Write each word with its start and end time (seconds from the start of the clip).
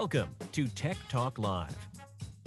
Welcome 0.00 0.36
to 0.52 0.68
Tech 0.68 0.98
Talk 1.08 1.38
Live, 1.38 1.74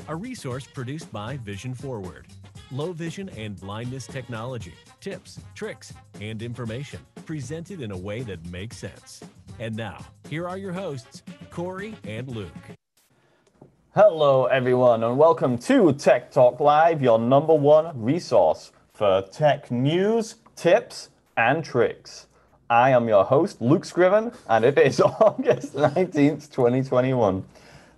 a 0.07 0.15
resource 0.15 0.67
produced 0.67 1.11
by 1.11 1.38
Vision 1.38 1.73
Forward. 1.73 2.27
Low 2.69 2.94
vision 2.94 3.27
and 3.29 3.60
blindness 3.60 4.05
technology, 4.05 4.75
tips, 5.02 5.39
tricks, 5.55 5.91
and 6.21 6.43
information 6.43 6.99
presented 7.25 7.81
in 7.81 7.89
a 7.89 7.97
way 7.97 8.21
that 8.21 8.46
makes 8.51 8.77
sense. 8.77 9.21
And 9.57 9.75
now, 9.75 9.97
here 10.29 10.47
are 10.47 10.59
your 10.59 10.73
hosts, 10.73 11.23
Corey 11.49 11.96
and 12.04 12.29
Luke. 12.29 12.54
Hello, 13.95 14.45
everyone, 14.45 15.04
and 15.04 15.18
welcome 15.18 15.57
to 15.57 15.91
Tech 15.93 16.31
Talk 16.31 16.59
Live, 16.59 17.02
your 17.02 17.18
number 17.18 17.55
one 17.55 18.00
resource 18.00 18.71
for 18.93 19.23
tech 19.23 19.71
news, 19.71 20.36
tips, 20.55 21.09
and 21.36 21.66
tricks. 21.66 22.27
I 22.70 22.91
am 22.91 23.07
your 23.07 23.23
host, 23.25 23.61
Luke 23.61 23.83
Scriven, 23.83 24.31
and 24.47 24.63
it 24.63 24.77
is 24.77 24.99
August 25.02 25.73
19th, 25.73 26.52
2021. 26.52 27.43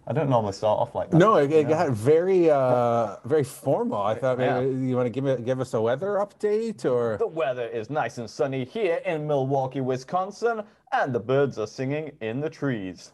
I 0.07 0.13
don't 0.13 0.29
normally 0.29 0.53
start 0.53 0.79
off 0.79 0.95
like 0.95 1.11
that. 1.11 1.17
No, 1.17 1.35
it, 1.35 1.51
it 1.51 1.67
got 1.67 1.89
very, 1.91 2.49
uh, 2.49 3.17
very 3.25 3.43
formal. 3.43 4.01
I 4.01 4.15
thought 4.15 4.39
Yeah. 4.39 4.61
maybe 4.61 4.87
you 4.87 4.95
want 4.95 5.05
to 5.07 5.09
give 5.11 5.25
it, 5.25 5.45
give 5.45 5.59
us 5.59 5.73
a 5.73 5.81
weather 5.81 6.15
update 6.25 6.85
or 6.85 7.17
The 7.17 7.27
weather 7.27 7.65
is 7.67 7.89
nice 7.89 8.17
and 8.17 8.29
sunny 8.29 8.65
here 8.65 8.99
in 9.05 9.27
Milwaukee, 9.27 9.81
Wisconsin, 9.81 10.63
and 10.91 11.13
the 11.13 11.19
birds 11.19 11.57
are 11.59 11.67
singing 11.67 12.11
in 12.21 12.39
the 12.39 12.49
trees. 12.49 13.11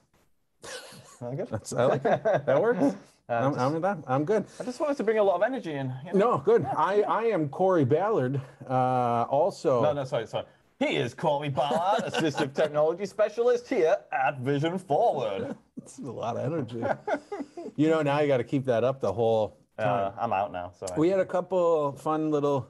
Sound 1.19 1.37
good? 1.37 1.47
That's, 1.49 1.73
I 1.73 1.85
like 1.85 2.05
it. 2.05 2.21
That 2.45 2.61
works. 2.61 2.95
I'm, 3.29 3.53
just- 3.55 3.83
I'm. 3.83 4.03
I'm 4.07 4.23
good. 4.25 4.45
I 4.59 4.63
just 4.63 4.79
wanted 4.79 4.95
to 4.97 5.03
bring 5.03 5.17
a 5.17 5.23
lot 5.23 5.35
of 5.35 5.43
energy 5.43 5.73
in. 5.73 5.91
you 6.05 6.13
know? 6.13 6.31
No, 6.33 6.37
good. 6.37 6.65
I, 6.65 7.01
I 7.01 7.23
am 7.25 7.49
Corey 7.49 7.83
Ballard. 7.83 8.39
Uh, 8.69 9.23
also, 9.29 9.81
No, 9.83 9.91
no, 9.91 10.05
sorry, 10.05 10.27
sorry. 10.27 10.45
He 10.79 10.95
is 10.95 11.15
Corey 11.15 11.49
Ballard, 11.49 12.03
Assistive 12.03 12.53
Technology 12.53 13.05
Specialist 13.07 13.67
here 13.67 13.97
at 14.11 14.39
Vision 14.39 14.77
Forward. 14.77 15.55
it's 15.77 15.97
a 15.97 16.03
lot 16.03 16.37
of 16.37 16.45
energy. 16.45 16.83
you 17.75 17.89
know, 17.89 18.03
now 18.03 18.19
you 18.19 18.27
got 18.27 18.37
to 18.37 18.43
keep 18.43 18.65
that 18.65 18.83
up 18.83 19.01
the 19.01 19.11
whole 19.11 19.57
time. 19.79 20.13
Uh, 20.17 20.21
I'm 20.21 20.31
out 20.33 20.51
now, 20.51 20.71
sorry. 20.77 20.93
we 20.99 21.09
had 21.09 21.19
a 21.19 21.25
couple 21.25 21.93
fun 21.93 22.29
little. 22.29 22.69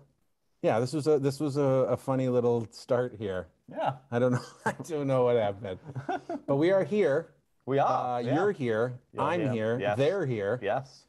Yeah, 0.61 0.79
this 0.79 0.93
was 0.93 1.07
a 1.07 1.19
this 1.19 1.39
was 1.41 1.57
a, 1.57 1.61
a 1.61 1.97
funny 1.97 2.29
little 2.29 2.67
start 2.71 3.15
here. 3.19 3.47
yeah, 3.69 3.93
I 4.09 4.19
don't 4.19 4.31
know. 4.33 4.41
I 4.65 4.73
don't 4.87 5.07
know 5.07 5.25
what 5.25 5.35
happened, 5.35 5.79
but 6.47 6.55
we 6.55 6.71
are 6.71 6.85
here. 6.85 7.33
we 7.65 7.77
are. 7.79 8.17
Uh, 8.17 8.19
yeah. 8.19 8.35
You're 8.35 8.51
here. 8.53 8.99
You're 9.11 9.23
I'm 9.23 9.41
here. 9.41 9.51
here. 9.51 9.79
Yes. 9.81 9.97
They're 9.97 10.25
here. 10.25 10.59
Yes. 10.63 11.03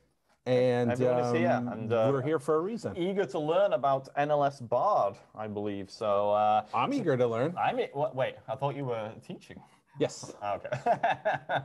And 0.49 0.91
Everyone 0.91 1.19
is 1.21 1.33
here, 1.33 1.51
um, 1.51 1.69
and, 1.69 1.93
uh, 1.93 2.09
we're 2.11 2.23
here 2.23 2.39
for 2.39 2.57
a 2.57 2.61
reason. 2.61 2.97
Eager 2.97 3.27
to 3.27 3.39
learn 3.39 3.75
about 3.75 4.09
NLS 4.17 4.67
Bard, 4.67 5.15
I 5.37 5.47
believe. 5.47 5.91
So 5.91 6.31
uh, 6.31 6.65
I'm 6.73 6.95
eager 6.95 7.19
to 7.19 7.27
learn. 7.27 7.55
I'm. 7.59 7.77
wait, 8.15 8.37
I 8.49 8.55
thought 8.55 8.75
you 8.75 8.87
were 8.87 9.13
teaching. 9.27 9.61
Yes, 10.01 10.33
Okay. 10.43 10.71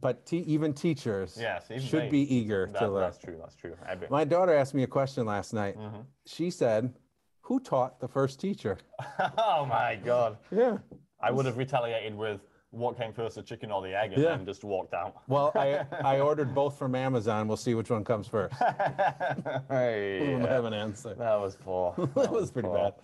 but 0.00 0.24
te- 0.24 0.38
even 0.46 0.72
teachers 0.72 1.36
yes, 1.38 1.66
even 1.70 1.82
should 1.82 2.04
they- 2.04 2.08
be 2.08 2.34
eager 2.34 2.70
that- 2.72 2.78
to 2.78 2.88
learn. 2.88 3.02
That's 3.02 3.18
true. 3.18 3.36
That's 3.38 3.54
true. 3.54 3.74
My 4.08 4.24
daughter 4.24 4.54
asked 4.54 4.72
me 4.72 4.82
a 4.82 4.86
question 4.86 5.26
last 5.26 5.52
night. 5.52 5.76
Mm-hmm. 5.76 6.00
She 6.26 6.50
said, 6.50 6.94
"Who 7.42 7.60
taught 7.60 8.00
the 8.00 8.08
first 8.08 8.40
teacher?" 8.40 8.78
oh 9.36 9.66
my 9.66 9.98
god! 10.02 10.38
Yeah. 10.50 10.78
I 11.20 11.30
would 11.32 11.44
have 11.44 11.58
retaliated 11.58 12.14
with 12.14 12.40
what 12.70 12.96
came 12.98 13.12
first, 13.12 13.36
the 13.36 13.42
chicken 13.42 13.70
or 13.70 13.80
the 13.82 13.94
egg, 13.96 14.12
and 14.12 14.22
Yeah. 14.22 14.30
then 14.36 14.44
just 14.46 14.64
walked 14.64 14.92
out. 14.94 15.14
Well, 15.28 15.52
I 15.54 15.84
I 16.04 16.20
ordered 16.20 16.54
both 16.54 16.78
from 16.78 16.94
Amazon. 16.94 17.48
We'll 17.48 17.56
see 17.56 17.74
which 17.74 17.90
one 17.90 18.04
comes 18.04 18.26
first. 18.28 18.54
hey, 19.68 20.20
I 20.26 20.30
don't 20.30 20.48
have 20.48 20.64
an 20.64 20.74
answer. 20.74 21.14
that 21.14 21.40
was 21.40 21.56
poor. 21.56 21.94
That 22.14 22.30
was 22.32 22.50
pretty 22.50 22.68
poor. 22.68 22.76
bad. 22.78 22.94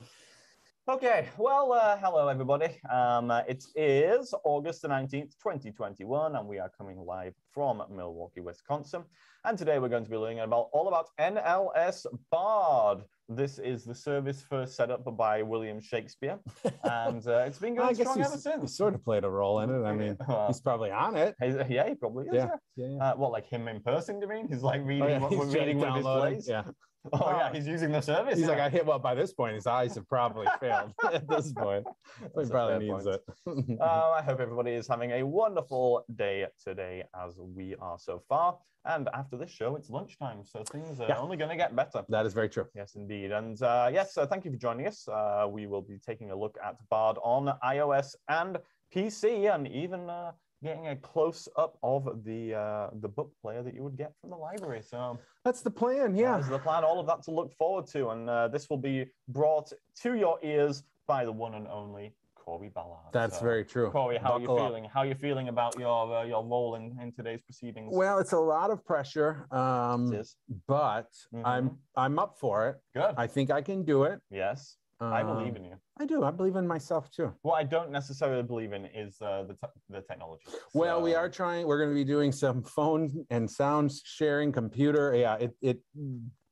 Okay, 0.88 1.28
well, 1.38 1.72
uh, 1.72 1.96
hello 1.98 2.26
everybody. 2.26 2.80
Um, 2.90 3.30
uh, 3.30 3.42
it 3.46 3.64
is 3.76 4.34
August 4.44 4.82
the 4.82 4.88
19th, 4.88 5.36
2021, 5.40 6.34
and 6.34 6.48
we 6.48 6.58
are 6.58 6.68
coming 6.76 6.98
live 6.98 7.34
from 7.54 7.84
Milwaukee, 7.88 8.40
Wisconsin. 8.40 9.04
And 9.44 9.56
today 9.56 9.78
we're 9.78 9.88
going 9.88 10.02
to 10.04 10.10
be 10.10 10.16
learning 10.16 10.40
about 10.40 10.70
all 10.72 10.88
about 10.88 11.10
NLS 11.20 12.04
Bard. 12.32 13.04
This 13.34 13.58
is 13.58 13.84
the 13.84 13.94
service 13.94 14.42
first 14.48 14.74
set 14.76 14.90
up 14.90 15.04
by 15.16 15.42
William 15.42 15.80
Shakespeare, 15.80 16.38
and 16.84 17.26
uh, 17.26 17.44
it's 17.46 17.58
been 17.58 17.74
going 17.80 17.94
strong 17.94 18.20
ever 18.20 18.36
since. 18.36 18.62
he 18.62 18.66
sort 18.68 18.94
of 18.94 19.04
played 19.04 19.24
a 19.24 19.30
role 19.30 19.60
in 19.60 19.70
it. 19.70 19.82
I 19.84 19.92
mean, 19.94 20.16
Well, 20.28 20.46
he's 20.48 20.60
probably 20.60 20.90
on 20.90 21.16
it. 21.16 21.34
yeah, 21.40 21.88
he 21.88 21.94
probably 21.94 22.26
is. 22.28 22.34
Yeah. 22.34 22.46
Yeah. 22.76 22.86
Yeah. 22.86 22.96
yeah. 22.96 23.04
Uh, 23.10 23.14
what, 23.16 23.32
like 23.32 23.46
him 23.46 23.68
in 23.68 23.80
person? 23.80 24.18
Do 24.20 24.26
you 24.26 24.32
mean 24.32 24.48
he's 24.48 24.62
like 24.62 24.82
reading 24.84 25.02
Oh, 25.04 25.08
yeah, 25.08 25.18
what 25.18 25.30
he's 25.30 25.38
we're 25.38 25.46
reading 25.46 25.78
with 25.78 25.94
his 25.94 26.02
plays? 26.04 26.48
Yeah. 26.48 26.64
Oh 27.12 27.30
yeah, 27.30 27.48
Oh. 27.50 27.52
he's 27.52 27.66
using 27.66 27.90
the 27.90 28.00
service. 28.00 28.38
He's 28.38 28.46
like. 28.46 28.60
I 28.60 28.68
hit 28.68 28.86
well 28.86 29.00
by 29.00 29.16
this 29.16 29.32
point. 29.32 29.56
His 29.56 29.66
eyes 29.66 29.96
have 29.96 30.08
probably 30.08 30.46
failed 30.60 30.92
at 31.12 31.26
this 31.28 31.52
point. 31.52 31.84
That's 32.32 32.46
he 32.46 32.52
probably 32.52 32.88
needs 32.88 33.04
point. 33.04 33.20
it. 33.68 33.80
Uh, 33.80 34.10
I 34.16 34.22
hope 34.22 34.38
everybody 34.38 34.70
is 34.70 34.86
having 34.86 35.10
a 35.10 35.24
wonderful 35.24 36.04
day 36.14 36.46
today, 36.64 37.02
as 37.24 37.36
we 37.40 37.74
are 37.80 37.98
so 37.98 38.22
far. 38.28 38.56
And 38.84 39.08
after 39.14 39.36
this 39.36 39.50
show, 39.50 39.76
it's 39.76 39.90
lunchtime, 39.90 40.44
so 40.44 40.64
things 40.64 41.00
are 41.00 41.06
Yeah. 41.08 41.18
only 41.18 41.36
going 41.36 41.50
to 41.50 41.56
get 41.56 41.74
better. 41.76 42.02
that 42.08 42.26
is 42.26 42.34
very 42.34 42.48
true. 42.48 42.66
Yes, 42.74 42.96
indeed. 42.96 43.21
And 43.30 43.60
uh, 43.62 43.90
yes, 43.92 44.18
uh, 44.18 44.26
thank 44.26 44.44
you 44.44 44.50
for 44.50 44.56
joining 44.56 44.86
us. 44.86 45.06
Uh, 45.06 45.46
we 45.48 45.66
will 45.66 45.82
be 45.82 45.98
taking 45.98 46.30
a 46.30 46.36
look 46.36 46.56
at 46.64 46.76
Bard 46.88 47.18
on 47.22 47.56
iOS 47.64 48.16
and 48.28 48.58
PC, 48.94 49.54
and 49.54 49.68
even 49.68 50.10
uh, 50.10 50.32
getting 50.62 50.88
a 50.88 50.96
close 50.96 51.48
up 51.56 51.76
of 51.82 52.24
the 52.24 52.54
uh, 52.54 52.90
the 53.00 53.08
book 53.08 53.30
player 53.40 53.62
that 53.62 53.74
you 53.74 53.82
would 53.82 53.96
get 53.96 54.12
from 54.20 54.30
the 54.30 54.36
library. 54.36 54.82
So 54.82 55.18
That's 55.44 55.60
the 55.60 55.70
plan. 55.70 56.16
Yeah. 56.16 56.38
is 56.38 56.48
the 56.48 56.58
plan. 56.58 56.84
All 56.84 56.98
of 56.98 57.06
that 57.06 57.22
to 57.24 57.30
look 57.30 57.52
forward 57.52 57.86
to, 57.88 58.10
and 58.10 58.28
uh, 58.28 58.48
this 58.48 58.68
will 58.68 58.78
be 58.78 59.06
brought 59.28 59.72
to 60.02 60.14
your 60.14 60.38
ears 60.42 60.82
by 61.06 61.24
the 61.24 61.32
one 61.32 61.54
and 61.54 61.66
only 61.68 62.14
Corey 62.44 62.70
Ballard. 62.74 62.98
That's 63.12 63.38
So, 63.38 63.44
very 63.44 63.64
true. 63.64 63.90
Corey, 63.90 64.18
how 64.18 64.32
are 64.32 64.40
you 64.40 64.46
Buckle 64.48 64.62
up. 64.64 64.68
feeling? 64.70 64.84
How 64.92 65.00
are 65.00 65.06
you 65.06 65.14
feeling 65.14 65.48
about 65.48 65.78
your 65.78 66.16
uh, 66.16 66.24
your 66.24 66.44
role 66.44 66.74
in, 66.74 66.98
in 67.00 67.12
today's 67.12 67.40
proceedings? 67.42 67.94
Well, 67.94 68.18
it's 68.18 68.32
a 68.32 68.38
lot 68.40 68.70
of 68.70 68.84
pressure, 68.84 69.46
um, 69.52 70.22
but 70.66 71.06
I'm 71.44 71.70
Mhm. 71.70 71.76
I'm 71.96 72.18
up 72.18 72.38
for 72.38 72.68
it. 72.68 72.76
good. 72.94 73.14
I 73.16 73.26
think 73.28 73.50
I 73.50 73.62
can 73.62 73.84
do 73.84 74.04
it. 74.04 74.20
yes, 74.30 74.76
I 75.00 75.22
believe 75.22 75.50
Um, 75.56 75.56
in 75.56 75.64
you. 75.70 75.76
I 76.00 76.06
do. 76.06 76.24
I 76.24 76.30
believe 76.30 76.56
in 76.56 76.66
myself 76.66 77.10
too. 77.10 77.32
What 77.42 77.54
I 77.54 77.64
don't 77.64 77.90
necessarily 77.90 78.42
believe 78.42 78.72
in 78.72 78.86
is 78.86 79.20
uh, 79.20 79.44
the 79.46 79.54
te- 79.54 79.72
the 79.90 80.00
technology. 80.00 80.44
Well, 80.72 81.02
we 81.02 81.14
are 81.14 81.28
trying. 81.28 81.66
We're 81.66 81.78
going 81.78 81.90
to 81.90 81.94
be 81.94 82.04
doing 82.04 82.32
some 82.32 82.62
phone 82.62 83.26
and 83.30 83.48
sound 83.50 83.92
sharing, 84.04 84.52
computer. 84.52 85.14
Yeah, 85.14 85.34
it 85.36 85.54
it 85.60 85.80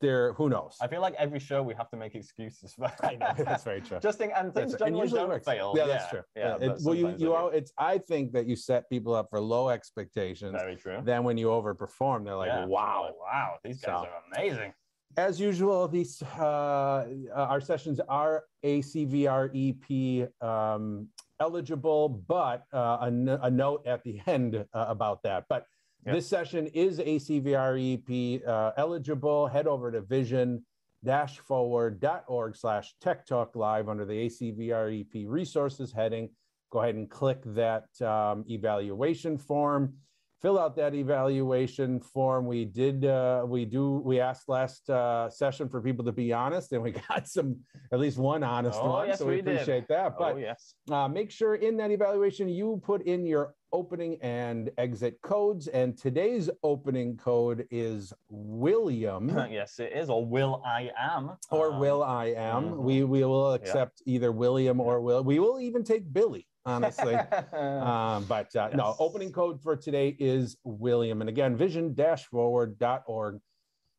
there. 0.02 0.34
Who 0.34 0.50
knows? 0.50 0.76
I 0.82 0.88
feel 0.88 1.00
like 1.00 1.14
every 1.14 1.40
show 1.40 1.62
we 1.62 1.74
have 1.74 1.88
to 1.90 1.96
make 1.96 2.14
excuses. 2.14 2.74
For 2.74 2.92
I 3.02 3.16
know 3.16 3.32
that's 3.38 3.64
very 3.64 3.80
true. 3.80 3.98
Just 4.02 4.18
think, 4.18 4.32
and 4.36 4.52
things 4.54 4.72
right. 4.74 4.82
And 4.88 4.96
usually 4.98 5.20
it 5.20 5.22
don't 5.22 5.30
works. 5.30 5.46
fail. 5.46 5.72
Yeah, 5.74 5.86
that's 5.86 6.10
true. 6.10 6.22
Yeah, 6.36 6.56
It- 6.60 6.78
well, 6.84 6.94
you 6.94 7.08
you 7.16 7.30
they 7.30 7.34
al- 7.34 7.48
it's. 7.48 7.72
I 7.78 7.96
think 7.96 8.32
that 8.32 8.46
you 8.46 8.56
set 8.56 8.90
people 8.90 9.14
up 9.14 9.28
for 9.30 9.40
low 9.40 9.70
expectations. 9.70 10.52
very 10.52 10.76
true. 10.76 10.98
Then 11.02 11.24
when 11.24 11.38
you 11.38 11.46
overperform, 11.46 12.24
they're 12.26 12.36
like, 12.36 12.48
Yeah. 12.48 12.66
"Wow!" 12.66 13.14
Wow, 13.18 13.54
these 13.64 13.80
guys 13.80 14.02
So- 14.02 14.06
are 14.06 14.22
amazing. 14.36 14.74
As 15.16 15.40
usual, 15.40 15.88
these 15.88 16.22
uh, 16.22 17.04
our 17.34 17.60
sessions 17.60 17.98
are 18.08 18.44
ACVREP 18.64 20.28
um, 20.42 21.08
eligible, 21.40 22.08
but 22.28 22.62
uh, 22.72 22.98
a, 23.00 23.50
note 23.50 23.84
at 23.86 24.04
the 24.04 24.20
end 24.26 24.54
uh, 24.54 24.64
about 24.88 25.22
that. 25.24 25.46
But 25.48 25.66
Yeah. 26.06 26.12
this 26.12 26.28
session 26.28 26.68
is 26.68 27.00
ACVREP 27.00 28.46
uh, 28.46 28.70
eligible. 28.76 29.48
Head 29.48 29.66
over 29.66 29.90
to 29.90 30.00
vision-forward.org 30.00 32.56
slash 32.56 32.94
tech 33.00 33.26
talk 33.26 33.56
live 33.56 33.88
under 33.88 34.04
the 34.04 34.26
ACVREP 34.26 35.24
resources 35.28 35.90
heading. 35.92 36.30
Go 36.70 36.82
ahead 36.82 36.94
and 36.94 37.10
click 37.10 37.40
that 37.46 37.86
um, 38.00 38.44
evaluation 38.48 39.36
form 39.36 39.94
fill 40.40 40.58
out 40.58 40.74
that 40.76 40.94
evaluation 40.94 42.00
form. 42.00 42.46
We 42.46 42.64
did, 42.64 43.04
uh, 43.04 43.44
we 43.46 43.64
do, 43.64 44.00
we 44.04 44.20
asked 44.20 44.48
last 44.48 44.88
uh, 44.88 45.28
session 45.28 45.68
for 45.68 45.80
people 45.82 46.04
to 46.06 46.12
be 46.12 46.32
honest, 46.32 46.72
and 46.72 46.82
we 46.82 46.92
got 47.08 47.28
some, 47.28 47.56
at 47.92 48.00
least 48.00 48.18
one 48.18 48.42
honest 48.42 48.78
Oh, 48.82 48.88
one. 48.90 49.08
yes, 49.08 49.18
so 49.18 49.26
we, 49.26 49.36
we 49.36 49.42
did. 49.42 49.54
appreciate 49.54 49.88
that. 49.88 50.14
oh 50.14 50.18
But 50.18 50.40
yes. 50.40 50.74
uh, 50.90 51.08
make 51.08 51.30
sure 51.30 51.56
in 51.56 51.76
that 51.78 51.90
evaluation 51.90 52.48
you 52.48 52.80
put 52.84 53.02
in 53.02 53.26
your 53.26 53.54
opening 53.72 54.18
and 54.20 54.70
exit 54.78 55.16
codes. 55.22 55.68
And 55.68 55.96
today's 55.96 56.50
opening 56.64 57.16
code 57.16 57.66
is 57.70 58.12
William. 58.28 59.28
yes, 59.50 59.78
it 59.78 59.92
is. 59.94 60.10
Or 60.10 60.26
will 60.26 60.62
I 60.66 60.90
am. 60.98 61.32
Or 61.50 61.72
Um, 61.74 61.78
will 61.80 62.02
I 62.02 62.26
am. 62.36 62.64
mhm. 62.70 62.76
We 62.78 63.04
we 63.04 63.22
will 63.24 63.52
accept 63.52 64.02
either 64.06 64.32
William 64.32 64.80
or 64.80 65.00
will. 65.00 65.22
We 65.22 65.38
will 65.38 65.60
even 65.60 65.84
take 65.84 66.12
Billy, 66.12 66.48
honestly. 66.66 67.16
Um, 67.52 68.24
but 68.24 68.54
uh, 68.56 68.68
no, 68.74 68.94
opening 68.98 69.32
code 69.32 69.60
for 69.62 69.76
today 69.76 70.16
is 70.18 70.56
William. 70.64 71.20
And 71.20 71.28
again, 71.28 71.56
vision-forward.org 71.56 73.40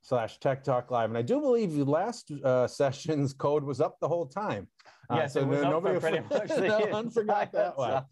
slash 0.01 0.39
tech 0.39 0.63
talk 0.63 0.89
live. 0.91 1.09
And 1.09 1.17
I 1.17 1.21
do 1.21 1.39
believe 1.41 1.73
the 1.73 1.83
last 1.85 2.31
uh, 2.43 2.67
session's 2.67 3.33
code 3.33 3.63
was 3.63 3.81
up 3.81 3.97
the 3.99 4.07
whole 4.07 4.25
time. 4.25 4.67
Uh, 5.09 5.15
yes, 5.17 5.35
it 5.35 5.45
was 5.45 5.61
no- 5.61 5.77
up 5.77 5.83
for 5.83 5.93
nobody 5.93 5.99
pretty 5.99 6.27
much 6.31 6.49
no 6.69 6.79
one 6.91 7.09
forgot 7.09 7.51
that 7.51 7.77
one. 7.77 8.03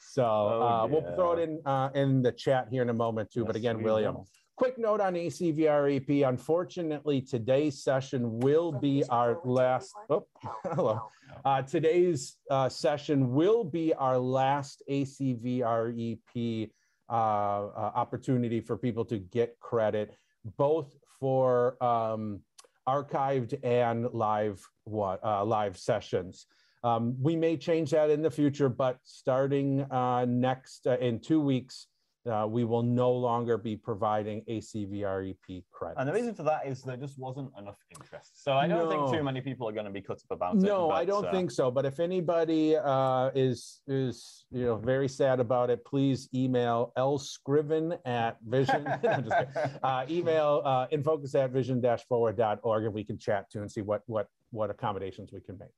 So 0.00 0.24
Oh, 0.24 0.62
uh, 0.62 0.86
we'll 0.86 1.14
throw 1.14 1.32
it 1.32 1.40
in 1.40 1.60
uh, 1.64 1.90
in 1.94 2.22
the 2.22 2.32
chat 2.32 2.68
here 2.70 2.82
in 2.82 2.90
a 2.90 2.94
moment 2.94 3.30
too. 3.30 3.44
but 3.44 3.56
again, 3.56 3.78
we 3.78 3.84
William, 3.84 4.14
will. 4.14 4.28
Quick 4.56 4.78
note 4.78 5.00
on 5.00 5.14
ACVREP. 5.14 6.28
Unfortunately, 6.28 7.20
today's 7.20 7.82
session 7.82 8.38
will 8.40 8.72
be 8.72 9.04
our 9.08 9.40
last. 9.44 9.94
Oh, 10.10 10.26
hello. 10.64 11.10
Uh, 11.44 11.62
today's 11.62 12.36
uh, 12.50 12.68
session 12.68 13.32
will 13.32 13.64
be 13.64 13.92
our 13.94 14.18
last 14.18 14.82
ACVREP 14.88 16.70
uh, 17.08 17.12
uh, 17.12 17.92
opportunity 17.94 18.60
for 18.60 18.76
people 18.76 19.04
to 19.04 19.18
get 19.18 19.58
credit, 19.60 20.16
both 20.56 20.96
for 21.18 21.82
um, 21.82 22.40
archived 22.88 23.58
and 23.64 24.08
live 24.12 24.66
uh, 24.88 25.44
live 25.44 25.76
sessions. 25.78 26.46
Um, 26.84 27.16
we 27.20 27.36
may 27.36 27.56
change 27.56 27.90
that 27.90 28.10
in 28.10 28.22
the 28.22 28.30
future, 28.30 28.68
but 28.68 28.98
starting 29.04 29.86
uh, 29.90 30.24
next 30.28 30.86
uh, 30.86 30.98
in 30.98 31.20
two 31.20 31.40
weeks, 31.40 31.86
uh, 32.30 32.46
we 32.48 32.64
will 32.64 32.82
no 32.82 33.10
longer 33.10 33.58
be 33.58 33.76
providing 33.76 34.42
ACVREP 34.48 35.64
credits. 35.72 35.98
And 35.98 36.08
the 36.08 36.12
reason 36.12 36.34
for 36.34 36.44
that 36.44 36.66
is 36.66 36.82
there 36.82 36.96
just 36.96 37.18
wasn't 37.18 37.50
enough 37.58 37.78
interest. 37.90 38.42
So 38.42 38.52
I 38.52 38.68
don't 38.68 38.88
no. 38.88 38.90
think 38.90 39.18
too 39.18 39.24
many 39.24 39.40
people 39.40 39.68
are 39.68 39.72
going 39.72 39.86
to 39.86 39.90
be 39.90 40.00
cut 40.00 40.18
up 40.18 40.30
about 40.30 40.56
no, 40.56 40.60
it. 40.60 40.68
No, 40.68 40.90
I 40.90 41.04
don't 41.04 41.26
uh, 41.26 41.32
think 41.32 41.50
so. 41.50 41.70
But 41.70 41.84
if 41.84 41.98
anybody 41.98 42.76
uh, 42.76 43.30
is 43.34 43.80
is 43.86 44.44
you 44.50 44.66
know 44.66 44.76
very 44.76 45.08
sad 45.08 45.40
about 45.40 45.70
it, 45.70 45.84
please 45.84 46.28
email 46.34 46.92
lscriven 46.96 47.98
at 48.04 48.38
vision. 48.46 48.86
uh, 49.82 50.04
email 50.08 50.62
uh, 50.64 50.86
infocus 50.88 51.34
at 51.34 51.50
vision-forward.org 51.50 52.84
and 52.84 52.94
we 52.94 53.04
can 53.04 53.18
chat 53.18 53.50
too 53.50 53.60
and 53.60 53.70
see 53.70 53.82
what 53.82 54.02
what 54.06 54.28
what 54.50 54.70
accommodations 54.70 55.32
we 55.32 55.40
can 55.40 55.58
make. 55.58 55.70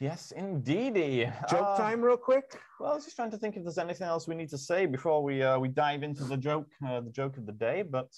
Yes, 0.00 0.32
indeedy. 0.36 1.28
Joke 1.50 1.66
uh, 1.66 1.76
time, 1.76 2.00
real 2.00 2.16
quick. 2.16 2.60
Well, 2.78 2.92
I 2.92 2.94
was 2.94 3.04
just 3.04 3.16
trying 3.16 3.32
to 3.32 3.36
think 3.36 3.56
if 3.56 3.64
there's 3.64 3.78
anything 3.78 4.06
else 4.06 4.28
we 4.28 4.36
need 4.36 4.48
to 4.50 4.58
say 4.58 4.86
before 4.86 5.24
we 5.24 5.42
uh, 5.42 5.58
we 5.58 5.68
dive 5.68 6.04
into 6.04 6.22
the 6.22 6.36
joke, 6.36 6.68
uh, 6.86 7.00
the 7.00 7.10
joke 7.10 7.36
of 7.36 7.46
the 7.46 7.52
day. 7.52 7.82
But 7.82 8.14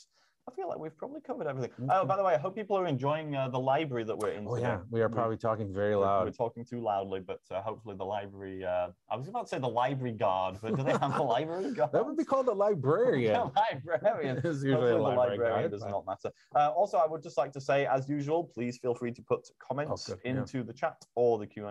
I 0.49 0.55
feel 0.55 0.69
like 0.69 0.79
we've 0.79 0.97
probably 0.97 1.21
covered 1.21 1.47
everything. 1.47 1.71
Okay. 1.79 1.89
Oh, 1.93 2.05
by 2.05 2.17
the 2.17 2.25
way, 2.25 2.35
I 2.35 2.39
hope 2.39 2.55
people 2.55 2.77
are 2.77 2.87
enjoying 2.87 3.37
uh, 3.37 3.49
the 3.49 3.59
library 3.59 4.05
that 4.05 4.17
we're 4.17 4.31
in. 4.31 4.47
Oh, 4.47 4.57
today. 4.57 4.69
yeah, 4.69 4.79
we 4.91 5.01
are 5.01 5.09
probably 5.09 5.37
we, 5.37 5.39
talking 5.39 5.73
very 5.73 5.95
loud. 5.95 6.25
We're, 6.25 6.33
talking 6.33 6.65
too 6.65 6.81
loudly, 6.81 7.21
but 7.21 7.41
uh, 7.51 7.61
hopefully 7.61 7.95
the 7.97 8.05
library. 8.05 8.65
Uh, 8.65 8.89
I 9.11 9.17
was 9.17 9.29
about 9.29 9.43
to 9.43 9.49
say 9.49 9.59
the 9.59 9.69
library 9.69 10.13
guard, 10.13 10.59
but 10.63 10.77
do 10.77 10.83
they 10.83 10.93
have 10.93 11.17
a 11.17 11.23
library 11.23 11.73
guard? 11.73 11.91
that 11.93 12.05
would 12.05 12.17
be 12.17 12.25
called 12.25 12.49
a 12.49 12.53
librarian. 12.53 13.37
a 13.37 13.53
librarian. 13.73 14.39
it's 14.45 14.65
usually 14.65 14.93
a 14.93 14.97
library 14.97 14.99
the 14.99 15.17
librarian 15.17 15.39
guard, 15.39 15.71
does 15.71 15.83
but... 15.83 15.91
not 15.91 16.07
matter. 16.07 16.35
Uh, 16.55 16.71
also, 16.71 16.97
I 16.97 17.07
would 17.07 17.23
just 17.23 17.37
like 17.37 17.53
to 17.53 17.61
say, 17.61 17.87
as 17.87 18.09
usual, 18.09 18.45
please 18.45 18.79
feel 18.79 18.95
free 18.95 19.13
to 19.13 19.23
put 19.23 19.49
comments 19.59 20.11
oh, 20.11 20.17
into 20.25 20.59
yeah. 20.59 20.65
the 20.65 20.73
chat 20.73 21.05
or 21.15 21.39
the 21.39 21.47
Q 21.47 21.67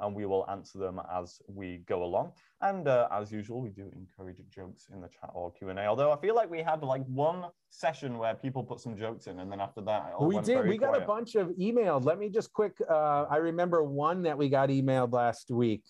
and 0.00 0.14
we 0.14 0.26
will 0.26 0.48
answer 0.50 0.78
them 0.78 1.00
as 1.12 1.40
we 1.46 1.82
go 1.86 2.02
along. 2.02 2.32
And 2.60 2.88
uh, 2.88 3.08
as 3.12 3.30
usual, 3.30 3.60
we 3.60 3.70
do 3.70 3.90
encourage 3.94 4.38
jokes 4.48 4.88
in 4.92 5.00
the 5.00 5.08
chat 5.08 5.30
or 5.34 5.52
Q 5.52 5.68
and 5.68 5.78
A. 5.78 5.86
Although 5.86 6.12
I 6.12 6.16
feel 6.16 6.34
like 6.34 6.50
we 6.50 6.62
had 6.62 6.82
like 6.82 7.04
one 7.06 7.44
session 7.70 8.18
where 8.18 8.34
people 8.34 8.64
put 8.64 8.80
some 8.80 8.96
jokes 8.96 9.26
in, 9.26 9.38
and 9.40 9.50
then 9.50 9.60
after 9.60 9.80
that, 9.82 10.12
we 10.20 10.40
did. 10.40 10.66
We 10.66 10.78
got 10.78 10.90
quiet. 10.90 11.04
a 11.04 11.06
bunch 11.06 11.34
of 11.34 11.48
emailed. 11.60 12.04
Let 12.04 12.18
me 12.18 12.28
just 12.28 12.52
quick. 12.52 12.76
Uh, 12.88 13.24
I 13.30 13.36
remember 13.36 13.84
one 13.84 14.22
that 14.22 14.36
we 14.36 14.48
got 14.48 14.68
emailed 14.68 15.12
last 15.12 15.50
week, 15.50 15.84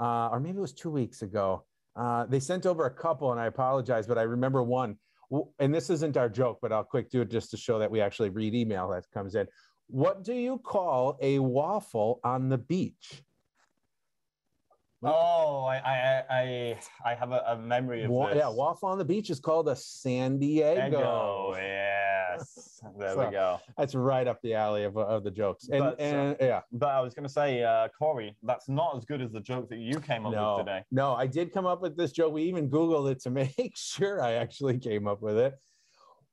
uh, 0.00 0.28
or 0.28 0.40
maybe 0.40 0.58
it 0.58 0.62
was 0.62 0.72
two 0.72 0.90
weeks 0.90 1.22
ago. 1.22 1.64
Uh, 1.96 2.24
they 2.26 2.40
sent 2.40 2.66
over 2.66 2.86
a 2.86 2.90
couple, 2.90 3.32
and 3.32 3.40
I 3.40 3.46
apologize, 3.46 4.06
but 4.06 4.18
I 4.18 4.22
remember 4.22 4.62
one. 4.62 4.96
And 5.60 5.72
this 5.72 5.90
isn't 5.90 6.16
our 6.16 6.28
joke, 6.28 6.58
but 6.60 6.72
I'll 6.72 6.82
quick 6.82 7.08
do 7.08 7.20
it 7.20 7.30
just 7.30 7.52
to 7.52 7.56
show 7.56 7.78
that 7.78 7.88
we 7.88 8.00
actually 8.00 8.30
read 8.30 8.52
email 8.52 8.88
that 8.88 9.04
comes 9.12 9.36
in. 9.36 9.46
What 9.86 10.24
do 10.24 10.32
you 10.32 10.58
call 10.58 11.18
a 11.20 11.38
waffle 11.38 12.20
on 12.24 12.48
the 12.48 12.58
beach? 12.58 13.22
Oh, 15.02 15.64
I 15.64 15.76
I 15.76 16.24
I, 16.30 16.78
I 17.06 17.14
have 17.14 17.32
a, 17.32 17.42
a 17.48 17.56
memory 17.56 18.04
of 18.04 18.10
Wa- 18.10 18.28
this. 18.28 18.36
Yeah, 18.36 18.48
waffle 18.50 18.90
on 18.90 18.98
the 18.98 19.04
beach 19.04 19.30
is 19.30 19.40
called 19.40 19.68
a 19.68 19.76
San 19.76 20.38
Diego. 20.38 20.98
Oh 21.00 21.54
yes, 21.56 22.82
there 22.98 23.14
so, 23.14 23.26
we 23.26 23.32
go. 23.32 23.60
That's 23.78 23.94
right 23.94 24.26
up 24.26 24.42
the 24.42 24.54
alley 24.54 24.84
of, 24.84 24.98
of 24.98 25.24
the 25.24 25.30
jokes. 25.30 25.68
And, 25.70 25.80
but, 25.80 26.00
and 26.00 26.34
uh, 26.34 26.44
yeah, 26.44 26.60
but 26.72 26.90
I 26.90 27.00
was 27.00 27.14
going 27.14 27.26
to 27.26 27.32
say, 27.32 27.62
uh, 27.62 27.88
Corey, 27.98 28.36
that's 28.42 28.68
not 28.68 28.94
as 28.96 29.06
good 29.06 29.22
as 29.22 29.32
the 29.32 29.40
joke 29.40 29.70
that 29.70 29.78
you 29.78 30.00
came 30.00 30.26
up 30.26 30.32
no, 30.32 30.56
with 30.56 30.66
today. 30.66 30.84
No, 30.92 31.14
I 31.14 31.26
did 31.26 31.50
come 31.50 31.64
up 31.64 31.80
with 31.80 31.96
this 31.96 32.12
joke. 32.12 32.34
We 32.34 32.42
even 32.42 32.68
Googled 32.68 33.10
it 33.10 33.20
to 33.22 33.30
make 33.30 33.72
sure 33.76 34.22
I 34.22 34.32
actually 34.32 34.78
came 34.78 35.08
up 35.08 35.22
with 35.22 35.38
it. 35.38 35.54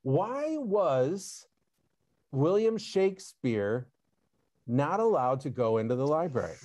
Why 0.01 0.57
was 0.57 1.45
William 2.31 2.77
Shakespeare 2.77 3.87
not 4.67 4.99
allowed 4.99 5.39
to 5.41 5.49
go 5.49 5.77
into 5.77 5.95
the 5.95 6.05
library? 6.05 6.55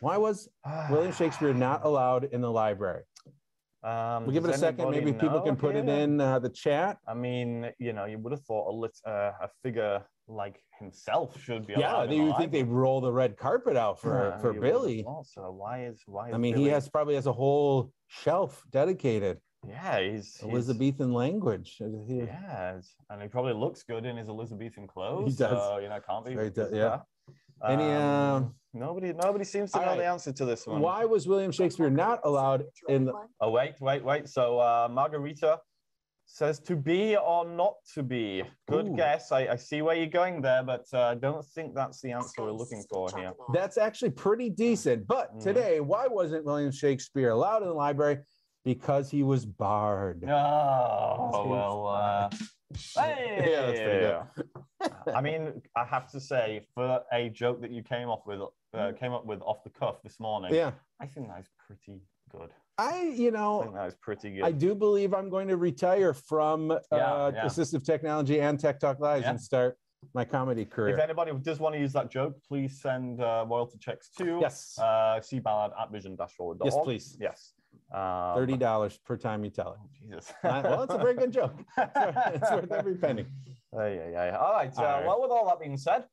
Why 0.00 0.16
was 0.16 0.48
William 0.90 1.12
Shakespeare 1.12 1.54
not 1.54 1.84
allowed 1.84 2.24
in 2.24 2.40
the 2.40 2.50
library? 2.50 3.02
Um, 3.82 4.24
we'll 4.24 4.32
give 4.32 4.44
it 4.44 4.50
a 4.50 4.58
second. 4.58 4.90
Maybe 4.90 5.12
people 5.12 5.40
can 5.40 5.54
put 5.56 5.76
it 5.76 5.88
in 5.88 6.20
uh, 6.20 6.38
the 6.40 6.48
chat. 6.48 6.98
I 7.06 7.14
mean, 7.14 7.70
you 7.78 7.92
know, 7.92 8.04
you 8.04 8.18
would 8.18 8.32
have 8.32 8.42
thought 8.42 8.68
a, 8.68 8.74
lit, 8.74 8.98
uh, 9.06 9.30
a 9.40 9.48
figure 9.62 10.02
like 10.26 10.60
himself 10.80 11.40
should 11.40 11.66
be. 11.66 11.74
Yeah, 11.78 12.04
do 12.04 12.16
you 12.16 12.34
think 12.36 12.50
they 12.50 12.64
roll 12.64 13.00
the 13.00 13.12
red 13.12 13.36
carpet 13.36 13.76
out 13.76 14.00
for 14.00 14.32
yeah, 14.34 14.38
for 14.38 14.52
Billy? 14.52 15.04
So 15.24 15.52
why 15.52 15.84
is 15.84 16.02
why? 16.06 16.28
Is 16.28 16.34
I 16.34 16.38
mean, 16.38 16.54
Billy... 16.54 16.64
he 16.64 16.70
has 16.70 16.88
probably 16.88 17.14
has 17.14 17.26
a 17.26 17.32
whole 17.32 17.92
shelf 18.08 18.62
dedicated. 18.72 19.38
Yeah, 19.68 20.00
he's 20.00 20.40
Elizabethan 20.42 21.08
he's, 21.08 21.16
language. 21.16 21.76
Yeah, 21.80 22.80
and 23.10 23.22
he 23.22 23.28
probably 23.28 23.54
looks 23.54 23.82
good 23.84 24.04
in 24.04 24.16
his 24.16 24.28
Elizabethan 24.28 24.86
clothes. 24.88 25.32
He 25.32 25.36
does. 25.36 25.58
So, 25.58 25.78
you 25.78 25.88
know, 25.88 26.00
can't 26.00 26.24
be. 26.24 26.34
Does, 26.50 26.72
yeah. 26.72 26.98
Any 27.66 27.84
um, 27.84 27.92
uh, 27.94 28.42
nobody 28.74 29.12
nobody 29.12 29.44
seems 29.44 29.72
to 29.72 29.80
know 29.80 29.86
right. 29.86 29.98
the 29.98 30.06
answer 30.06 30.32
to 30.32 30.44
this 30.44 30.66
one. 30.66 30.80
Why 30.80 31.04
was 31.04 31.26
William 31.26 31.52
Shakespeare 31.52 31.90
not 31.90 32.20
allowed 32.24 32.64
in 32.88 33.06
the 33.06 33.12
Oh 33.40 33.50
wait, 33.50 33.74
wait, 33.80 34.04
wait. 34.04 34.28
So 34.28 34.58
uh, 34.58 34.88
Margarita 34.90 35.60
says 36.26 36.58
to 36.58 36.76
be 36.76 37.16
or 37.16 37.46
not 37.46 37.74
to 37.94 38.02
be. 38.02 38.42
Good 38.68 38.88
Ooh. 38.88 38.96
guess. 38.96 39.32
I, 39.32 39.46
I, 39.46 39.56
see 39.56 39.80
where 39.80 39.94
you're 39.94 40.06
going 40.06 40.42
there, 40.42 40.62
but 40.62 40.84
uh, 40.92 41.02
I 41.02 41.14
don't 41.14 41.44
think 41.54 41.74
that's 41.74 42.00
the 42.00 42.10
answer 42.12 42.42
we're 42.42 42.50
looking 42.50 42.84
for 42.90 43.08
here. 43.16 43.32
That's 43.54 43.78
actually 43.78 44.10
pretty 44.10 44.50
decent. 44.50 45.06
But 45.06 45.34
mm. 45.34 45.42
today, 45.42 45.80
why 45.80 46.08
wasn't 46.08 46.44
William 46.44 46.72
Shakespeare 46.72 47.30
allowed 47.30 47.62
in 47.62 47.68
the 47.68 47.74
library? 47.74 48.18
Because 48.66 49.10
he 49.10 49.22
was 49.22 49.46
barred. 49.46 50.24
Oh, 50.28 51.46
well, 51.46 51.86
uh, 51.86 52.28
Hey! 52.96 53.48
Yeah, 53.50 53.66
that's 53.66 53.80
pretty 53.80 54.90
good. 55.06 55.14
I 55.14 55.20
mean, 55.20 55.62
I 55.76 55.84
have 55.84 56.10
to 56.10 56.20
say, 56.20 56.66
for 56.74 57.00
a 57.12 57.28
joke 57.28 57.60
that 57.62 57.70
you 57.70 57.82
came 57.82 58.08
off 58.08 58.26
with, 58.26 58.40
uh, 58.74 58.92
came 58.98 59.12
up 59.12 59.24
with 59.24 59.40
off 59.42 59.62
the 59.62 59.70
cuff 59.70 60.02
this 60.02 60.18
morning, 60.18 60.52
yeah, 60.54 60.72
I 61.00 61.06
think 61.06 61.28
that's 61.28 61.48
pretty 61.66 62.00
good. 62.30 62.50
I, 62.78 63.14
you 63.16 63.30
know, 63.30 63.60
I 63.60 63.62
think 63.62 63.74
that 63.76 63.84
was 63.84 63.94
pretty 63.94 64.34
good. 64.34 64.42
I 64.42 64.52
do 64.52 64.74
believe 64.74 65.14
I'm 65.14 65.30
going 65.30 65.48
to 65.48 65.56
retire 65.56 66.12
from 66.12 66.72
uh, 66.72 66.78
yeah, 66.92 67.30
yeah. 67.34 67.44
assistive 67.44 67.84
technology 67.84 68.40
and 68.40 68.58
Tech 68.60 68.80
Talk 68.80 69.00
Live 69.00 69.22
yeah. 69.22 69.30
and 69.30 69.40
start 69.40 69.78
my 70.14 70.24
comedy 70.24 70.64
career. 70.64 70.94
If 70.94 71.00
anybody 71.00 71.32
does 71.42 71.58
want 71.58 71.74
to 71.74 71.80
use 71.80 71.92
that 71.94 72.10
joke, 72.10 72.34
please 72.46 72.80
send 72.82 73.22
uh, 73.22 73.46
royalty 73.48 73.78
checks 73.78 74.10
to 74.18 74.38
yes, 74.40 74.76
uh, 74.78 75.20
cballard 75.20 75.70
at 75.80 75.90
vision-forward.org. 75.90 76.60
Yes, 76.64 76.76
please. 76.84 77.16
Yes. 77.20 77.52
Um, 77.92 78.34
Thirty 78.34 78.56
dollars 78.56 78.98
per 79.04 79.16
time 79.16 79.44
you 79.44 79.50
tell 79.50 79.72
it. 79.72 79.78
Oh, 79.80 79.88
Jesus. 80.02 80.32
uh, 80.42 80.60
well, 80.64 80.82
it's 80.82 80.94
a 80.94 80.98
very 80.98 81.14
good 81.14 81.32
joke. 81.32 81.54
It's 81.78 82.50
worth, 82.50 82.72
every 82.72 82.96
penny. 82.96 83.26
Uh, 83.76 83.84
yeah, 83.84 84.10
yeah. 84.10 84.36
All 84.38 84.52
right. 84.52 84.72
All 84.76 84.84
uh, 84.84 84.88
right. 84.88 85.06
Well, 85.06 85.22
with 85.22 85.30
all 85.30 85.46
that 85.46 85.60
being 85.60 85.76
said, 85.76 86.04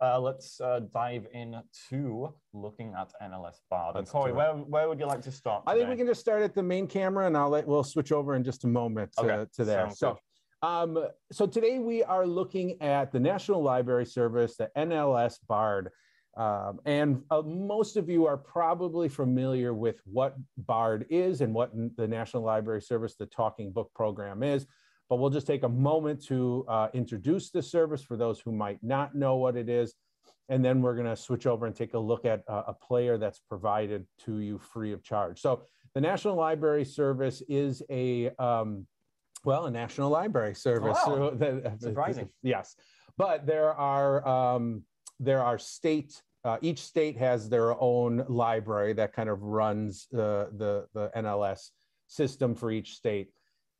uh, 0.00 0.18
let's 0.18 0.60
uh, 0.60 0.80
dive 0.92 1.26
into 1.32 2.32
looking 2.52 2.94
at 2.98 3.12
NLS 3.22 3.56
Bard. 3.68 3.96
And 3.96 4.08
Corey, 4.08 4.32
where, 4.32 4.52
where 4.52 4.88
would 4.88 4.98
you 4.98 5.06
like 5.06 5.22
to 5.22 5.32
start? 5.32 5.66
Today? 5.66 5.74
I 5.74 5.78
think 5.78 5.90
we 5.90 5.96
can 5.96 6.06
just 6.06 6.20
start 6.20 6.42
at 6.42 6.54
the 6.54 6.62
main 6.62 6.86
camera, 6.86 7.26
and 7.26 7.36
I'll 7.36 7.50
let 7.50 7.66
we'll 7.66 7.84
switch 7.84 8.12
over 8.12 8.34
in 8.34 8.44
just 8.44 8.64
a 8.64 8.68
moment 8.68 9.12
to, 9.18 9.22
okay. 9.22 9.50
to 9.54 9.64
there. 9.64 9.86
Sounds 9.86 9.98
so. 9.98 10.18
Um, 10.62 11.06
so 11.30 11.46
today 11.46 11.78
we 11.78 12.02
are 12.02 12.26
looking 12.26 12.80
at 12.82 13.12
the 13.12 13.20
National 13.20 13.62
Library 13.62 14.06
Service, 14.06 14.56
the 14.56 14.70
NLS 14.76 15.38
BARD. 15.46 15.90
Um, 16.38 16.78
and 16.84 17.22
uh, 17.32 17.42
most 17.42 17.96
of 17.96 18.08
you 18.08 18.26
are 18.26 18.36
probably 18.36 19.08
familiar 19.08 19.74
with 19.74 20.00
what 20.04 20.36
BARD 20.56 21.04
is 21.10 21.40
and 21.40 21.52
what 21.52 21.72
the 21.96 22.06
National 22.06 22.44
Library 22.44 22.80
Service, 22.80 23.16
the 23.16 23.26
Talking 23.26 23.72
Book 23.72 23.90
Program 23.92 24.44
is. 24.44 24.64
But 25.10 25.16
we'll 25.16 25.30
just 25.30 25.48
take 25.48 25.64
a 25.64 25.68
moment 25.68 26.24
to 26.26 26.64
uh, 26.68 26.88
introduce 26.94 27.50
the 27.50 27.62
service 27.62 28.02
for 28.02 28.16
those 28.16 28.38
who 28.38 28.52
might 28.52 28.78
not 28.84 29.16
know 29.16 29.34
what 29.34 29.56
it 29.56 29.68
is. 29.68 29.94
And 30.48 30.64
then 30.64 30.80
we're 30.80 30.94
going 30.94 31.08
to 31.08 31.16
switch 31.16 31.46
over 31.46 31.66
and 31.66 31.74
take 31.74 31.94
a 31.94 31.98
look 31.98 32.24
at 32.24 32.44
uh, 32.48 32.62
a 32.68 32.72
player 32.72 33.18
that's 33.18 33.40
provided 33.40 34.06
to 34.26 34.38
you 34.38 34.58
free 34.58 34.92
of 34.92 35.02
charge. 35.02 35.40
So 35.40 35.62
the 35.94 36.00
National 36.00 36.36
Library 36.36 36.84
Service 36.84 37.42
is 37.48 37.82
a, 37.90 38.30
um, 38.38 38.86
well, 39.44 39.66
a 39.66 39.70
national 39.72 40.10
library 40.10 40.54
service. 40.54 40.98
Wow. 41.04 41.36
Surprising. 41.80 42.28
yes. 42.42 42.76
But 43.16 43.44
there 43.44 43.74
are, 43.74 44.26
um, 44.26 44.84
there 45.18 45.42
are 45.42 45.58
state 45.58 46.22
uh, 46.44 46.56
each 46.62 46.80
state 46.80 47.16
has 47.16 47.48
their 47.48 47.80
own 47.80 48.24
library 48.28 48.92
that 48.94 49.12
kind 49.12 49.28
of 49.28 49.42
runs 49.42 50.06
uh, 50.14 50.46
the, 50.56 50.86
the 50.94 51.10
NLS 51.16 51.70
system 52.06 52.54
for 52.54 52.70
each 52.70 52.94
state. 52.94 53.30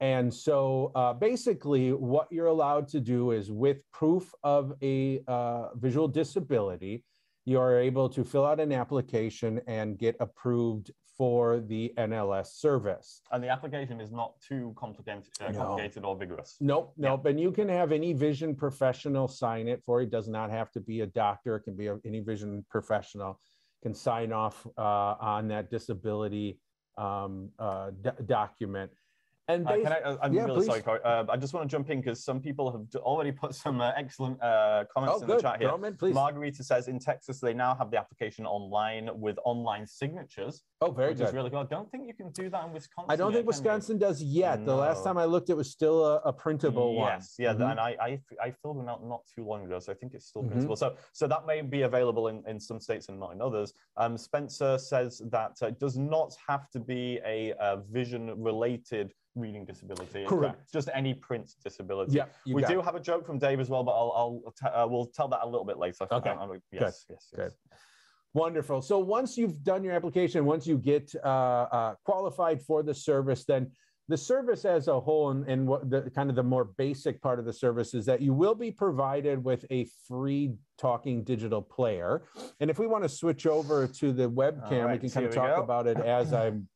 And 0.01 0.33
so 0.33 0.93
uh, 0.95 1.13
basically, 1.13 1.93
what 1.93 2.29
you're 2.31 2.47
allowed 2.47 2.87
to 2.89 3.01
do 3.01 3.33
is 3.33 3.51
with 3.51 3.79
proof 3.93 4.33
of 4.45 4.75
a 4.83 5.21
uh, 5.27 5.75
visual 5.75 6.07
disability, 6.07 7.05
you 7.45 7.59
are 7.59 7.79
able 7.79 8.09
to 8.11 8.23
fill 8.25 8.45
out 8.45 8.61
an 8.61 8.73
application 8.73 9.61
and 9.67 9.99
get 9.99 10.15
approved 10.21 10.93
for 11.19 11.61
the 11.61 11.93
NLS 11.99 12.47
service. 12.47 13.23
And 13.33 13.43
the 13.43 13.49
application 13.49 14.01
is 14.01 14.13
not 14.13 14.41
too 14.41 14.73
complicated, 14.79 15.25
uh, 15.41 15.51
no. 15.51 15.59
complicated 15.59 16.05
or 16.05 16.17
vigorous. 16.17 16.57
Nope, 16.61 16.95
nope. 16.97 17.23
Yeah. 17.25 17.31
And 17.31 17.41
you 17.41 17.51
can 17.51 17.69
have 17.69 17.91
any 17.91 18.13
vision 18.13 18.55
professional 18.55 19.27
sign 19.27 19.67
it 19.69 19.83
for. 19.85 20.01
It 20.01 20.11
does 20.11 20.29
not 20.29 20.51
have 20.51 20.71
to 20.73 20.81
be 20.81 21.01
a 21.01 21.07
doctor. 21.07 21.57
It 21.57 21.63
can 21.63 21.77
be 21.77 21.89
a, 21.89 21.99
any 22.07 22.21
vision 22.21 22.65
professional 22.71 23.41
can 23.83 23.95
sign 23.95 24.33
off 24.33 24.67
uh, 24.77 25.15
on 25.21 25.49
that 25.49 25.71
disability 25.71 26.59
um, 26.97 27.51
uh, 27.59 27.91
document. 28.27 28.91
And 29.51 29.67
Uh, 29.67 29.77
can 29.83 29.93
I, 29.93 30.01
uh, 30.01 30.17
I'm 30.21 30.33
yeah, 30.35 30.45
really 30.45 30.67
sorry, 30.67 30.81
please. 30.81 30.85
Corey. 30.85 31.01
Uh, 31.03 31.25
I 31.31 31.37
just 31.39 31.55
want 31.55 31.69
to 31.69 31.75
jump 31.75 31.89
in 31.89 32.01
because 32.03 32.23
some 32.23 32.39
people 32.39 32.71
have 32.71 32.83
already 33.03 33.33
put 33.33 33.55
some 33.55 33.81
uh, 33.81 33.93
excellent 33.97 34.41
uh, 34.43 34.85
comments 34.95 35.17
oh, 35.19 35.23
in 35.23 35.27
good. 35.27 35.39
the 35.39 35.43
chat 35.43 35.61
here. 35.63 35.71
In, 35.87 35.97
please. 35.97 36.15
Margarita 36.15 36.63
says 36.63 36.87
in 36.87 36.99
Texas 36.99 37.41
they 37.41 37.55
now 37.55 37.75
have 37.75 37.91
the 37.91 37.99
application 37.99 38.45
online 38.45 39.09
with 39.15 39.39
online 39.47 39.87
signatures, 39.87 40.63
oh, 40.83 40.91
very 40.91 41.11
which 41.11 41.19
good. 41.19 41.29
is 41.29 41.33
really 41.35 41.49
good. 41.49 41.61
I 41.61 41.65
don't 41.65 41.91
think 41.91 42.07
you 42.07 42.13
can 42.13 42.31
do 42.33 42.51
that 42.51 42.67
in 42.67 42.73
Wisconsin. 42.75 43.11
I 43.11 43.17
don't 43.17 43.33
think? 43.33 43.47
Wisconsin 43.47 43.97
does 43.97 44.23
yet. 44.23 44.67
The 44.67 44.75
last 44.75 45.03
time 45.03 45.17
I 45.17 45.25
looked, 45.25 45.49
it 45.49 45.57
was 45.57 45.71
still 45.71 46.05
a, 46.05 46.17
a 46.27 46.33
printable 46.33 46.95
one. 46.95 47.13
Yes, 47.15 47.35
yeah, 47.39 47.55
Mhm. 47.55 47.71
and 47.71 47.81
I, 47.81 47.97
I 48.01 48.21
I 48.43 48.51
filled 48.51 48.77
one 48.77 48.89
out 48.91 49.03
not 49.03 49.23
too 49.35 49.45
long 49.47 49.65
ago, 49.65 49.79
so 49.79 49.93
I 49.93 49.95
think 49.95 50.13
it's 50.13 50.27
still 50.27 50.43
Mhm. 50.43 50.49
printable. 50.51 50.77
So 50.77 50.95
so 51.15 51.27
that 51.27 51.47
may 51.47 51.63
be 51.63 51.83
available 51.83 52.29
in, 52.29 52.43
in 52.47 52.61
some 52.61 52.81
states 52.81 53.09
and 53.09 53.19
not 53.19 53.33
in 53.33 53.41
others. 53.41 53.73
Um, 53.97 54.19
Spencer 54.19 54.77
says 54.77 55.23
that 55.31 55.57
uh, 55.63 55.69
it 55.69 55.79
does 55.81 55.97
not 55.97 56.37
have 56.47 56.69
to 56.75 56.81
be 56.81 57.19
a, 57.25 57.55
uh 57.55 57.77
vision 57.77 58.23
related 58.43 59.15
reading 59.39 59.65
disability. 59.65 60.21
It 60.21 60.29
could- 60.29 60.39
Correct. 60.39 60.73
Just 60.73 60.89
any 60.95 61.15
print 61.15 61.51
disability. 61.65 62.13
Yeah, 62.17 62.27
we 62.47 62.63
do 62.63 62.81
it. 62.81 62.85
have 62.85 62.95
a 62.95 63.01
joke 63.01 63.27
from 63.27 63.39
Dave 63.39 63.61
as 63.61 63.69
well, 63.69 63.85
but 63.85 63.93
I'll, 63.93 64.13
I'll 64.45 64.55
t- 64.61 64.67
uh, 64.67 64.87
we'll 64.87 65.07
tell 65.07 65.29
that 65.29 65.41
a 65.43 65.47
little 65.47 65.65
bit 65.65 65.79
later. 65.79 66.07
Okay. 66.11 66.31
Um, 66.31 66.51
um, 66.51 66.61
yes, 66.73 67.05
yes, 67.09 67.29
Good. 67.35 67.53
yes. 67.71 67.81
Wonderful. 68.35 68.83
So 68.83 68.99
once 68.99 69.39
you've 69.39 69.63
done 69.65 69.83
your 69.83 69.95
application, 69.95 70.45
once 70.45 70.67
you 70.67 70.77
get 70.77 71.11
uh, 71.25 71.27
uh, 71.27 71.95
qualified 72.05 72.61
for 72.63 72.83
the 72.83 72.95
service, 72.95 73.45
then 73.45 73.71
the 74.09 74.17
service 74.17 74.65
as 74.65 74.89
a 74.89 74.99
whole, 75.01 75.31
and, 75.31 75.47
and 75.49 75.67
what 75.67 75.91
the 75.91 76.11
kind 76.15 76.31
of 76.31 76.37
the 76.37 76.43
more 76.43 76.65
basic 76.65 77.21
part 77.21 77.39
of 77.39 77.45
the 77.45 77.53
service 77.53 77.95
is 77.95 78.07
that 78.07 78.21
you 78.23 78.33
will 78.33 78.55
be 78.55 78.71
provided 78.71 79.43
with 79.43 79.65
a 79.71 79.87
free 80.07 80.55
talking 80.79 81.25
digital 81.25 81.61
player. 81.61 82.23
And 82.61 82.71
if 82.71 82.79
we 82.79 82.87
want 82.87 83.05
to 83.05 83.09
switch 83.09 83.47
over 83.47 83.87
to 83.87 84.13
the 84.13 84.31
webcam, 84.31 84.93
we 84.93 84.99
can 84.99 85.11
kind 85.11 85.27
of 85.27 85.35
talk 85.35 85.57
go. 85.57 85.63
about 85.63 85.87
it 85.87 85.99
as 85.99 86.33
I'm 86.33 86.69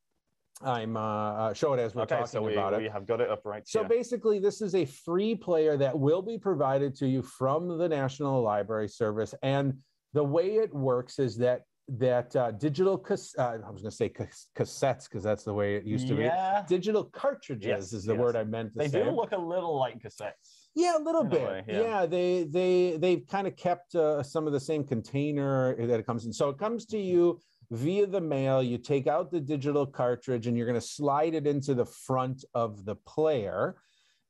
I'm 0.65 0.97
uh, 0.97 1.01
uh, 1.01 1.55
show 1.55 1.73
it 1.75 1.81
as 1.81 1.95
we're 1.95 2.03
Okay, 2.03 2.17
talking 2.17 2.27
so 2.29 2.43
we, 2.43 2.53
about 2.53 2.75
it. 2.75 2.81
we 2.83 2.89
have 2.89 3.07
got 3.07 3.21
it 3.21 3.31
up 3.31 3.43
right 3.45 3.67
So 3.67 3.81
here. 3.81 3.89
basically, 3.89 4.39
this 4.39 4.63
is 4.63 4.75
a 4.75 4.85
free 4.85 5.35
player 5.35 5.77
that 5.77 5.99
will 5.99 6.23
be 6.23 6.39
provided 6.39 6.95
to 6.97 7.09
you 7.09 7.23
from 7.23 7.79
the 7.79 7.89
National 7.89 8.43
Library 8.43 8.89
Service, 8.89 9.35
and 9.43 9.75
the 10.13 10.25
way 10.25 10.57
it 10.57 10.73
works 10.75 11.19
is 11.19 11.37
that 11.39 11.63
that 11.89 12.35
uh, 12.37 12.53
digital 12.53 12.97
cas- 12.97 13.35
uh, 13.37 13.59
I 13.67 13.71
was 13.71 13.83
going 13.83 13.91
to 13.91 13.97
say 13.97 14.09
cas- 14.09 14.47
cassettes 14.57 15.09
because 15.09 15.25
that's 15.25 15.43
the 15.43 15.53
way 15.53 15.75
it 15.75 15.85
used 15.85 16.07
to 16.09 16.15
yeah, 16.15 16.63
be. 16.63 16.69
Digital 16.77 17.05
cartridges 17.05 17.67
Yes, 17.67 17.93
is 17.93 18.05
the 18.05 18.13
yes. 18.15 18.21
word 18.23 18.37
I 18.37 18.45
meant 18.45 18.73
to 18.75 18.79
they 18.79 18.89
say. 18.89 19.03
do 19.03 19.11
look 19.11 19.33
a 19.33 19.37
little 19.37 19.77
like 19.79 19.99
cassettes. 20.01 20.69
Yeah, 20.77 20.97
a 20.97 21.03
little 21.03 21.23
in 21.23 21.27
a 21.27 21.31
bit. 21.31 21.43
way, 21.43 21.65
yeah. 21.67 21.81
yeah. 21.83 22.07
they 22.07 22.45
they 22.45 22.97
they've 22.99 23.27
kind 23.29 23.47
of 23.49 23.57
kept 23.57 23.95
uh, 23.97 24.23
some 24.23 24.47
of 24.47 24.53
the 24.53 24.61
same 24.61 24.85
container 24.85 25.75
that 25.87 25.99
it 25.99 26.07
comes 26.07 26.25
in. 26.25 26.33
So 26.33 26.49
it 26.51 26.59
comes 26.59 26.87
to 26.87 26.99
you 26.99 27.41
via 27.73 28.07
the 28.07 28.21
mail. 28.21 28.63
You 28.63 28.79
take 28.79 29.07
out 29.07 29.33
the 29.33 29.41
digital 29.41 29.87
cartridge 29.87 30.47
and 30.47 30.57
you're 30.57 30.67
going 30.67 30.81
to 30.81 30.87
slide 30.87 31.35
it 31.35 31.47
into 31.47 31.75
the 31.75 31.87
front 31.87 32.45
of 32.55 32.85
the 32.85 32.95
player, 32.95 33.77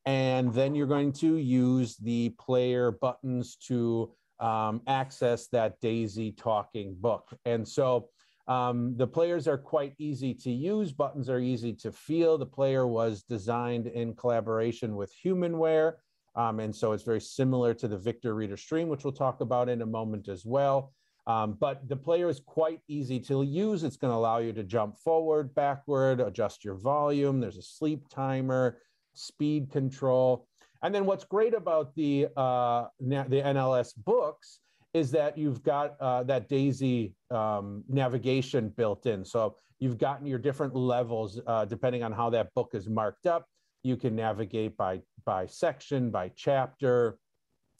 and 0.07 0.55
then 0.55 0.75
you're 0.75 0.87
going 0.87 1.13
to 1.13 1.37
use 1.37 1.97
the 1.97 2.31
player 2.41 2.93
buttons 2.93 3.57
to 3.67 4.13
um, 4.41 4.81
access 4.87 5.49
that 5.49 5.81
Daisy 5.81 6.33
talking 6.33 6.97
book. 6.99 7.29
And 7.45 7.67
so 7.67 8.09
um, 8.49 8.97
the 8.97 9.07
players 9.07 9.47
are 9.47 9.59
quite 9.59 9.95
easy 9.99 10.35
to 10.35 10.51
use. 10.51 10.93
Buttons 10.93 11.29
are 11.29 11.39
easy 11.39 11.73
to 11.75 11.93
feel. 11.93 12.39
The 12.39 12.47
player 12.47 12.87
was 12.87 13.23
designed 13.23 13.87
in 13.87 14.15
collaboration 14.15 14.97
with 14.97 15.13
Humanware. 15.25 15.95
Um, 16.35 16.61
and 16.61 16.75
so 16.75 16.93
it's 16.93 17.05
very 17.05 17.21
similar 17.21 17.75
to 17.75 17.87
the 17.87 17.99
Victor 17.99 18.35
Reader 18.35 18.57
Stream, 18.57 18.89
which 18.89 19.05
we'll 19.05 19.13
talk 19.13 19.43
about 19.43 19.69
in 19.69 19.83
a 19.83 19.87
moment 19.87 20.29
as 20.29 20.45
well. 20.45 20.93
Um, 21.26 21.57
but 21.59 21.88
the 21.88 21.97
player 21.97 22.29
is 22.29 22.41
quite 22.41 22.81
easy 22.88 23.21
to 23.21 23.43
use. 23.43 23.85
It's 23.85 23.97
going 23.97 24.11
to 24.12 24.17
allow 24.17 24.38
you 24.38 24.52
to 24.55 24.64
jump 24.64 24.99
forward, 24.99 25.55
backward, 25.55 26.21
adjust 26.21 26.64
your 26.64 26.75
volume. 26.75 27.41
There's 27.41 27.59
a 27.59 27.62
sleep 27.62 28.09
timer, 28.09 28.79
speed 29.14 29.71
control. 29.71 30.49
And 30.83 30.93
then 30.93 31.07
what's 31.07 31.25
great 31.25 31.55
about 31.55 31.95
the, 31.95 32.29
uh, 32.37 32.87
na- 32.99 33.29
the 33.29 33.41
NLS 33.41 33.93
books 34.05 34.59
is 34.95 35.11
that 35.12 35.38
you've 35.38 35.62
got 35.62 35.97
uh, 36.00 36.23
that 36.25 36.49
Daisy 36.49 37.14
um, 37.31 37.85
navigation 37.88 38.69
built 38.71 39.07
in. 39.07 39.25
So 39.25 39.57
you've 39.79 39.99
gotten 39.99 40.26
your 40.26 40.38
different 40.38 40.75
levels 40.75 41.41
uh, 41.47 41.64
depending 41.64 42.02
on 42.02 42.12
how 42.12 42.31
that 42.31 42.52
book 42.55 42.71
is 42.75 42.88
marked 42.88 43.26
up. 43.26 43.47
You 43.83 43.97
can 43.97 44.14
navigate 44.14 44.76
by 44.76 45.02
by 45.25 45.47
section, 45.47 46.11
by 46.11 46.31
chapter, 46.37 47.19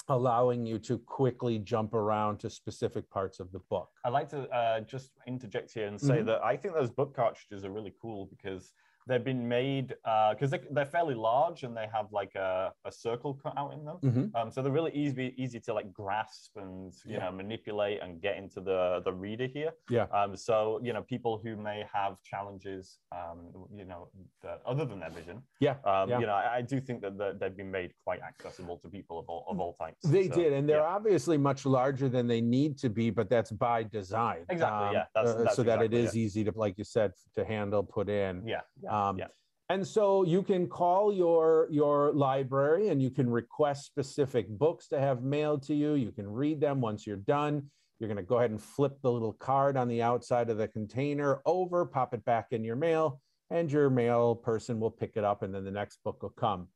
allowing 0.09 0.66
you 0.66 0.78
to 0.80 0.99
quickly 0.99 1.59
jump 1.59 1.94
around 1.94 2.38
to 2.38 2.50
specific 2.50 3.09
parts 3.11 3.40
of 3.40 3.50
the 3.52 3.61
book. 3.71 3.88
I'd 4.04 4.11
like 4.11 4.28
to 4.30 4.49
uh, 4.50 4.80
just 4.80 5.12
interject 5.26 5.73
here 5.73 5.87
and 5.87 6.00
say 6.00 6.21
Mhm. 6.21 6.26
that 6.26 6.44
I 6.44 6.56
think 6.56 6.75
those 6.75 6.90
book 6.90 7.14
cartridges 7.14 7.64
are 7.64 7.71
really 7.71 7.94
cool 8.00 8.26
because 8.26 8.73
they've 9.06 9.25
been 9.25 9.47
made 9.49 9.94
because 10.30 10.50
they, 10.50 10.61
they're 10.71 10.87
fairly 10.87 11.14
large 11.14 11.62
and 11.64 11.76
they 11.76 11.87
have 11.92 12.06
like 12.12 12.35
a, 12.35 12.73
a 12.85 12.92
circle 12.92 13.35
cut 13.42 13.54
out 13.56 13.73
in 13.73 13.85
them. 13.85 13.97
Mhm. 14.02 14.35
Um, 14.35 14.50
so 14.50 14.62
they're 14.62 14.73
really 14.73 14.92
easy 14.92 15.35
easy 15.37 15.61
to 15.61 15.75
like 15.75 15.92
grasp 15.92 16.56
and 16.56 16.92
you 17.04 17.14
Yeah. 17.14 17.18
know 17.25 17.32
manipulate 17.32 18.00
and 18.02 18.21
get 18.21 18.37
into 18.37 18.61
the 18.61 19.00
the 19.04 19.12
reader 19.12 19.47
here. 19.47 19.73
Yeah. 19.90 20.04
Um, 20.12 20.37
so 20.37 20.80
you 20.82 20.92
know 20.92 21.02
people 21.02 21.38
who 21.42 21.56
may 21.56 21.85
have 21.92 22.23
challenges, 22.23 22.99
um, 23.12 23.38
you 23.75 23.85
know, 23.85 24.09
that, 24.42 24.61
other 24.66 24.85
than 24.85 25.00
their 25.00 25.11
vision. 25.11 25.42
Yeah, 25.61 25.76
Um, 25.85 26.09
yeah. 26.11 26.18
You 26.21 26.26
know, 26.26 26.35
I, 26.35 26.56
I 26.59 26.62
do 26.62 26.80
think 26.80 27.02
that 27.02 27.16
the, 27.18 27.37
they've 27.38 27.56
been 27.56 27.71
made 27.71 27.92
quite 28.04 28.21
accessible 28.23 28.78
to 28.78 28.88
people 28.88 29.18
of 29.18 29.26
all 29.28 29.44
of 29.49 29.59
all 29.61 29.73
types. 29.75 30.02
They 30.04 30.28
So, 30.28 30.35
did, 30.35 30.52
and 30.52 30.68
they're 30.68 30.78
yeah. 30.78 30.97
obviously 30.97 31.38
much 31.38 31.64
larger 31.66 32.09
than 32.09 32.26
they 32.26 32.40
need 32.40 32.78
to 32.78 32.88
be, 32.88 33.11
but 33.11 33.28
that's 33.28 33.50
by 33.50 33.82
design. 33.85 34.44
Exactly, 34.49 34.90
yeah, 34.92 35.04
that's- 35.14 35.35
uh, 35.35 35.42
that's 35.44 35.56
so 35.56 35.62
that 35.64 35.82
it 35.82 35.92
is 35.92 36.00
exactly 36.04 36.21
easy 36.23 36.44
to, 36.44 36.52
like 36.56 36.78
you 36.78 36.85
said, 36.85 37.12
to 37.35 37.44
handle, 37.44 37.82
put 37.82 38.09
in. 38.09 38.42
Yeah. 38.47 38.61
Um, 38.92 39.18
yeah. 39.18 39.28
And 39.68 39.87
so 39.87 40.22
you 40.22 40.42
can 40.42 40.66
call 40.66 41.14
your 41.14 41.66
your 41.70 42.12
library 42.12 42.88
and 42.88 43.00
you 43.00 43.11
can 43.11 43.30
request 43.30 43.87
specific 43.87 44.46
books 44.49 44.87
to 44.88 45.00
have 45.00 45.22
mailed 45.22 45.62
to 45.64 45.75
you. 45.75 45.94
You 45.94 46.12
can 46.12 46.28
read 46.30 46.61
them 46.61 46.80
once 46.80 47.06
you're 47.06 47.16
done. 47.16 47.70
You're 47.99 48.08
going 48.08 48.18
to 48.18 48.22
go 48.22 48.38
ahead 48.38 48.50
and 48.50 48.61
flip 48.61 49.00
the 49.00 49.11
little 49.11 49.32
card 49.32 49.76
on 49.76 49.88
the 49.88 50.02
outside 50.02 50.50
of 50.50 50.58
the 50.58 50.68
container 50.68 51.40
over, 51.46 51.87
pop 51.87 52.12
it 52.12 52.25
back 52.25 52.49
in 52.50 52.64
your 52.64 52.76
mail, 52.76 53.20
and 53.50 53.70
your 53.70 53.88
mail 53.88 54.34
person 54.34 54.78
will 54.78 54.90
pick 54.90 55.12
it 55.16 55.25
up, 55.25 55.42
and 55.42 55.54
then 55.54 55.64
the 55.64 55.70
next 55.70 56.00
book 56.04 56.22
will 56.22 56.30
come. 56.30 56.68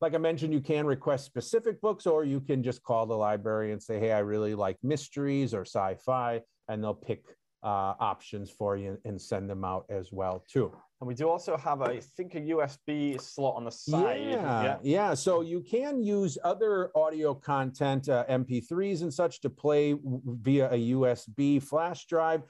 Like 0.00 0.14
I 0.14 0.18
mentioned, 0.18 0.52
you 0.52 0.60
can 0.60 0.84
request 0.84 1.24
specific 1.24 1.80
books, 1.80 2.04
or 2.06 2.24
you 2.24 2.40
can 2.40 2.62
just 2.62 2.82
call 2.82 3.06
the 3.06 3.16
library 3.16 3.72
and 3.72 3.80
say, 3.80 3.98
"Hey, 3.98 4.12
I 4.12 4.18
really 4.18 4.54
like 4.54 4.76
mysteries 4.82 5.54
or 5.54 5.64
sci-fi," 5.64 6.42
and 6.68 6.82
they'll 6.82 6.92
pick 6.92 7.24
uh, 7.62 7.94
options 8.00 8.50
for 8.50 8.76
you 8.76 8.98
and 9.04 9.20
send 9.20 9.48
them 9.48 9.64
out 9.64 9.86
as 9.88 10.12
well 10.12 10.44
too. 10.52 10.72
And 11.02 11.08
we 11.08 11.14
do 11.14 11.28
also 11.28 11.56
have, 11.56 11.82
I 11.82 11.98
think, 11.98 12.36
a 12.36 12.40
USB 12.40 13.20
slot 13.20 13.56
on 13.56 13.64
the 13.64 13.72
side. 13.72 14.20
Yeah, 14.20 14.76
yeah. 14.84 15.14
So 15.14 15.40
you 15.40 15.60
can 15.60 16.00
use 16.00 16.38
other 16.44 16.92
audio 16.96 17.34
content, 17.34 18.08
uh, 18.08 18.24
MP3s 18.30 19.02
and 19.02 19.12
such, 19.12 19.40
to 19.40 19.50
play 19.50 19.96
via 20.04 20.70
a 20.70 20.92
USB 20.92 21.60
flash 21.60 22.06
drive. 22.06 22.42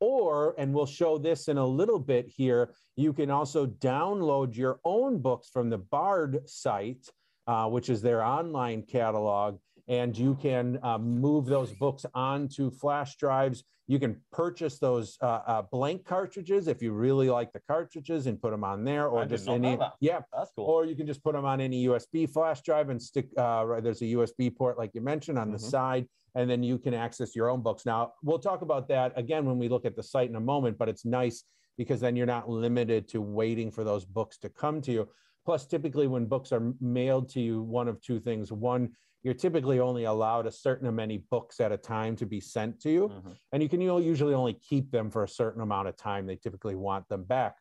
Or, 0.00 0.54
and 0.56 0.72
we'll 0.72 0.86
show 0.86 1.18
this 1.18 1.48
in 1.48 1.58
a 1.58 1.66
little 1.66 1.98
bit 1.98 2.26
here, 2.34 2.72
you 2.96 3.12
can 3.12 3.30
also 3.30 3.66
download 3.66 4.56
your 4.56 4.80
own 4.86 5.18
books 5.18 5.50
from 5.50 5.68
the 5.68 5.76
BARD 5.76 6.48
site, 6.48 7.10
uh, 7.46 7.68
which 7.68 7.90
is 7.90 8.00
their 8.00 8.24
online 8.24 8.84
catalog, 8.84 9.58
and 9.88 10.16
you 10.16 10.34
can 10.40 10.78
uh, 10.82 10.98
move 10.98 11.46
those 11.46 11.72
books 11.72 12.04
onto 12.14 12.70
flash 12.70 13.16
drives. 13.16 13.64
You 13.86 13.98
can 13.98 14.20
purchase 14.30 14.78
those 14.78 15.16
uh, 15.22 15.40
uh, 15.46 15.62
blank 15.72 16.04
cartridges 16.04 16.68
if 16.68 16.82
you 16.82 16.92
really 16.92 17.30
like 17.30 17.54
the 17.54 17.60
cartridges 17.66 18.26
and 18.26 18.40
put 18.40 18.50
them 18.50 18.62
on 18.62 18.84
there, 18.84 19.08
or 19.08 19.22
I 19.22 19.24
just 19.24 19.48
any. 19.48 19.78
Yeah, 20.00 20.20
That's 20.36 20.50
cool. 20.54 20.66
or 20.66 20.84
you 20.84 20.94
can 20.94 21.06
just 21.06 21.24
put 21.24 21.32
them 21.32 21.46
on 21.46 21.62
any 21.62 21.86
USB 21.86 22.28
flash 22.28 22.60
drive 22.60 22.90
and 22.90 23.00
stick. 23.00 23.28
Uh, 23.38 23.64
right, 23.66 23.82
there's 23.82 24.02
a 24.02 24.06
USB 24.06 24.54
port, 24.54 24.76
like 24.76 24.90
you 24.94 25.00
mentioned, 25.00 25.38
on 25.38 25.50
the 25.50 25.56
Mhm. 25.56 25.70
side, 25.70 26.08
and 26.34 26.50
then 26.50 26.62
you 26.62 26.76
can 26.78 26.92
access 26.92 27.34
your 27.34 27.48
own 27.48 27.62
books. 27.62 27.86
Now 27.86 28.12
we'll 28.22 28.38
talk 28.38 28.60
about 28.60 28.88
that 28.88 29.14
again 29.16 29.46
when 29.46 29.58
we 29.58 29.70
look 29.70 29.86
at 29.86 29.96
the 29.96 30.02
site 30.02 30.28
in 30.28 30.36
a 30.36 30.40
moment. 30.40 30.76
But 30.76 30.90
it's 30.90 31.06
nice 31.06 31.44
because 31.78 31.98
then 31.98 32.14
you're 32.14 32.26
not 32.26 32.46
limited 32.50 33.08
to 33.08 33.22
waiting 33.22 33.70
for 33.70 33.84
those 33.84 34.04
books 34.04 34.36
to 34.38 34.50
come 34.50 34.82
to 34.82 34.92
you. 34.92 35.08
Plus, 35.46 35.64
typically 35.64 36.08
when 36.08 36.26
books 36.26 36.52
are 36.52 36.74
mailed 36.78 37.30
to 37.30 37.40
you, 37.40 37.62
one 37.62 37.88
of 37.88 37.98
two 38.02 38.20
things: 38.20 38.52
one, 38.52 38.90
you're 39.22 39.34
typically 39.34 39.80
only 39.80 40.04
allowed 40.04 40.46
a 40.46 40.50
certain 40.50 40.94
many 40.94 41.18
books 41.30 41.60
at 41.60 41.72
a 41.72 41.76
time 41.76 42.14
to 42.16 42.26
be 42.26 42.40
sent 42.40 42.80
to 42.80 42.90
you 42.90 43.08
Mhm. 43.08 43.36
and 43.52 43.62
you 43.62 43.68
can 43.68 43.80
usually 43.80 44.34
only 44.34 44.54
keep 44.54 44.90
them 44.90 45.10
for 45.10 45.24
a 45.24 45.28
certain 45.28 45.60
amount 45.62 45.88
of 45.88 45.96
time. 45.96 46.26
They 46.26 46.36
typically 46.36 46.76
want 46.76 47.08
them 47.08 47.24
back. 47.24 47.56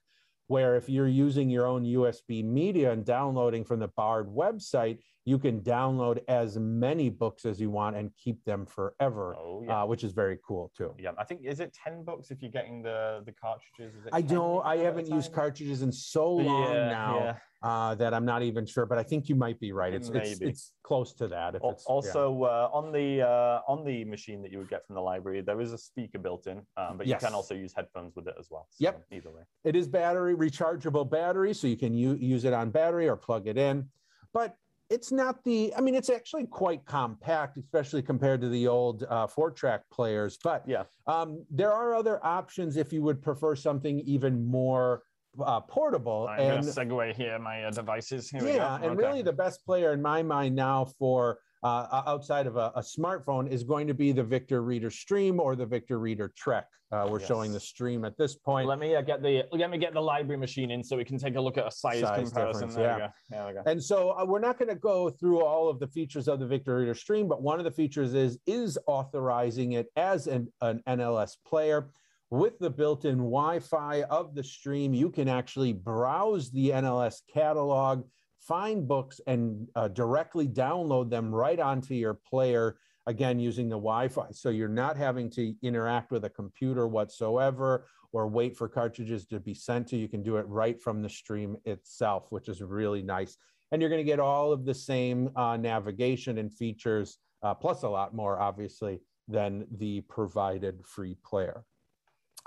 Where 0.48 0.76
if 0.76 0.88
you're 0.88 1.08
using 1.10 1.50
your 1.50 1.66
own 1.66 1.84
USB 1.84 2.42
media 2.42 2.92
and 2.92 3.04
downloading 3.06 3.66
from 3.66 3.80
the 3.80 3.90
BARD 3.90 4.28
website, 4.30 5.00
you 5.28 5.38
can 5.38 5.60
download 5.60 6.20
as 6.30 6.58
many 6.58 7.10
books 7.10 7.46
as 7.46 7.60
you 7.60 7.70
want 7.70 7.98
and 7.98 8.10
keep 8.16 8.42
them 8.46 8.66
forever, 8.66 9.36
Oh 9.38 9.62
yeah. 9.62 9.82
uh, 9.84 9.86
which 9.86 10.06
is 10.06 10.14
very 10.14 10.40
cool 10.48 10.72
too. 10.76 10.96
yeah, 10.98 11.12
I 11.18 11.26
think 11.26 11.42
is 11.44 11.60
it 11.60 11.74
ten 11.84 12.06
books 12.06 12.32
if 12.32 12.42
you're 12.42 12.50
getting 12.60 12.82
the 12.82 13.22
the 13.26 13.34
cartridges? 13.34 13.94
Is 14.00 14.06
it 14.06 14.12
I 14.14 14.22
don't. 14.22 14.66
I 14.66 14.78
can 14.78 14.80
at 14.80 14.82
a 14.84 14.86
haven't 14.86 15.10
used 15.10 15.34
cartridges 15.34 15.82
in 15.82 15.92
so 15.92 16.32
long 16.32 16.74
Yeah, 16.74 16.88
now. 16.88 17.14
yeah. 17.20 17.36
uh, 17.62 17.94
that 17.96 18.14
I'm 18.14 18.24
not 18.24 18.42
even 18.42 18.66
sure, 18.66 18.86
but 18.86 18.98
I 18.98 19.04
think 19.04 19.28
you 19.28 19.36
might 19.36 19.60
be 19.60 19.74
right. 19.74 19.94
It's 19.94 20.08
it's, 20.08 20.40
it's 20.40 20.72
close 20.82 21.14
to 21.16 21.28
that. 21.28 21.56
If 21.56 21.62
Al- 21.62 21.72
it's, 21.72 21.84
yeah. 21.86 21.94
Also, 21.94 22.44
uh, 22.44 22.70
on 22.72 22.94
the 22.94 23.22
uh, 23.28 23.60
on 23.74 23.84
the 23.84 24.06
machine 24.06 24.42
that 24.44 24.52
you 24.54 24.60
would 24.60 24.70
get 24.70 24.88
from 24.88 24.96
the 24.96 25.02
library, 25.02 25.42
there 25.42 25.60
is 25.60 25.74
a 25.74 25.78
speaker 25.78 26.20
built 26.20 26.48
in, 26.48 26.60
um, 26.78 26.96
but 26.98 27.06
you 27.06 27.12
Yes. 27.16 27.22
can 27.26 27.34
also 27.34 27.54
use 27.54 27.74
headphones 27.74 28.16
with 28.16 28.30
it 28.30 28.36
as 28.40 28.48
well. 28.50 28.66
So 28.72 28.78
Yep. 28.86 29.04
Either 29.12 29.32
way. 29.32 29.42
it 29.66 29.76
is 29.76 29.90
battery 29.90 30.36
rechargeable 30.38 31.10
battery, 31.10 31.54
so 31.54 31.68
you 31.68 31.76
can 31.76 31.94
u- 31.94 32.16
use 32.16 32.46
it 32.46 32.54
on 32.54 32.70
battery 32.70 33.10
or 33.10 33.18
plug 33.18 33.46
it 33.48 33.58
in. 33.58 33.90
But 34.32 34.56
it's 34.90 35.12
not 35.12 35.44
the. 35.44 35.74
I 35.76 35.82
mean, 35.82 35.96
it's 35.96 36.10
actually 36.10 36.46
quite 36.46 36.86
compact, 36.86 37.58
especially 37.58 38.02
compared 38.02 38.42
to 38.42 38.50
the 38.50 38.68
old 38.68 39.04
uh, 39.04 39.28
four 39.28 39.52
track 39.52 39.82
players. 39.92 40.38
But 40.44 40.64
Yeah. 40.66 40.84
um, 41.06 41.46
there 41.50 41.72
are 41.72 41.94
other 41.94 42.24
options 42.26 42.78
if 42.78 42.94
you 42.94 43.02
would 43.04 43.22
prefer 43.22 43.56
something 43.56 44.00
even 44.02 44.46
more 44.46 45.04
uh, 45.40 45.62
portable. 45.62 46.28
I'm 46.30 46.40
and 46.40 46.64
segue 46.64 47.16
here 47.16 47.38
my 47.40 47.64
uh, 47.64 47.72
devices. 47.72 48.30
Here 48.30 48.48
yeah, 48.48 48.76
and 48.76 48.98
Okay. 48.98 49.08
really 49.08 49.22
the 49.22 49.34
best 49.34 49.66
player 49.66 49.94
in 49.94 50.02
my 50.02 50.24
mind 50.24 50.56
now 50.56 50.86
for 50.98 51.40
uh, 51.64 52.04
outside 52.08 52.48
of 52.48 52.56
a, 52.56 52.72
a 52.76 52.82
smartphone 52.82 53.50
is 53.50 53.64
going 53.64 53.88
to 53.88 53.94
be 53.94 54.12
the 54.12 54.24
Victor 54.24 54.62
Reader 54.62 54.90
Stream 54.90 55.40
or 55.40 55.56
the 55.56 55.66
Victor 55.66 56.00
Reader 56.00 56.32
Trek. 56.36 56.68
Uh, 56.90 57.06
we're 57.10 57.20
showing 57.20 57.52
the 57.52 57.60
stream 57.60 58.06
at 58.06 58.18
this 58.18 58.36
point. 58.36 58.66
Let 58.66 58.80
me 58.80 58.96
uh, 58.96 59.02
get 59.02 59.22
the 59.22 59.44
let 59.52 59.70
me 59.70 59.78
get 59.78 59.94
the 59.94 60.02
library 60.02 60.38
machine 60.38 60.72
in 60.72 60.82
so 60.82 60.96
we 60.96 61.04
can 61.04 61.18
take 61.18 61.36
a 61.36 61.42
look 61.42 61.58
at 61.58 61.68
a 61.68 61.72
size, 61.72 62.00
Size 62.00 62.30
comparison. 62.30 62.70
There 62.70 62.98
yeah. 62.98 63.10
There 63.30 63.46
we 63.46 63.54
go. 63.54 63.64
And 63.66 63.84
so 63.84 64.12
uh, 64.12 64.24
we're 64.24 64.40
not 64.40 64.58
going 64.58 64.70
to 64.70 64.76
go 64.76 65.10
through 65.10 65.42
all 65.42 65.68
of 65.68 65.80
the 65.80 65.88
features 65.88 66.30
of 66.30 66.40
the 66.40 66.48
Victor 66.48 66.78
Reader 66.78 66.94
Stream, 66.94 67.28
but 67.28 67.42
one 67.42 67.60
of 67.60 67.66
the 67.66 67.72
features 67.72 68.14
is 68.14 68.40
is 68.46 68.78
authorizing 68.88 69.74
it 69.74 69.88
as 69.98 70.28
an, 70.28 70.52
an 70.62 70.82
NLS 70.88 71.36
player. 71.46 71.90
With 72.30 72.60
the 72.60 72.70
built-in 72.70 73.18
Wi-Fi 73.18 74.04
of 74.04 74.36
the 74.36 74.44
stream, 74.44 74.94
you 74.94 75.10
can 75.10 75.30
actually 75.30 75.72
browse 75.72 76.52
the 76.52 76.72
NLS 76.72 77.22
catalog, 77.34 78.04
find 78.40 78.88
books, 78.88 79.22
and 79.28 79.68
uh, 79.76 79.88
directly 79.88 80.48
download 80.48 81.10
them 81.10 81.34
right 81.34 81.60
onto 81.60 81.94
your 81.94 82.14
player. 82.14 82.78
Again, 83.08 83.40
using 83.40 83.70
the 83.70 83.78
Wi-Fi, 83.78 84.28
so 84.32 84.50
you're 84.50 84.68
not 84.68 84.98
having 84.98 85.30
to 85.30 85.56
interact 85.64 86.12
with 86.12 86.26
a 86.26 86.30
computer 86.30 86.90
whatsoever 86.90 87.88
or 88.12 88.28
wait 88.28 88.58
for 88.58 88.68
cartridges 88.68 89.26
to 89.28 89.40
be 89.40 89.54
sent 89.54 89.88
to 89.88 89.96
you. 89.96 90.10
Can 90.10 90.24
do 90.24 90.36
it 90.36 90.46
right 90.48 90.82
from 90.82 91.02
the 91.02 91.10
stream 91.10 91.56
itself, 91.64 92.28
which 92.32 92.50
is 92.50 92.62
really 92.62 93.02
nice. 93.02 93.38
And 93.72 93.82
you're 93.82 93.90
going 93.90 94.06
to 94.06 94.12
get 94.12 94.20
all 94.20 94.52
of 94.52 94.66
the 94.66 94.74
same 94.74 95.30
uh, 95.38 95.56
navigation 95.56 96.38
and 96.38 96.54
features, 96.54 97.18
uh, 97.44 97.54
plus 97.54 97.84
a 97.84 97.90
lot 97.90 98.14
more, 98.14 98.42
obviously, 98.42 99.00
than 99.30 99.66
the 99.78 100.02
provided 100.02 100.86
free 100.86 101.16
player. 101.24 101.64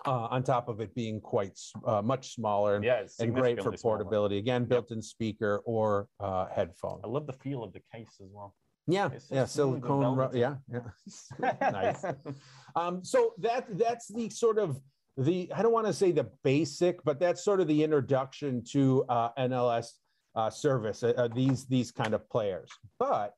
Uh, 0.07 0.29
on 0.31 0.43
top 0.43 0.69
of 0.69 0.81
it 0.81 0.95
being 0.95 1.21
quite 1.21 1.59
uh, 1.87 2.01
much 2.01 2.35
smaller 2.35 2.77
and, 2.77 2.85
Yeah, 2.85 3.01
and 3.19 3.35
great 3.35 3.57
for 3.59 3.65
significantly 3.73 3.77
smaller. 3.77 3.97
portability. 3.99 4.39
Again, 4.39 4.65
built-in 4.65 5.03
speaker 5.03 5.61
or 5.67 6.09
uh, 6.21 6.47
headphone. 6.47 7.01
I 7.05 7.09
love 7.09 7.27
the 7.27 7.35
feel 7.35 7.63
of 7.63 7.73
the 7.75 7.83
case 7.93 8.09
as 8.23 8.29
well. 8.33 8.55
Yeah, 8.87 9.11
yeah, 9.31 9.45
silicone. 9.45 10.17
ru- 10.17 10.31
Yeah, 10.33 10.55
yeah. 10.73 11.53
nice. 11.71 12.03
Um, 12.75 13.05
so 13.05 13.35
that 13.39 13.67
that's 13.77 14.09
the 14.09 14.31
sort 14.31 14.59
of 14.59 14.81
the 15.17 15.53
I 15.55 15.63
don't 15.63 15.73
want 15.73 15.87
to 15.87 15.93
say 15.93 16.13
the 16.13 16.29
basic, 16.43 17.05
but 17.05 17.21
that's 17.21 17.45
sort 17.45 17.61
of 17.61 17.69
the 17.69 17.85
introduction 17.85 18.65
to 18.73 19.05
uh, 19.09 19.31
NLS 19.39 19.89
uh, 20.35 20.49
service. 20.51 21.03
Uh, 21.03 21.13
uh, 21.17 21.29
these 21.29 21.67
these 21.67 21.93
kind 21.93 22.15
of 22.15 22.29
players, 22.31 22.71
but 22.99 23.35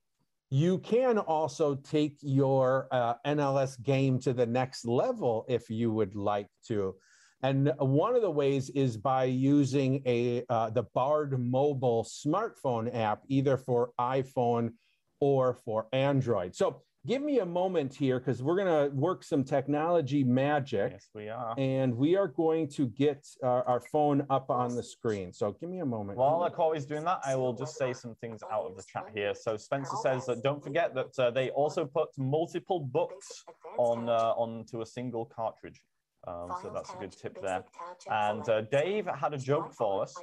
you 0.52 0.76
can 0.80 1.16
also 1.16 1.74
take 1.76 2.18
your 2.20 2.86
uh, 2.90 3.14
NLS 3.26 3.82
game 3.82 4.18
to 4.18 4.34
the 4.34 4.44
next 4.44 4.84
level 4.84 5.46
if 5.48 5.70
you 5.70 5.90
would 5.90 6.14
like 6.14 6.48
to. 6.68 6.94
And 7.42 7.72
one 7.78 8.14
of 8.14 8.20
the 8.20 8.30
ways 8.30 8.68
is 8.68 8.98
by 8.98 9.24
using 9.24 10.02
a 10.04 10.44
uh, 10.50 10.68
the 10.68 10.82
Bard 10.94 11.40
mobile 11.40 12.04
smartphone 12.04 12.94
app, 12.94 13.22
either 13.28 13.56
for 13.56 13.92
iPhone 13.98 14.74
or 15.20 15.54
for 15.54 15.86
Android. 15.94 16.54
So 16.54 16.82
give 17.06 17.22
me 17.22 17.40
a 17.40 17.46
moment 17.46 17.94
here 17.94 18.18
because 18.18 18.42
we're 18.42 18.56
going 18.56 18.90
to 18.90 18.94
work 18.94 19.24
some 19.24 19.42
technology 19.42 20.22
magic 20.22 20.92
yes, 20.92 21.08
we 21.14 21.28
are. 21.28 21.54
and 21.58 21.94
we 21.94 22.16
are 22.16 22.28
going 22.28 22.68
to 22.68 22.86
get 22.88 23.26
our, 23.42 23.64
our 23.64 23.80
phone 23.80 24.24
up 24.30 24.50
on 24.50 24.74
the 24.76 24.82
screen. 24.82 25.32
So 25.32 25.52
give 25.60 25.68
me 25.68 25.80
a 25.80 25.86
moment. 25.86 26.18
While 26.18 26.48
Corey's 26.50 26.86
doing 26.86 27.04
that, 27.04 27.20
I 27.24 27.34
will 27.34 27.52
just 27.52 27.76
say 27.76 27.92
some 27.92 28.14
things 28.20 28.42
out 28.52 28.64
of 28.66 28.76
the 28.76 28.84
chat 28.84 29.06
here. 29.14 29.34
So 29.34 29.56
Spencer 29.56 29.96
says 30.02 30.26
that 30.26 30.42
don't 30.42 30.62
forget 30.62 30.94
that 30.94 31.18
uh, 31.18 31.30
they 31.30 31.50
also 31.50 31.84
put 31.84 32.08
multiple 32.16 32.80
books 32.80 33.44
on 33.78 34.08
uh, 34.08 34.34
onto 34.36 34.82
a 34.82 34.86
single 34.86 35.24
cartridge. 35.24 35.80
Um, 36.28 36.52
so 36.62 36.70
that's 36.72 36.92
a 36.94 36.96
good 36.98 37.10
tip 37.10 37.42
there. 37.42 37.64
And 38.08 38.48
uh, 38.48 38.60
Dave 38.62 39.06
had 39.06 39.34
a 39.34 39.38
joke 39.38 39.72
for 39.74 40.02
us. 40.02 40.14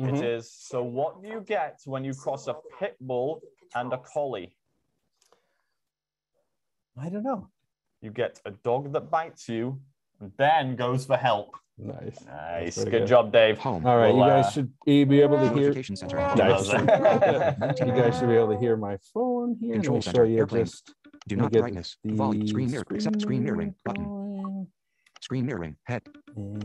Mhm. 0.00 0.18
It 0.18 0.24
is 0.24 0.52
so 0.52 0.82
what 0.82 1.22
do 1.22 1.28
you 1.28 1.40
get 1.40 1.78
when 1.84 2.02
you 2.02 2.12
cross 2.12 2.48
a 2.48 2.56
pit 2.80 2.96
bull 3.00 3.40
and 3.76 3.92
a 3.92 3.98
collie? 3.98 4.52
I 7.00 7.08
don't 7.08 7.22
know. 7.22 7.48
You 8.02 8.10
get 8.10 8.40
a 8.44 8.50
dog 8.50 8.92
that 8.92 9.10
bites 9.10 9.48
you 9.48 9.80
and 10.20 10.32
then 10.36 10.76
goes 10.76 11.06
for 11.06 11.16
help. 11.16 11.56
Nice. 11.80 12.24
Nice. 12.26 12.76
Good 12.76 12.90
good. 12.90 13.06
job, 13.06 13.32
Dave. 13.32 13.58
Home. 13.58 13.86
All 13.86 13.96
right, 13.96 14.12
Well, 14.12 14.26
you 14.26 14.32
guys 14.32 14.46
uh, 14.46 14.50
should 14.50 14.72
be 14.84 15.04
be 15.04 15.20
able 15.20 15.38
to 15.38 15.54
hear. 15.54 15.72
Center. 15.94 16.16
Nice. 16.36 16.68
You 17.80 17.92
guys 17.92 18.18
should 18.18 18.28
be 18.28 18.34
able 18.34 18.52
to 18.52 18.58
hear 18.58 18.76
my 18.76 18.98
phone 19.14 19.56
here. 19.60 19.74
Control 19.74 19.96
me 19.98 20.02
center, 20.02 20.24
you 20.24 20.38
airplane. 20.38 20.64
just 20.64 20.92
Do 21.28 21.36
not 21.36 21.52
get 21.52 21.60
brightness. 21.60 21.96
Volume. 22.04 22.42
the 22.42 22.48
Screen 22.48 22.70
mirror. 22.72 22.84
Accept 22.90 23.20
screen 23.20 23.44
mirroring. 23.44 23.74
Button. 23.84 24.66
Screen 25.22 25.46
mirroring. 25.46 25.76
Head. 25.84 26.02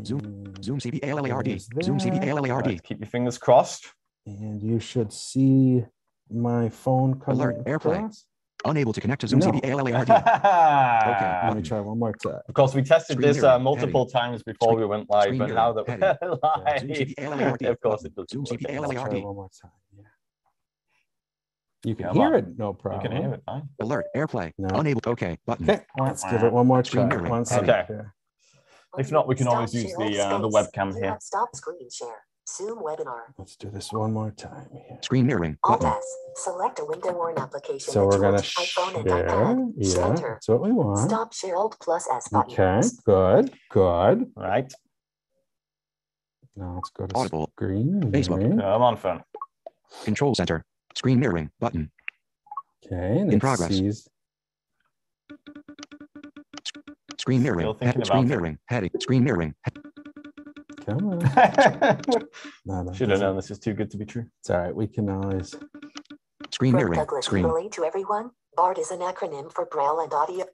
Zoom. 0.05 0.19
And- 0.21 0.63
Zoom 0.63 0.79
CV 0.79 0.99
ALLARD. 1.03 1.59
Zoom 1.83 1.99
CV 1.99 2.19
that. 2.19 2.27
ALLARD. 2.29 2.65
Right, 2.67 2.83
keep 2.83 2.99
your 2.99 3.07
fingers 3.07 3.37
crossed. 3.37 3.85
And 4.25 4.61
you 4.63 4.79
should 4.79 5.11
see 5.13 5.83
my 6.31 6.69
phone 6.69 7.19
coming 7.19 7.41
Alert, 7.41 7.63
airplane. 7.67 7.97
across. 8.05 8.25
Unable 8.65 8.93
to 8.93 9.01
connect 9.01 9.21
to 9.21 9.27
Zoom 9.27 9.39
No. 9.39 9.47
CV 9.51 9.59
ALLARD. 9.65 10.07
Let 11.47 11.55
me 11.57 11.61
try 11.63 11.79
one 11.81 11.99
more 11.99 12.13
time. 12.13 12.39
Of 12.47 12.53
course, 12.53 12.73
we 12.73 12.81
tested 12.83 13.17
Screen 13.17 13.27
this 13.33 13.37
uh, 13.43 13.47
mirroring, 13.59 13.63
multiple 13.63 14.05
times 14.05 14.41
before 14.43 14.69
Screen- 14.69 14.79
we 14.79 14.85
went 14.85 15.09
live, 15.09 15.23
screen 15.23 15.39
but 15.39 15.49
now 15.49 15.73
that 15.73 15.87
mirroring, 15.87 16.17
we're 16.21 16.39
live, 16.43 16.79
Zoom 16.79 16.89
CV 16.89 17.13
ALLARD. 17.19 17.61
of 17.65 17.81
course 17.81 18.05
it 18.05 18.15
does. 18.15 18.25
Zoom 18.31 18.45
CV 18.45 18.61
try 18.61 18.75
ALLARD. 18.75 19.23
one 19.23 19.35
more 19.35 19.49
time. 19.61 19.71
Yeah. 19.97 20.03
You 21.85 21.95
can 21.95 22.07
Come 22.07 22.15
hear 22.15 22.35
it, 22.35 22.57
no 22.57 22.73
problem. 22.73 23.01
You 23.03 23.09
can 23.09 23.17
hear 23.21 23.33
it, 23.33 23.41
fine. 23.45 23.67
Alert. 23.81 24.05
Airplay. 24.15 24.51
No. 24.57 24.69
Unable. 24.79 25.01
Okay. 25.05 25.37
Button. 25.45 25.69
Okay, 25.69 25.83
let's 25.99 26.23
give 26.23 26.43
it 26.43 26.51
one 26.53 26.65
more 26.67 26.81
try. 26.81 27.05
mirroring. 27.05 27.29
One 27.29 27.43
second. 27.45 27.69
Okay. 27.69 27.83
here. 27.87 28.13
If 28.97 29.11
not, 29.11 29.27
we 29.27 29.35
can 29.35 29.47
always 29.47 29.73
use 29.73 29.91
the, 29.97 30.19
uh, 30.23 30.37
the 30.37 30.47
webcam 30.49 30.93
here. 30.95 31.17
Stop 31.19 31.53
screen 31.55 31.89
share. 31.91 32.23
Zoom 32.55 32.79
webinar. 32.79 33.21
Let's 33.37 33.55
do 33.55 33.69
this 33.69 33.91
one 33.91 34.13
more 34.13 34.31
time 34.31 34.67
here. 34.71 34.99
Screen 35.01 35.25
mirroring. 35.25 35.57
Alt 35.63 35.81
Button. 35.81 35.97
S. 35.97 36.15
Select 36.43 36.79
a 36.79 36.85
window 36.85 37.09
or 37.09 37.31
an 37.31 37.37
application. 37.39 37.91
So 37.91 38.05
we're 38.05 38.19
gonna 38.19 38.33
want 38.33 38.43
iPhone 38.43 38.95
and 38.99 39.07
share. 39.09 39.27
iPad. 39.27 39.73
Yeah, 39.77 39.89
Center. 39.93 40.29
that's 40.33 40.47
what 40.49 40.61
we 40.61 40.71
want. 40.71 41.09
Stop 41.09 41.33
share 41.33 41.55
Alt 41.55 41.77
plus 41.81 42.07
S 42.09 42.27
button. 42.29 42.51
Okay, 42.53 42.81
good, 43.05 43.53
good. 43.71 44.31
Right. 44.35 44.71
Now 46.55 46.75
let's 46.75 46.91
go 46.91 47.07
to 47.07 47.15
Audible. 47.15 47.49
screen. 47.55 48.01
Facebook. 48.11 48.37
mirroring. 48.39 48.59
Come 48.59 48.81
on, 48.83 48.97
phone. 48.97 49.23
Control 50.03 50.35
center. 50.35 50.63
Screen 50.95 51.19
mirroring. 51.19 51.49
Button. 51.59 51.91
Okay, 52.85 53.19
and 53.19 53.33
In 53.33 53.39
progress. 53.39 53.69
sees- 53.69 54.07
Screen 57.19 57.41
mirroring. 57.41 57.73
Head. 57.81 57.93
Screen 58.05 58.19
about 58.19 58.27
mirroring. 58.27 58.57
Heading. 58.67 58.89
Screen 58.99 59.23
mirroring. 59.23 59.55
Come 60.85 61.09
on. 61.09 61.19
No, 62.65 62.83
that 62.85 62.95
Should 62.95 63.09
have 63.09 63.19
known 63.19 63.35
this 63.35 63.51
is 63.51 63.59
too 63.59 63.73
good 63.73 63.91
to 63.91 63.97
be 63.97 64.05
true. 64.05 64.25
It's 64.41 64.49
all 64.49 64.59
right. 64.59 64.75
We 64.75 64.87
can 64.87 65.09
always. 65.09 65.55
Screen 66.51 66.71
From 66.71 66.79
mirroring. 66.79 66.99
Douglas 66.99 67.25
Screen. 67.25 67.43
Healy 67.45 67.69
to 67.69 67.83
everyone. 67.83 68.31
BARD 68.55 68.77
is 68.79 68.91
an 68.91 68.99
acronym 68.99 69.51
for 69.51 69.65
Braille 69.65 69.99
and 70.01 70.13
Audio. 70.13 70.45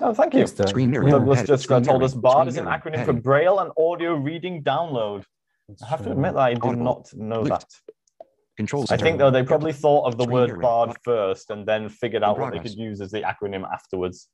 Oh, 0.00 0.14
thank 0.14 0.34
you. 0.34 0.42
Uh, 0.42 0.66
Screen 0.66 0.90
mirroring. 0.90 1.12
yeah, 1.12 1.18
Douglas 1.18 1.38
Head. 1.40 1.46
just 1.48 1.64
Screen 1.64 1.82
told 1.82 2.02
us 2.02 2.14
mirroring. 2.14 2.22
BARD 2.22 2.48
is 2.48 2.56
an 2.56 2.64
mirroring. 2.64 2.80
acronym 2.82 3.04
for 3.04 3.12
Braille 3.12 3.58
and 3.58 3.70
Audio 3.78 4.14
Reading 4.14 4.62
Download. 4.62 5.24
let's 5.68 5.82
I 5.82 5.86
have 5.88 6.02
to 6.04 6.12
admit 6.12 6.34
that 6.34 6.40
I 6.40 6.54
did 6.54 6.62
Audible. 6.64 6.84
not 6.84 7.12
know 7.14 7.40
Lift. 7.42 7.50
that. 7.50 7.64
Control 8.56 8.84
I 8.90 8.96
think 8.98 9.18
though 9.18 9.30
they 9.30 9.42
probably 9.42 9.72
thought 9.72 10.04
of 10.06 10.16
the 10.18 10.24
Screen 10.24 10.34
word 10.34 10.46
mirroring. 10.48 10.62
BARD 10.62 10.96
first 11.04 11.50
and 11.50 11.66
then 11.66 11.88
figured 11.88 12.22
out 12.22 12.38
what 12.38 12.52
they 12.52 12.58
could 12.58 12.74
use 12.74 13.00
as 13.00 13.10
the 13.10 13.22
acronym 13.22 13.64
afterwards. 13.72 14.28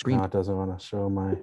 Screen. 0.00 0.16
No, 0.16 0.24
it 0.24 0.30
doesn't 0.30 0.56
want 0.56 0.78
to 0.78 0.84
show 0.84 1.10
my. 1.10 1.34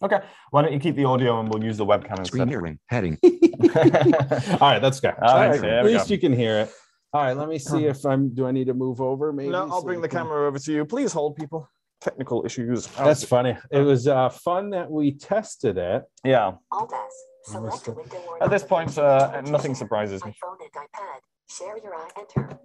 Okay, 0.00 0.20
why 0.52 0.62
don't 0.62 0.72
you 0.72 0.78
keep 0.78 0.94
the 0.94 1.04
audio 1.04 1.40
and 1.40 1.48
we'll 1.48 1.62
use 1.64 1.76
the 1.76 1.84
webcam 1.84 2.20
instead? 2.20 2.26
Screen 2.28 2.42
instead. 2.42 2.48
mirroring. 2.48 2.78
Heading. 2.86 3.18
all 4.60 4.70
right, 4.70 4.80
let's 4.80 5.00
go. 5.00 5.08
All 5.20 5.34
right, 5.36 5.50
All 5.56 5.58
there 5.58 5.80
At 5.80 5.84
least 5.86 6.08
go. 6.08 6.14
you 6.14 6.20
can 6.20 6.32
hear 6.32 6.60
it. 6.60 6.70
All 7.12 7.22
right, 7.22 7.36
let 7.36 7.48
me 7.48 7.58
see 7.58 7.86
if 7.86 8.06
I'm. 8.06 8.32
Do 8.32 8.46
I 8.46 8.52
need 8.52 8.68
to 8.68 8.74
move 8.74 9.00
over? 9.00 9.32
Maybe. 9.32 9.50
No, 9.50 9.62
I'll 9.68 9.80
so 9.80 9.86
bring 9.86 10.00
the 10.00 10.08
can- 10.08 10.26
camera 10.26 10.46
over 10.46 10.58
to 10.58 10.72
you. 10.72 10.84
Please 10.84 11.12
hold, 11.12 11.34
people. 11.34 11.68
Technical 12.00 12.46
issues. 12.46 12.86
That's 12.86 13.24
funny. 13.24 13.56
It 13.72 13.80
was 13.80 14.06
uh, 14.06 14.28
fun 14.28 14.70
that 14.70 14.88
we 14.88 15.12
tested 15.12 15.78
it. 15.78 16.04
yeah. 16.22 16.52
Alt 16.70 16.92
S. 16.94 17.52
Select 17.52 17.88
a 17.88 17.92
window 17.92 18.36
At 18.40 18.50
this 18.50 18.62
point, 18.62 18.96
uh, 18.98 19.40
nothing 19.40 19.74
surprises 19.74 20.24
me. 20.24 20.30
iPhone 20.30 20.58
and 20.60 20.70
iPad. 20.70 21.20
Share 21.50 21.76
your 21.78 21.94
eye. 21.96 22.08
Enter. 22.18 22.58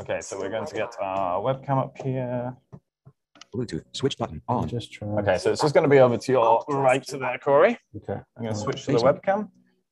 Okay, 0.00 0.20
so 0.20 0.38
we're 0.38 0.50
going 0.50 0.66
to 0.66 0.74
get 0.74 0.92
our 1.00 1.40
webcam 1.40 1.78
up 1.78 1.96
here. 2.02 2.52
Bluetooth. 3.54 3.84
Switch 3.92 4.18
button. 4.18 4.42
On. 4.48 4.68
just 4.68 4.92
trying. 4.92 5.18
Okay, 5.18 5.38
so 5.38 5.52
it's 5.52 5.62
just 5.62 5.74
going 5.74 5.84
to 5.84 5.90
be 5.90 6.00
over 6.00 6.16
to 6.16 6.32
your 6.32 6.64
right 6.68 7.02
to 7.04 7.18
there, 7.18 7.38
Corey. 7.38 7.78
Okay. 7.96 8.20
I'm 8.36 8.42
going 8.42 8.54
to 8.54 8.60
switch 8.60 8.84
to 8.86 8.92
the 8.92 8.98
webcam. 8.98 9.48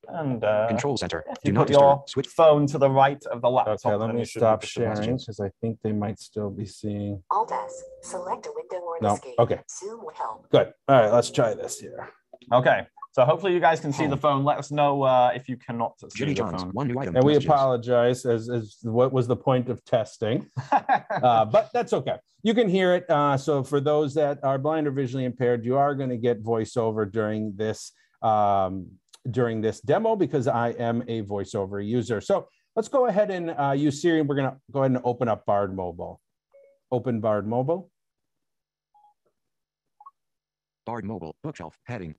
And 0.09 0.43
uh, 0.43 0.67
Control 0.67 0.97
center. 0.97 1.23
Do 1.27 1.33
you 1.45 1.53
not 1.53 1.67
put 1.67 1.73
your. 1.77 2.03
Switch. 2.07 2.27
phone 2.27 2.67
to 2.67 2.77
the 2.77 2.89
right 2.89 3.23
of 3.31 3.41
the 3.41 3.49
laptop. 3.49 3.85
Okay, 3.85 3.95
let 3.95 4.13
me 4.13 4.25
stop 4.25 4.61
sharing 4.65 5.15
because 5.15 5.39
I 5.39 5.49
think 5.61 5.79
they 5.81 5.93
might 5.93 6.19
still 6.19 6.49
be 6.49 6.65
seeing. 6.65 7.23
Alt 7.31 7.53
S. 7.53 7.83
Select 8.01 8.45
a 8.45 8.51
window 8.53 8.85
or 8.85 8.97
an 8.97 9.03
No, 9.03 9.13
escape. 9.13 9.35
okay. 9.39 9.59
Zoom 9.79 10.01
will 10.03 10.11
help. 10.13 10.49
Good. 10.49 10.73
All 10.89 11.01
right, 11.01 11.09
let's 11.11 11.31
try 11.31 11.53
this 11.53 11.79
here. 11.79 12.09
Okay, 12.51 12.85
so 13.13 13.23
hopefully 13.25 13.53
you 13.53 13.59
guys 13.59 13.79
can 13.79 13.93
see 13.93 14.07
the 14.07 14.17
phone. 14.17 14.43
Let 14.43 14.57
us 14.57 14.71
know 14.71 15.03
uh, 15.03 15.31
if 15.35 15.47
you 15.47 15.55
cannot 15.55 15.99
see 15.99 16.07
Jimmy 16.15 16.33
the 16.33 16.39
John's. 16.39 16.63
phone. 16.63 16.71
One 16.71 16.87
new 16.87 16.99
item. 16.99 17.15
And 17.15 17.23
we 17.23 17.35
apologize 17.35 18.25
as, 18.25 18.49
as 18.49 18.77
what 18.81 19.13
was 19.13 19.27
the 19.27 19.35
point 19.35 19.69
of 19.69 19.85
testing, 19.85 20.49
uh, 20.71 21.45
but 21.45 21.69
that's 21.73 21.93
okay. 21.93 22.15
You 22.41 22.55
can 22.55 22.67
hear 22.67 22.95
it. 22.95 23.07
Uh, 23.09 23.37
so 23.37 23.63
for 23.63 23.79
those 23.79 24.15
that 24.15 24.43
are 24.43 24.57
blind 24.57 24.87
or 24.87 24.91
visually 24.91 25.25
impaired, 25.25 25.63
you 25.63 25.77
are 25.77 25.93
going 25.93 26.09
to 26.09 26.17
get 26.17 26.43
voiceover 26.43 27.09
during 27.09 27.55
this 27.55 27.91
um, 28.23 28.87
during 29.29 29.61
this 29.61 29.79
demo 29.79 30.15
because 30.15 30.47
I 30.47 30.69
am 30.71 31.03
a 31.07 31.21
voiceover 31.21 31.85
user. 31.85 32.19
So 32.19 32.47
let's 32.75 32.87
go 32.87 33.05
ahead 33.05 33.29
and 33.29 33.51
uh, 33.51 33.71
use 33.77 34.01
Siri. 34.01 34.21
and 34.21 34.27
We're 34.27 34.35
going 34.35 34.49
to 34.49 34.57
go 34.71 34.79
ahead 34.79 34.91
and 34.91 35.01
open 35.03 35.27
up 35.27 35.45
Bard 35.45 35.75
Mobile. 35.75 36.19
Open 36.91 37.19
Bard 37.21 37.47
Mobile. 37.47 37.91
Bard 40.85 41.05
mobile. 41.05 41.35
Bookshelf. 41.43 41.77
Heading. 41.85 42.15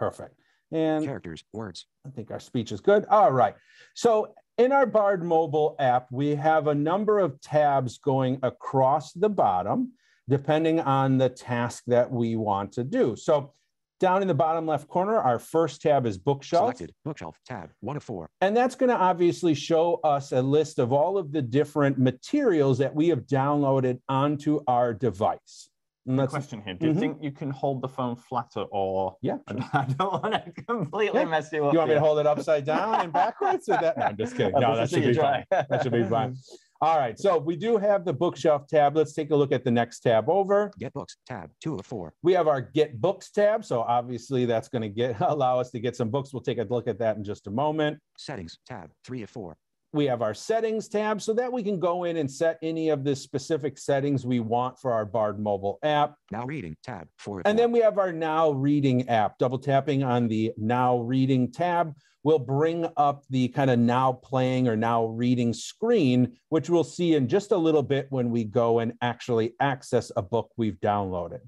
Perfect. 0.00 0.34
And 0.72 1.04
Characters. 1.04 1.44
Words. 1.52 1.86
I 2.06 2.10
think 2.10 2.30
our 2.30 2.40
speech 2.40 2.72
is 2.72 2.80
good. 2.80 3.04
All 3.10 3.30
right. 3.30 3.54
So 3.94 4.34
in 4.56 4.72
our 4.72 4.86
Bard 4.86 5.22
mobile 5.22 5.76
app, 5.78 6.06
we 6.10 6.34
have 6.36 6.68
a 6.68 6.74
number 6.74 7.18
of 7.18 7.38
tabs 7.42 7.98
going 7.98 8.38
across 8.42 9.12
the 9.12 9.28
bottom, 9.28 9.92
depending 10.28 10.80
on 10.80 11.18
the 11.18 11.28
task 11.28 11.84
that 11.88 12.10
we 12.10 12.36
want 12.36 12.72
to 12.72 12.84
do. 12.84 13.14
So 13.14 13.52
down 13.98 14.22
in 14.22 14.28
the 14.28 14.34
bottom 14.34 14.66
left 14.66 14.88
corner, 14.88 15.18
our 15.18 15.38
first 15.38 15.82
tab 15.82 16.06
is 16.06 16.16
bookshelf. 16.16 16.76
Selected. 16.76 16.94
Bookshelf. 17.04 17.36
Tab. 17.46 17.70
One 17.80 17.98
of 17.98 18.02
four. 18.02 18.30
And 18.40 18.56
that's 18.56 18.74
going 18.74 18.88
to 18.88 18.96
obviously 18.96 19.52
show 19.52 20.00
us 20.02 20.32
a 20.32 20.40
list 20.40 20.78
of 20.78 20.94
all 20.94 21.18
of 21.18 21.30
the 21.30 21.42
different 21.42 21.98
materials 21.98 22.78
that 22.78 22.94
we 22.94 23.08
have 23.08 23.26
downloaded 23.26 24.00
onto 24.08 24.60
our 24.66 24.94
device. 24.94 25.68
And 26.06 26.18
that's 26.18 26.30
Question 26.32 26.62
here: 26.62 26.74
Do 26.74 26.86
you 26.88 26.92
Mhm. 26.94 26.98
think 26.98 27.18
you 27.22 27.30
can 27.30 27.50
hold 27.50 27.82
the 27.82 27.88
phone 27.88 28.16
flatter, 28.16 28.62
or 28.70 29.16
Yeah, 29.20 29.36
I 29.48 29.84
don't 29.98 30.22
want 30.22 30.32
to 30.34 30.62
completely 30.64 31.20
Yeah. 31.20 31.26
mess 31.26 31.52
you 31.52 31.66
up? 31.66 31.72
you 31.72 31.78
want 31.78 31.90
me 31.90 31.94
to 31.94 32.00
hold 32.00 32.18
it 32.18 32.26
upside 32.26 32.64
down 32.64 33.02
and 33.02 33.12
backwards? 33.12 33.68
Or 33.68 33.72
that? 33.78 33.96
No, 33.98 34.04
I'm 34.06 34.16
just 34.16 34.34
kidding. 34.36 34.54
I'd 34.54 34.60
No, 34.60 34.76
that 34.76 34.88
should 34.88 35.02
you 35.04 35.10
be 35.10 35.14
fine. 35.18 35.44
That 35.50 35.82
should 35.82 35.92
be 35.92 36.04
fine. 36.04 36.34
All 36.82 36.96
right, 36.98 37.18
so 37.18 37.36
we 37.36 37.56
do 37.56 37.76
have 37.76 38.06
the 38.06 38.12
bookshelf 38.14 38.66
tab. 38.66 38.96
Let's 38.96 39.12
take 39.12 39.30
a 39.30 39.36
look 39.36 39.52
at 39.52 39.64
the 39.64 39.70
next 39.70 40.00
tab 40.00 40.30
over. 40.30 40.70
Get 40.78 40.94
books. 40.94 41.18
Tab. 41.26 41.50
Two 41.60 41.74
of 41.76 41.84
four. 41.84 42.14
We 42.22 42.32
have 42.32 42.48
our 42.48 42.62
get 42.62 42.98
books 43.02 43.30
tab. 43.30 43.66
So 43.66 43.82
obviously 43.82 44.46
that's 44.46 44.68
going 44.68 44.80
to 44.82 44.88
get 44.88 45.20
allow 45.20 45.60
us 45.60 45.70
to 45.72 45.80
get 45.80 45.94
some 45.94 46.08
books. 46.08 46.32
We'll 46.32 46.40
take 46.42 46.56
a 46.56 46.62
look 46.64 46.88
at 46.88 46.98
that 47.00 47.18
in 47.18 47.24
just 47.24 47.46
a 47.46 47.50
moment. 47.50 47.98
Settings. 48.16 48.58
Tab. 48.66 48.90
Three 49.04 49.22
of 49.22 49.28
four. 49.28 49.58
We 49.92 50.06
have 50.06 50.22
our 50.22 50.34
settings 50.34 50.88
tab 50.88 51.20
so 51.20 51.32
that 51.34 51.52
we 51.52 51.64
can 51.64 51.80
go 51.80 52.04
in 52.04 52.18
and 52.18 52.30
set 52.30 52.58
any 52.62 52.90
of 52.90 53.02
the 53.02 53.16
specific 53.16 53.76
settings 53.76 54.24
we 54.24 54.38
want 54.38 54.78
for 54.78 54.92
our 54.92 55.04
Bard 55.04 55.40
mobile 55.40 55.80
app. 55.82 56.14
Now 56.30 56.44
reading. 56.44 56.76
Tab. 56.84 57.08
for 57.18 57.42
And 57.44 57.58
then 57.58 57.72
we 57.72 57.80
have 57.80 57.98
our 57.98 58.12
now 58.12 58.50
reading 58.50 59.08
app. 59.08 59.38
Double 59.38 59.58
tapping 59.58 60.04
on 60.04 60.28
the 60.28 60.52
now 60.56 60.98
reading 60.98 61.50
tab 61.50 61.94
will 62.22 62.38
bring 62.38 62.86
up 62.96 63.24
the 63.30 63.48
kind 63.48 63.70
of 63.70 63.78
now 63.80 64.12
playing 64.12 64.68
or 64.68 64.76
now 64.76 65.06
reading 65.06 65.52
screen, 65.52 66.36
which 66.50 66.70
we'll 66.70 66.84
see 66.84 67.14
in 67.14 67.26
just 67.26 67.50
a 67.50 67.56
little 67.56 67.82
bit 67.82 68.06
when 68.10 68.30
we 68.30 68.44
go 68.44 68.78
and 68.78 68.92
actually 69.00 69.54
access 69.58 70.12
a 70.16 70.22
book 70.22 70.50
we've 70.56 70.78
downloaded. 70.80 71.40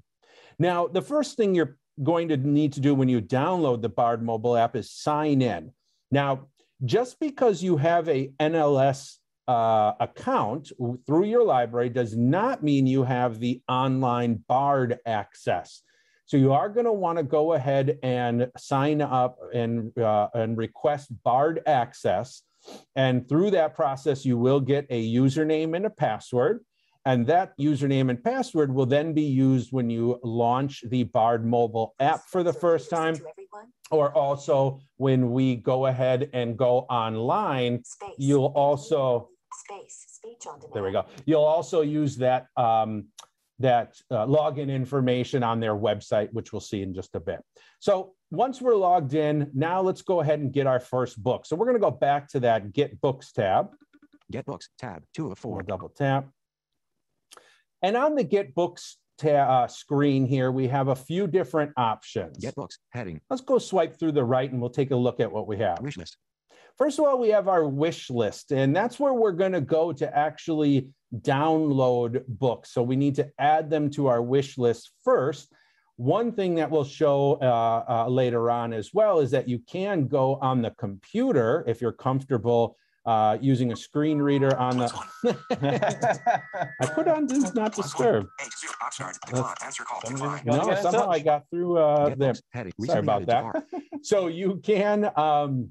Now, 0.59 0.87
the 0.87 1.01
first 1.01 1.37
thing 1.37 1.55
you're 1.55 1.77
going 2.01 2.27
to 2.29 2.37
need 2.37 2.73
to 2.73 2.79
do 2.79 2.93
when 2.95 3.07
you 3.07 3.21
download 3.21 3.81
the 3.81 3.89
Bard 3.89 4.21
mobile 4.21 4.57
app 4.57 4.75
is 4.75 4.91
sign 4.91 5.41
in. 5.41 5.71
Now, 6.11 6.47
just 6.85 7.19
because 7.19 7.63
you 7.63 7.77
have 7.77 8.09
a 8.09 8.31
NLS 8.39 9.17
uh, 9.47 9.93
account 9.99 10.71
through 11.05 11.25
your 11.25 11.43
library 11.43 11.89
does 11.89 12.15
not 12.15 12.63
mean 12.63 12.87
you 12.87 13.03
have 13.03 13.39
the 13.39 13.61
online 13.67 14.43
BARD 14.47 14.99
access. 15.05 15.81
So 16.25 16.37
you 16.37 16.53
are 16.53 16.69
going 16.69 16.85
to 16.85 16.93
want 16.93 17.17
to 17.17 17.23
go 17.23 17.53
ahead 17.53 17.99
and 18.01 18.49
sign 18.57 19.01
up 19.01 19.37
and, 19.53 19.97
uh, 19.97 20.29
and 20.33 20.57
request 20.57 21.11
BARD 21.23 21.61
access. 21.65 22.43
And 22.95 23.27
through 23.27 23.51
that 23.51 23.75
process, 23.75 24.23
you 24.23 24.37
will 24.37 24.61
get 24.61 24.87
a 24.89 25.13
username 25.13 25.75
and 25.75 25.85
a 25.85 25.89
password. 25.89 26.61
And 27.05 27.27
that 27.27 27.57
username 27.59 28.09
and 28.09 28.23
password 28.23 28.73
will 28.73 28.85
then 28.85 29.13
be 29.13 29.23
used 29.23 29.71
when 29.73 29.89
you 29.89 30.19
launch 30.23 30.83
the 30.87 31.03
Bard 31.03 31.45
mobile 31.45 31.95
app 31.99 32.21
for 32.29 32.43
the 32.43 32.53
first 32.53 32.89
time, 32.89 33.15
or 33.91 34.13
also 34.15 34.79
when 34.97 35.31
we 35.31 35.57
go 35.57 35.87
ahead 35.87 36.29
and 36.33 36.57
go 36.57 36.79
online 36.89 37.83
Space. 37.83 38.09
You'll 38.17 38.53
also- 38.55 39.29
Space. 39.65 40.05
Speech 40.07 40.47
on 40.47 40.59
demand. 40.59 40.73
there 40.73 40.83
we 40.83 40.91
go. 40.91 41.05
You'll 41.25 41.43
also 41.43 41.81
use 41.81 42.15
that 42.17 42.47
um, 42.55 43.05
that 43.59 43.95
uh, 44.09 44.25
login 44.25 44.69
information 44.73 45.43
on 45.43 45.59
their 45.59 45.75
website, 45.75 46.31
which 46.33 46.51
we'll 46.51 46.59
see 46.61 46.81
in 46.81 46.93
just 46.93 47.13
a 47.15 47.19
bit. 47.19 47.39
So 47.79 48.13
once 48.31 48.61
we're 48.61 48.75
logged 48.75 49.13
in, 49.13 49.51
now 49.53 49.79
let's 49.81 50.01
go 50.01 50.21
ahead 50.21 50.39
and 50.39 50.51
get 50.51 50.65
our 50.65 50.79
first 50.79 51.21
book. 51.21 51.45
So 51.45 51.55
we're 51.55 51.65
going 51.67 51.75
to 51.77 51.81
go 51.81 51.91
back 51.91 52.27
to 52.29 52.39
that 52.41 52.71
Get 52.73 52.99
Books 53.01 53.31
tab. 53.31 53.67
Get 54.31 54.45
books. 54.45 54.69
Tab. 54.79 55.03
Two 55.13 55.25
of 55.31 55.43
We'll 55.43 55.55
four. 55.55 55.63
double 55.63 55.89
tap. 55.89 56.27
And 57.83 57.97
on 57.97 58.15
the 58.15 58.23
Get 58.23 58.55
Books 58.55 58.97
uh, 59.23 59.67
screen 59.67 60.25
here, 60.25 60.51
we 60.51 60.69
have 60.69 60.87
a 60.87 60.95
few 60.95 61.27
different 61.27 61.73
options. 61.75 62.37
Get 62.37 62.55
books. 62.55 62.79
Heading. 62.91 63.19
Let's 63.29 63.41
go 63.41 63.59
swipe 63.59 63.99
through 63.99 64.13
the 64.13 64.23
right 64.23 64.49
and 64.49 64.61
we'll 64.61 64.69
take 64.69 64.91
a 64.91 64.95
look 64.95 65.19
at 65.19 65.31
what 65.31 65.47
we 65.47 65.57
have. 65.57 65.81
Wish 65.81 65.97
list. 65.97 66.17
First 66.77 66.97
of 66.97 67.05
all, 67.05 67.19
we 67.19 67.29
have 67.29 67.47
our 67.47 67.67
wish 67.67 68.09
list, 68.09 68.51
and 68.51 68.75
that's 68.75 68.99
where 68.99 69.13
we're 69.13 69.33
going 69.33 69.51
to 69.51 69.61
go 69.61 69.93
to 69.93 70.17
actually 70.17 70.87
download 71.15 72.23
books. 72.27 72.71
So 72.71 72.81
we 72.81 72.95
need 72.95 73.15
to 73.15 73.29
add 73.37 73.69
them 73.69 73.91
to 73.91 74.07
our 74.07 74.23
wish 74.23 74.57
list 74.57 74.91
first. 75.03 75.53
One 75.97 76.31
thing 76.31 76.55
that 76.55 76.71
we'll 76.71 76.83
show 76.83 77.33
uh, 77.33 77.83
uh, 77.87 78.09
later 78.09 78.49
on 78.49 78.73
as 78.73 78.89
well 78.91 79.19
is 79.19 79.29
that 79.31 79.47
you 79.47 79.59
can 79.59 80.07
go 80.07 80.35
on 80.37 80.63
the 80.63 80.71
computer 80.71 81.63
if 81.67 81.79
you're 81.79 81.91
comfortable 81.91 82.75
uh, 83.05 83.37
using 83.41 83.71
a 83.71 83.75
screen 83.75 84.19
reader 84.19 84.55
on 84.57 84.77
the. 84.77 84.91
I 86.81 86.85
put 86.85 87.07
on 87.07 87.25
do 87.25 87.39
not 87.53 87.75
disturb. 87.75 88.27
Somebody's 90.05 90.43
gotta 90.43 90.57
No, 90.57 90.65
get 90.65 90.77
in 90.77 90.83
somehow 90.83 91.09
I 91.09 91.19
got 91.19 91.49
through 91.49 91.77
uh, 91.77 92.15
there. 92.15 92.33
Sorry 92.85 92.99
about 92.99 93.25
that. 93.27 93.65
So 94.05 94.27
you 94.27 94.59
can 94.61 95.09
um, 95.15 95.69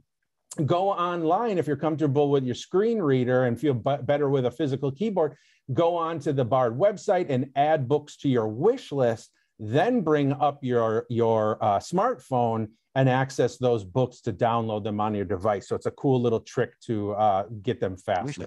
go 0.65 0.89
online 0.89 1.59
if 1.59 1.67
you're 1.67 1.77
comfortable 1.77 2.31
with 2.31 2.45
your 2.45 2.55
screen 2.55 2.99
reader 2.99 3.45
and 3.45 3.61
feel 3.61 3.75
b- 3.75 3.99
better 4.05 4.31
with 4.31 4.47
a 4.47 4.51
physical 4.51 4.91
keyboard. 4.91 5.37
Go 5.75 5.97
on 5.97 6.19
to 6.21 6.33
the 6.33 6.45
Bard 6.45 6.79
website 6.79 7.27
and 7.29 7.51
add 7.57 7.89
books 7.89 8.17
to 8.19 8.31
your 8.31 8.49
wish 8.49 8.91
list. 8.91 9.31
Then 9.59 10.01
bring 10.01 10.33
up 10.33 10.65
your 10.65 11.05
your 11.11 11.63
uh, 11.63 11.79
smartphone 11.79 12.69
and 12.95 13.09
access 13.09 13.57
those 13.57 13.85
books 13.85 14.21
to 14.23 14.33
download 14.33 14.85
them 14.85 15.01
on 15.01 15.15
your 15.15 15.25
device. 15.25 15.69
So 15.69 15.77
it's 15.77 15.87
a 15.87 15.91
cool 15.93 16.21
little 16.21 16.41
trick 16.41 16.79
to 16.87 17.13
uh, 17.13 17.45
get 17.63 17.81
them 17.81 17.97
faster. 17.97 18.47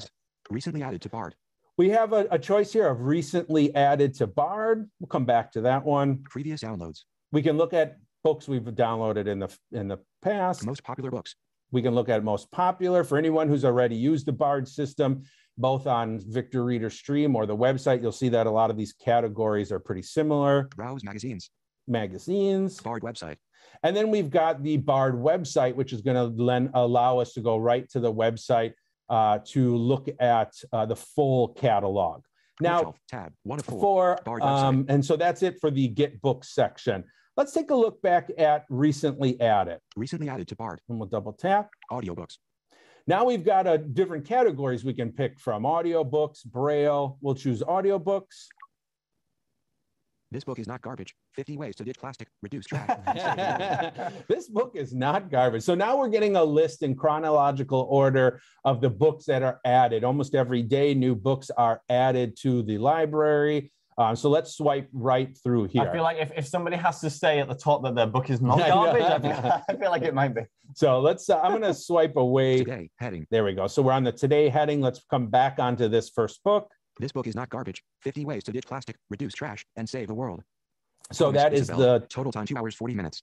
Recently 0.50 0.84
added 0.84 1.02
to 1.02 1.10
Bard. 1.10 1.36
We 1.78 1.90
have 1.90 2.14
a, 2.14 2.28
a 2.32 2.40
choice 2.40 2.72
here 2.72 2.88
of 2.88 3.02
recently 3.02 3.74
added 3.76 4.14
to 4.16 4.28
Bard. 4.28 4.90
We'll 5.00 5.08
come 5.08 5.26
back 5.26 5.52
to 5.54 5.62
that 5.62 5.84
one. 5.84 6.20
Previous 6.24 6.62
downloads. 6.62 7.02
We 7.32 7.42
can 7.42 7.58
look 7.58 7.74
at 7.74 7.98
books 8.24 8.48
we've 8.48 8.62
downloaded 8.62 9.28
in 9.28 9.40
the 9.40 9.58
in 9.72 9.88
the 9.88 9.98
past. 10.22 10.66
Most 10.66 10.84
popular 10.84 11.12
books. 11.12 11.36
We 11.72 11.82
can 11.82 11.94
look 11.96 12.08
at 12.08 12.24
most 12.24 12.52
popular 12.52 13.04
for 13.04 13.18
anyone 13.18 13.50
who's 13.50 13.66
already 13.66 13.96
used 13.96 14.26
the 14.26 14.32
Bard 14.32 14.68
system, 14.68 15.24
both 15.58 15.88
on 15.88 16.22
Victor 16.28 16.64
Reader 16.64 16.90
Stream 16.90 17.36
or 17.36 17.46
the 17.46 17.58
website. 17.58 18.02
You'll 18.02 18.12
see 18.12 18.30
that 18.30 18.48
a 18.48 18.52
lot 18.52 18.70
of 18.70 18.78
these 18.78 18.94
categories 18.94 19.72
are 19.72 19.80
pretty 19.80 20.04
similar. 20.04 20.70
Browse 20.76 21.04
magazines. 21.04 21.50
Magazines. 21.88 22.80
Bard 22.80 23.02
website. 23.04 23.36
And 23.84 23.96
then 23.96 24.10
we've 24.10 24.30
got 24.30 24.64
the 24.64 24.78
Bard 24.78 25.16
website, 25.16 25.76
which 25.76 25.94
is 25.94 26.02
going 26.02 26.16
to 26.16 26.70
allow 26.74 27.20
us 27.20 27.34
to 27.34 27.42
go 27.42 27.58
right 27.58 27.88
to 27.90 28.00
the 28.00 28.12
website 28.12 28.74
uh, 29.10 29.40
to 29.46 29.76
look 29.76 30.10
at 30.20 30.54
uh, 30.74 30.86
the 30.86 30.96
full 30.96 31.50
catalog. 31.50 32.22
Now, 32.62 32.96
Tab. 33.10 33.34
One 33.44 33.60
for 33.60 34.18
um, 34.42 34.86
and 34.88 35.06
so 35.06 35.18
that's 35.18 35.44
it 35.44 35.58
for 35.60 35.70
the 35.70 35.90
Get 35.90 36.22
Books 36.22 36.54
section. 36.56 37.04
Let's 37.36 37.52
take 37.52 37.70
a 37.70 37.76
look 37.76 38.02
back 38.02 38.32
at 38.38 38.64
recently 38.70 39.40
added, 39.42 39.80
Recently 39.98 40.30
added 40.30 40.48
to 40.48 40.56
Bard. 40.56 40.80
and 40.88 40.98
we'll 40.98 41.10
double 41.10 41.34
tap. 41.34 41.70
Audiobooks. 41.92 42.38
Now 43.08 43.26
we've 43.26 43.44
got 43.44 43.68
a 43.68 43.78
different 43.78 44.26
categories 44.26 44.86
we 44.86 44.94
can 44.94 45.12
pick 45.12 45.38
from 45.40 45.64
audiobooks, 45.64 46.46
braille. 46.46 47.18
We'll 47.22 47.36
choose 47.36 47.62
audiobooks. 47.62 48.48
This 50.32 50.44
book 50.44 50.60
is 50.60 50.68
not 50.68 50.82
garbage. 50.82 51.16
50 51.36 51.58
ways 51.58 51.76
to 51.76 51.84
ditch 51.84 51.98
plastic. 52.00 52.28
Reduce 52.42 52.66
trash. 52.66 52.90
this 54.28 54.50
book 54.50 54.72
is 54.76 54.94
not 54.94 55.30
garbage. 55.30 55.64
So 55.64 55.76
now 55.76 55.98
we're 55.98 56.10
getting 56.10 56.36
a 56.36 56.44
list 56.44 56.82
in 56.84 56.96
chronological 56.96 57.88
order 57.90 58.42
of 58.64 58.82
the 58.82 58.90
books 58.90 59.26
that 59.26 59.44
are 59.44 59.60
added. 59.66 60.04
Almost 60.04 60.36
every 60.36 60.64
day, 60.64 60.94
new 60.94 61.16
books 61.16 61.52
are 61.58 61.82
added 61.90 62.36
to 62.42 62.64
the 62.64 62.78
library. 62.78 63.72
Um, 63.98 64.16
so 64.16 64.30
let's 64.30 64.58
swipe 64.58 64.90
right 64.92 65.38
through 65.42 65.66
here. 65.66 65.84
I 65.84 65.92
feel 65.92 66.04
like 66.04 66.18
if, 66.18 66.32
if 66.36 66.48
somebody 66.48 66.76
has 66.76 67.00
to 67.00 67.10
say 67.10 67.40
at 67.40 67.48
the 67.48 67.56
top 67.56 67.82
that 67.84 67.96
their 67.96 68.08
book 68.08 68.30
is 68.30 68.42
not 68.42 68.58
garbage, 68.68 69.04
I, 69.04 69.20
feel, 69.20 69.64
I 69.70 69.76
feel 69.78 69.90
like 69.90 70.02
it 70.02 70.14
might 70.14 70.36
be. 70.36 70.42
so 70.74 71.00
let's. 71.00 71.30
Uh, 71.30 71.40
I'm 71.40 71.52
going 71.52 71.62
to 71.62 71.74
swipe 71.74 72.18
away. 72.18 72.58
Today, 72.58 72.90
heading. 72.98 73.26
There 73.32 73.46
we 73.46 73.54
go. 73.54 73.68
So 73.68 73.82
we're 73.82 73.94
on 73.94 74.04
the 74.04 74.12
today 74.12 74.50
heading. 74.50 74.82
Let's 74.82 75.02
come 75.10 75.28
back 75.28 75.60
onto 75.60 75.88
this 75.88 76.10
first 76.10 76.44
book. 76.44 76.70
This 77.00 77.12
book 77.12 77.28
is 77.28 77.36
not 77.36 77.50
garbage. 77.50 77.84
50 78.02 78.26
ways 78.26 78.44
to 78.46 78.52
ditch 78.52 78.66
plastic, 78.68 78.96
reduce 79.10 79.34
trash, 79.34 79.66
and 79.76 79.88
save 79.88 80.08
the 80.08 80.14
world. 80.14 80.44
So 81.12 81.26
Thomas 81.26 81.42
that 81.44 81.54
is 81.54 81.62
Isabel. 81.62 81.80
the. 81.80 82.06
Total 82.08 82.32
time, 82.32 82.46
two 82.46 82.58
hours, 82.58 82.76
40 82.76 82.96
minutes. 82.96 83.22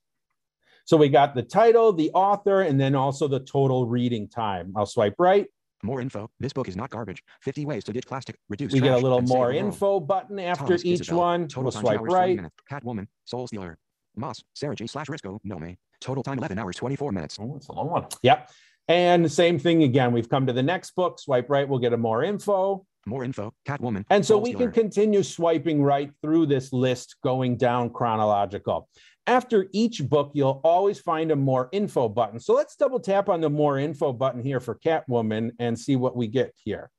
So 0.85 0.97
we 0.97 1.09
got 1.09 1.33
the 1.33 1.43
title, 1.43 1.93
the 1.93 2.11
author, 2.11 2.61
and 2.61 2.79
then 2.79 2.93
also 2.95 3.27
the 3.27 3.39
total 3.39 3.87
reading 3.87 4.27
time. 4.27 4.73
I'll 4.75 4.85
swipe 4.85 5.15
right. 5.17 5.47
More 5.81 5.99
info. 5.99 6.29
This 6.39 6.53
book 6.53 6.67
is 6.69 6.75
not 6.77 6.89
garbage. 6.89 7.21
50 7.41 7.65
ways 7.65 7.83
to 7.85 7.93
ditch 7.93 8.05
plastic, 8.07 8.37
reduce 8.49 8.71
We 8.71 8.79
get 8.79 8.93
a 8.93 8.97
little 8.97 9.21
more 9.21 9.51
info 9.51 9.99
button 9.99 10.39
after 10.39 10.65
Thomas 10.65 10.85
each 10.85 11.01
Isabel. 11.01 11.19
one. 11.19 11.47
Total 11.47 11.63
We'll 11.63 11.71
time, 11.71 11.81
swipe 11.81 11.99
hours, 11.99 12.13
right. 12.13 12.39
Catwoman, 12.71 13.07
Soul 13.25 13.47
Stealer. 13.47 13.77
Maas, 14.15 14.43
Sarah 14.53 14.75
J. 14.75 14.87
Slash 14.87 15.07
Risco, 15.07 15.39
Nome. 15.43 15.75
Total 15.99 16.23
time, 16.23 16.37
11 16.37 16.57
hours, 16.59 16.75
24 16.77 17.11
minutes. 17.11 17.37
Oh, 17.41 17.55
it's 17.55 17.67
a 17.67 17.73
long 17.73 17.89
one. 17.89 18.05
Yep. 18.21 18.49
And 18.87 19.23
the 19.23 19.29
same 19.29 19.57
thing 19.57 19.83
again. 19.83 20.11
We've 20.11 20.29
come 20.29 20.45
to 20.47 20.53
the 20.53 20.63
next 20.63 20.95
book. 20.95 21.19
Swipe 21.19 21.49
right. 21.49 21.67
We'll 21.67 21.79
get 21.79 21.93
a 21.93 21.97
more 21.97 22.23
info. 22.23 22.85
More 23.05 23.23
info. 23.23 23.53
Catwoman. 23.67 24.05
And 24.09 24.25
so 24.25 24.37
we 24.37 24.53
can 24.53 24.71
continue 24.71 25.23
swiping 25.23 25.83
right 25.83 26.11
through 26.21 26.45
this 26.45 26.71
list 26.71 27.17
going 27.23 27.57
down 27.57 27.89
chronological. 27.89 28.87
After 29.27 29.67
each 29.71 30.07
book, 30.09 30.31
you'll 30.33 30.61
always 30.63 30.99
find 30.99 31.31
a 31.31 31.35
more 31.35 31.69
info 31.71 32.09
button. 32.09 32.39
So 32.39 32.53
let's 32.53 32.75
double 32.75 32.99
tap 32.99 33.29
on 33.29 33.41
the 33.41 33.49
more 33.49 33.77
info 33.77 34.11
button 34.13 34.41
here 34.41 34.59
for 34.59 34.75
Catwoman 34.75 35.51
and 35.59 35.77
see 35.77 35.95
what 35.95 36.15
we 36.15 36.27
get 36.27 36.53
here. 36.55 36.89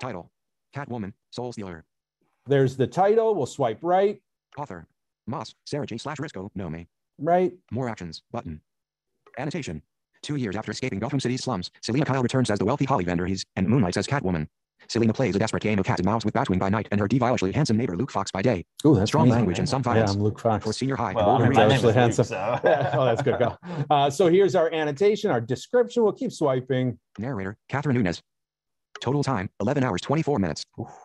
Title. 0.00 0.30
Catwoman, 0.74 1.12
Soul 1.30 1.52
Stealer. 1.52 1.84
There's 2.46 2.76
the 2.76 2.86
title. 2.86 3.34
We'll 3.34 3.46
swipe 3.46 3.78
right, 3.82 4.20
Author. 4.58 4.86
Maas, 5.26 5.54
Sarah 5.64 5.86
J. 5.86 5.96
Slash 5.98 6.18
Risco, 6.18 6.50
Nome. 6.54 6.86
right. 7.18 7.52
More 7.70 7.88
actions. 7.88 8.22
Button. 8.30 8.60
Annotation. 9.38 9.82
Two 10.22 10.36
years 10.36 10.56
after 10.56 10.72
escaping 10.72 10.98
Gotham 10.98 11.20
City's 11.20 11.42
slums, 11.44 11.70
Selina 11.82 12.04
Kyle 12.04 12.22
returns 12.22 12.50
as 12.50 12.58
the 12.58 12.64
wealthy 12.64 12.84
Holly 12.84 13.04
Vanderhees 13.04 13.44
and 13.56 13.68
moonlights 13.68 13.96
as 13.96 14.06
Catwoman. 14.06 14.48
Selina 14.88 15.12
plays 15.12 15.34
a 15.34 15.38
desperate 15.38 15.62
game 15.62 15.78
of 15.78 15.84
cat 15.84 15.98
and 15.98 16.06
mouse 16.06 16.24
with 16.24 16.34
Batwing 16.34 16.58
by 16.58 16.68
night 16.68 16.86
and 16.90 17.00
her 17.00 17.08
devilishly 17.08 17.52
handsome 17.52 17.76
neighbor 17.76 17.96
Luke 17.96 18.10
Fox 18.10 18.30
by 18.30 18.42
day. 18.42 18.64
Oh, 18.84 18.94
that's 18.94 19.10
Strong 19.10 19.26
me. 19.26 19.32
language 19.32 19.58
and 19.58 19.68
some 19.68 19.82
Yeah. 19.84 20.04
I'm 20.08 20.22
Luke 20.22 20.38
Fox. 20.38 20.64
For 20.64 20.72
senior 20.72 20.96
high, 20.96 21.12
Well, 21.12 21.30
I 21.30 21.34
and 21.36 21.42
mean, 21.44 21.52
Wolverine 21.58 21.72
Actually 21.72 21.86
Luke, 21.88 21.96
handsome. 21.96 22.24
so. 22.26 22.60
oh, 22.64 23.04
that's 23.04 23.22
good. 23.22 23.38
Go. 23.38 23.56
Uh, 23.90 24.10
so 24.10 24.28
here's 24.28 24.54
our 24.54 24.72
annotation, 24.72 25.30
our 25.30 25.40
description. 25.40 26.02
We'll 26.02 26.12
keep 26.12 26.32
swiping. 26.32 26.98
narrator, 27.18 27.56
Catherine 27.68 27.96
Nunes. 27.96 28.22
Total 29.02 29.22
time, 29.22 29.50
11 29.60 29.84
hours, 29.84 30.00
24 30.00 30.38
minutes. 30.38 30.64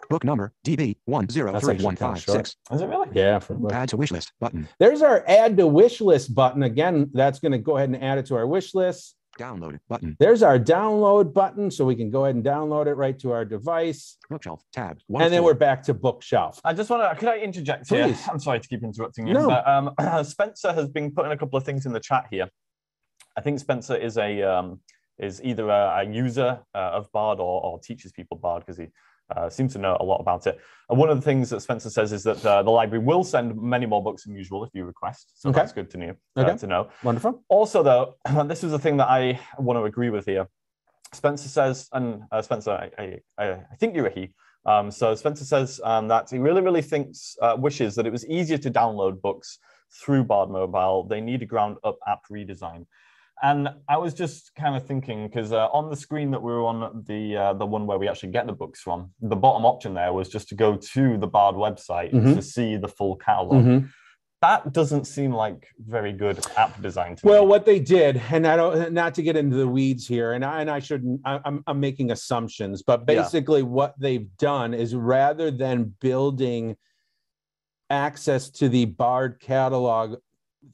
Book 0.10 0.24
number, 0.24 0.54
DB 0.66 0.96
That's 1.08 1.38
actually 1.38 1.78
kinda 1.78 1.84
103156. 1.84 2.56
Is 2.72 2.82
it 2.82 2.86
really? 2.88 3.10
Yeah. 3.14 3.40
For, 3.40 3.58
Add 3.74 3.90
to 3.90 3.98
wish 3.98 4.12
list 4.12 4.32
button. 4.40 4.68
There's 4.80 5.02
our 5.02 5.26
add 5.28 5.58
to 5.58 5.68
wish 5.68 6.00
list 6.00 6.34
button. 6.34 6.64
Again, 6.64 7.10
that's 7.14 7.40
going 7.40 7.52
to 7.52 7.58
go 7.58 7.76
ahead 7.76 7.90
and 7.90 8.02
add 8.02 8.18
it 8.18 8.28
to 8.28 8.36
our 8.36 8.48
wish 8.48 8.74
list. 8.74 9.16
Download 9.42 9.80
button. 9.90 10.16
There's 10.20 10.44
our 10.44 10.60
download 10.60 11.34
button. 11.34 11.72
So 11.72 11.84
we 11.86 11.96
can 11.96 12.10
go 12.12 12.26
ahead 12.26 12.36
and 12.36 12.44
download 12.44 12.88
it 12.88 12.94
right 12.94 13.18
to 13.20 13.32
our 13.32 13.44
device. 13.44 14.18
Bookshelf 14.30 14.64
tab. 14.72 15.00
One 15.08 15.22
And 15.22 15.28
of 15.28 15.32
then 15.32 15.44
we're 15.44 15.54
back 15.56 15.82
to 15.84 15.94
bookshelf. 15.94 16.62
I 16.64 16.74
just 16.74 16.90
want 16.90 17.02
to, 17.02 17.20
could 17.20 17.30
I 17.30 17.38
interject 17.40 17.90
here? 17.90 18.06
Please. 18.08 18.28
I'm 18.30 18.40
sorry 18.40 18.60
to 18.60 18.68
keep 18.68 18.84
interrupting 18.84 19.28
you, 19.28 19.34
No. 19.34 19.48
but 19.48 19.68
um, 19.68 19.96
Spencer 20.26 20.74
has 20.74 20.88
been 20.90 21.12
putting 21.12 21.32
a 21.32 21.38
couple 21.38 21.58
of 21.58 21.64
things 21.64 21.86
in 21.86 21.94
the 21.94 22.00
chat 22.00 22.26
here. 22.30 22.48
I 23.38 23.42
think 23.42 23.60
Spencer 23.60 23.96
is 23.96 24.18
a 24.18 24.42
um, 24.44 24.80
is 25.18 25.42
either 25.44 25.70
a, 25.70 26.00
a 26.00 26.04
user 26.04 26.60
uh, 26.76 26.78
of 26.78 27.12
Bard 27.12 27.40
or, 27.40 27.64
or 27.64 27.80
teaches 27.80 28.12
people 28.12 28.38
Bard 28.38 28.64
because 28.66 28.78
he 28.78 28.88
uh, 29.38 29.50
seems 29.50 29.74
to 29.74 29.80
know 29.80 29.98
a 30.00 30.04
lot 30.04 30.18
about 30.20 30.48
it. 30.48 30.60
And 30.90 30.98
one 31.00 31.10
of 31.10 31.18
the 31.18 31.22
things 31.24 31.50
that 31.50 31.62
Spencer 31.62 31.90
says 31.90 32.12
is 32.12 32.24
that 32.24 32.46
uh, 32.46 32.64
the 32.64 32.70
library 32.70 33.04
will 33.04 33.24
send 33.24 33.60
many 33.62 33.86
more 33.86 34.04
books 34.04 34.24
than 34.26 34.36
usual 34.36 34.64
if 34.64 34.72
you 34.74 34.86
request. 34.86 35.42
So 35.42 35.50
Okay. 35.50 35.60
that's 35.60 35.72
good 35.72 35.90
to 35.92 35.98
know. 35.98 36.14
uh, 36.36 36.42
Okay. 36.42 36.58
to 36.58 36.68
know. 36.68 36.90
Wonderful. 37.04 37.44
Also, 37.48 37.84
though, 37.84 38.16
this 38.46 38.64
is 38.64 38.72
the 38.72 38.80
thing 38.80 38.98
that 38.98 39.10
I 39.10 39.40
want 39.58 39.78
to 39.78 39.84
agree 39.84 40.10
with 40.10 40.26
here. 40.26 40.48
Spencer 41.14 41.50
says, 41.50 41.90
and 41.92 42.24
uh, 42.32 42.42
Spencer, 42.42 42.72
I, 42.72 43.20
I, 43.38 43.44
I 43.72 43.76
think 43.80 43.96
you're 43.96 44.08
a 44.08 44.14
he. 44.14 44.34
Um, 44.66 44.92
so 44.92 45.16
Spencer 45.16 45.44
says 45.44 45.82
um, 45.84 46.08
that 46.08 46.30
he 46.30 46.38
really, 46.38 46.62
really 46.62 46.82
thinks, 46.82 47.36
uh, 47.42 47.56
wishes 47.60 47.96
that 47.96 48.06
it 48.06 48.12
was 48.12 48.26
easier 48.28 48.58
to 48.60 48.72
download 48.72 49.22
books 49.22 49.60
through 50.02 50.24
Bard 50.24 50.50
Mobile. 50.50 51.04
They 51.04 51.20
need 51.20 51.42
a 51.42 51.46
ground 51.46 51.78
up 51.84 51.98
app 52.08 52.22
redesign. 52.32 52.86
And 53.44 53.70
I 53.90 53.98
was 53.98 54.14
just 54.14 54.54
kind 54.56 54.76
of 54.76 54.86
thinking 54.86 55.28
because 55.28 55.52
uh, 55.52 55.68
on 55.74 55.90
the 55.90 55.96
screen 55.96 56.30
that 56.32 56.42
we 56.42 56.52
were 56.52 56.64
on, 56.66 57.04
the 57.08 57.36
uh, 57.38 57.54
the 57.54 57.66
one 57.66 57.88
where 57.88 57.98
we 57.98 58.08
actually 58.08 58.32
get 58.32 58.46
the 58.46 58.54
books 58.54 58.82
from, 58.82 59.12
the 59.20 59.36
bottom 59.36 59.66
option 59.66 59.94
there 59.96 60.14
was 60.14 60.30
just 60.30 60.48
to 60.50 60.56
go 60.56 60.76
to 60.76 61.18
the 61.18 61.28
Bard 61.28 61.56
website 61.56 62.12
Mhm. 62.14 62.36
to 62.36 62.42
see 62.42 62.78
the 62.78 62.88
full 62.88 63.16
catalog. 63.16 63.64
Mhm. 63.66 63.90
That 64.44 64.74
doesn't 64.74 65.06
seem 65.06 65.32
like 65.34 65.68
very 65.80 66.14
good 66.14 66.40
app 66.58 66.80
design 66.82 67.16
to 67.18 67.26
Well, 67.28 67.44
me. 67.44 67.48
what 67.50 67.66
they 67.66 67.80
did, 67.80 68.20
and 68.32 68.46
I 68.48 68.56
don't, 68.56 68.92
not 68.94 69.14
to 69.16 69.22
get 69.24 69.36
into 69.36 69.56
the 69.56 69.68
weeds 69.68 70.08
here, 70.08 70.34
and 70.34 70.44
I, 70.44 70.62
and 70.62 70.70
I 70.70 70.80
shouldn't, 70.80 71.22
I, 71.26 71.40
I'm, 71.46 71.64
I'm 71.68 71.80
making 71.80 72.10
assumptions, 72.12 72.82
but 72.82 73.02
Yeah. 73.02 73.06
basically 73.22 73.62
what 73.64 73.94
they've 74.00 74.28
done 74.38 74.74
is 74.74 74.96
rather 74.96 75.52
than 75.52 75.94
building 76.00 76.76
access 77.90 78.50
to 78.50 78.70
the 78.70 78.86
Bard 78.86 79.40
catalog 79.40 80.16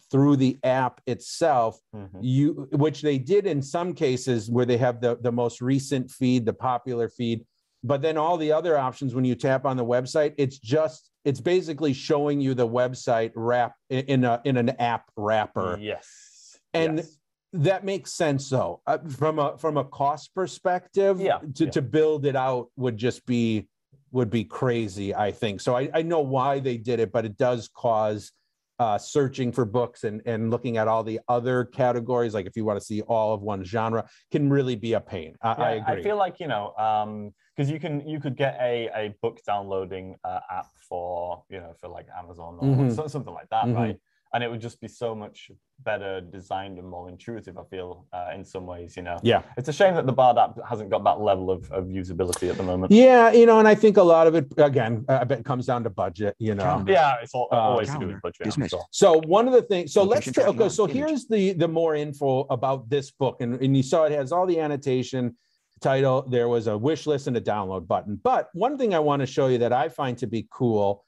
through 0.10 0.38
the 0.38 0.58
app 0.64 1.02
itself, 1.06 1.80
Mhm. 1.96 2.20
you 2.22 2.68
which 2.72 3.02
they 3.02 3.18
did 3.18 3.46
in 3.46 3.62
some 3.62 3.94
cases 3.94 4.50
where 4.50 4.66
they 4.66 4.78
have 4.78 5.02
the, 5.02 5.18
the 5.22 5.32
most 5.32 5.62
recent 5.62 6.10
feed, 6.10 6.46
the 6.46 6.54
popular 6.54 7.10
feed, 7.10 7.46
but 7.84 8.02
then 8.02 8.18
all 8.18 8.38
the 8.38 8.52
other 8.52 8.78
options 8.78 9.14
when 9.14 9.26
you 9.26 9.36
tap 9.36 9.66
on 9.66 9.78
the 9.78 9.86
website, 9.86 10.34
it's 10.38 10.58
just 10.60 11.12
it's 11.26 11.42
basically 11.42 11.92
showing 11.92 12.40
you 12.40 12.54
the 12.54 12.68
website 12.68 13.32
wrap 13.36 13.76
in 13.90 14.06
in 14.06 14.24
a 14.24 14.42
in 14.46 14.56
an 14.58 14.70
app 14.80 15.10
wrapper. 15.18 15.78
Yes. 15.80 16.58
And 16.74 16.98
yes. 16.98 17.14
That 17.54 17.86
makes 17.86 18.12
sense 18.14 18.50
though. 18.50 18.82
Uh, 18.86 18.98
from 19.10 19.40
a 19.40 19.58
from 19.58 19.78
a 19.78 19.84
cost 19.86 20.36
perspective, 20.36 21.20
Yeah, 21.22 21.40
to, 21.56 21.64
yeah. 21.66 21.72
to 21.72 21.82
build 21.82 22.26
it 22.26 22.36
out 22.36 22.68
would 22.76 22.98
just 22.98 23.26
be 23.26 23.70
would 24.12 24.30
be 24.30 24.44
crazy, 24.44 25.16
I 25.16 25.32
think. 25.32 25.62
So 25.62 25.76
I, 25.76 25.90
I 25.94 26.02
know 26.02 26.20
why 26.20 26.60
they 26.60 26.78
did 26.78 27.00
it, 27.00 27.12
but 27.12 27.24
it 27.26 27.38
does 27.38 27.70
cause 27.70 28.32
uh, 28.80 28.98
searching 28.98 29.52
for 29.52 29.66
books 29.66 30.04
and, 30.04 30.22
and 30.26 30.52
looking 30.52 30.78
at 30.78 30.88
all 30.88 31.04
the 31.04 31.20
other 31.28 31.66
categories, 31.66 32.34
like 32.34 32.46
if 32.46 32.56
you 32.56 32.64
want 32.66 32.80
to 32.80 32.86
see 32.86 33.02
all 33.02 33.34
of 33.34 33.42
one 33.42 33.64
genre, 33.64 34.08
can 34.32 34.50
really 34.50 34.76
be 34.76 34.94
a 34.94 35.00
pain. 35.02 35.36
I, 35.42 35.52
agree. 35.52 35.64
I 35.64 35.70
Yeah, 35.76 35.92
agree. 35.92 36.04
feel 36.04 36.18
like 36.18 36.40
you 36.40 36.48
know, 36.48 37.32
because 37.56 37.72
you 37.72 37.80
can 37.80 38.08
you 38.08 38.20
could 38.20 38.36
get 38.36 38.58
a 38.62 38.90
a 38.96 39.16
book 39.22 39.40
downloading 39.46 40.16
uh, 40.24 40.40
app 40.52 40.68
for 40.88 41.44
you 41.50 41.60
know 41.60 41.74
for 41.80 41.88
like 41.90 42.08
Amazon 42.16 42.58
or 42.60 42.66
Mhm. 42.68 43.10
something 43.10 43.34
like 43.34 43.50
that, 43.50 43.66
Mhm. 43.66 43.76
right? 43.76 44.00
And 44.34 44.44
it 44.44 44.52
would 44.52 44.60
just 44.62 44.82
be 44.82 44.88
so 44.88 45.16
much 45.16 45.52
better 45.84 46.20
designed 46.22 46.78
and 46.80 46.88
more 46.88 47.08
intuitive. 47.08 47.58
I 47.58 47.64
feel 47.70 48.06
uh, 48.12 48.32
in 48.36 48.44
some 48.44 48.66
ways, 48.66 48.98
you 48.98 49.04
know. 49.04 49.18
yeah. 49.24 49.44
It's 49.58 49.70
a 49.70 49.74
shame 49.74 49.96
that 49.96 50.06
the 50.06 50.12
Bard 50.12 50.38
app 50.38 50.56
hasn't 50.68 50.90
got 50.90 51.04
that 51.06 51.22
level 51.22 51.50
of, 51.50 51.72
of 51.72 51.86
usability 51.86 52.50
at 52.50 52.58
the 52.58 52.64
moment. 52.64 52.92
Yeah. 52.92 53.32
You 53.32 53.46
know, 53.46 53.60
and 53.60 53.68
I 53.68 53.76
think 53.76 53.98
a 53.98 54.04
lot 54.04 54.28
of 54.28 54.36
it, 54.36 54.52
again, 54.58 55.06
I 55.08 55.24
bet 55.24 55.40
it 55.40 55.46
comes 55.46 55.66
down 55.66 55.84
to 55.86 55.90
budget, 55.90 56.36
you 56.40 56.56
know. 56.56 56.64
Calendar. 56.64 56.92
Yeah, 56.92 57.16
it's 57.22 57.34
all, 57.34 57.48
Uh, 57.52 57.56
always 57.56 57.88
to 57.88 57.94
do 57.94 58.00
calendar. 58.00 58.14
with 58.16 58.22
budget. 58.24 58.42
I'm 58.42 58.50
Dismissed. 58.50 58.76
So 58.92 59.20
one 59.28 59.48
of 59.48 59.54
the 59.54 59.62
things, 59.62 59.94
so 59.94 60.04
let's 60.04 60.28
Location 60.28 60.62
okay. 60.62 60.70
So 60.70 60.86
here's 60.86 61.28
the 61.28 61.54
the 61.54 61.68
more 61.68 61.96
info 61.96 62.42
about 62.50 62.90
this 62.90 63.12
book, 63.12 63.38
and, 63.42 63.56
and 63.62 63.76
you 63.78 63.84
saw 63.84 64.04
it 64.04 64.12
has 64.12 64.32
all 64.32 64.46
the 64.46 64.60
annotation, 64.60 65.38
title. 65.80 66.24
There 66.28 66.48
was 66.50 66.68
a 66.68 66.78
wish 66.78 67.08
list 67.08 67.28
and 67.28 67.38
a 67.38 67.42
download 67.42 67.88
button. 67.88 68.20
But 68.22 68.50
one 68.54 68.78
thing 68.78 68.94
I 68.94 69.00
want 69.00 69.22
to 69.22 69.26
show 69.26 69.48
you 69.48 69.60
that 69.60 69.72
I 69.74 69.90
find 69.90 70.18
to 70.18 70.28
be 70.28 70.48
cool. 70.52 71.06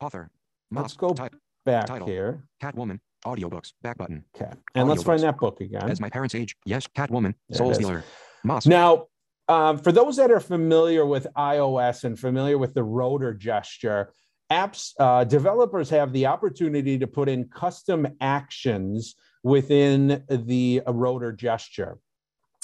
Author. 0.00 0.30
Let's 0.70 0.94
go 0.94 1.12
Type. 1.14 1.34
Back 1.64 1.86
Title. 1.86 2.06
here. 2.06 2.44
Catwoman. 2.62 3.00
Audiobooks. 3.24 3.72
Back 3.82 3.98
button. 3.98 4.24
Okay, 4.34 4.50
and 4.74 4.88
let's 4.88 5.02
find 5.02 5.22
that 5.22 5.38
book 5.38 5.60
again. 5.60 5.90
As 5.90 6.00
my 6.00 6.08
parents' 6.08 6.34
age. 6.34 6.56
Yes. 6.64 6.86
Catwoman. 6.86 7.34
There 7.48 7.58
Soul. 7.58 7.74
Stealer. 7.74 8.04
Maas. 8.44 8.66
Now, 8.66 9.06
um, 9.48 9.78
for 9.78 9.92
those 9.92 10.16
that 10.16 10.30
are 10.30 10.40
familiar 10.40 11.04
with 11.04 11.26
iOS 11.36 12.04
and 12.04 12.18
familiar 12.18 12.56
with 12.56 12.72
the 12.72 12.82
rotor 12.82 13.34
gesture, 13.34 14.12
apps 14.50 14.92
uh, 14.98 15.24
developers 15.24 15.90
have 15.90 16.12
the 16.12 16.26
opportunity 16.26 16.98
to 16.98 17.06
put 17.06 17.28
in 17.28 17.44
custom 17.48 18.06
actions 18.20 19.16
within 19.42 20.24
the 20.28 20.82
rotor 20.86 21.32
gesture. 21.32 21.98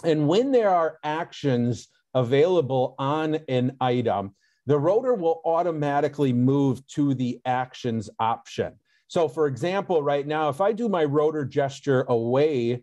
And 0.04 0.28
when 0.28 0.52
there 0.52 0.70
are 0.70 0.98
actions 1.02 1.88
available 2.14 2.94
on 2.98 3.38
an 3.48 3.76
item, 3.80 4.35
the 4.66 4.78
rotor 4.78 5.14
will 5.14 5.40
automatically 5.44 6.32
move 6.32 6.87
to 6.88 7.14
the 7.14 7.40
actions 7.44 8.11
option. 8.18 8.74
So, 9.08 9.28
for 9.28 9.46
example, 9.46 10.02
right 10.02 10.26
now, 10.26 10.48
if 10.48 10.60
I 10.60 10.72
do 10.72 10.88
my 10.88 11.04
rotor 11.04 11.44
gesture 11.44 12.02
away 12.08 12.82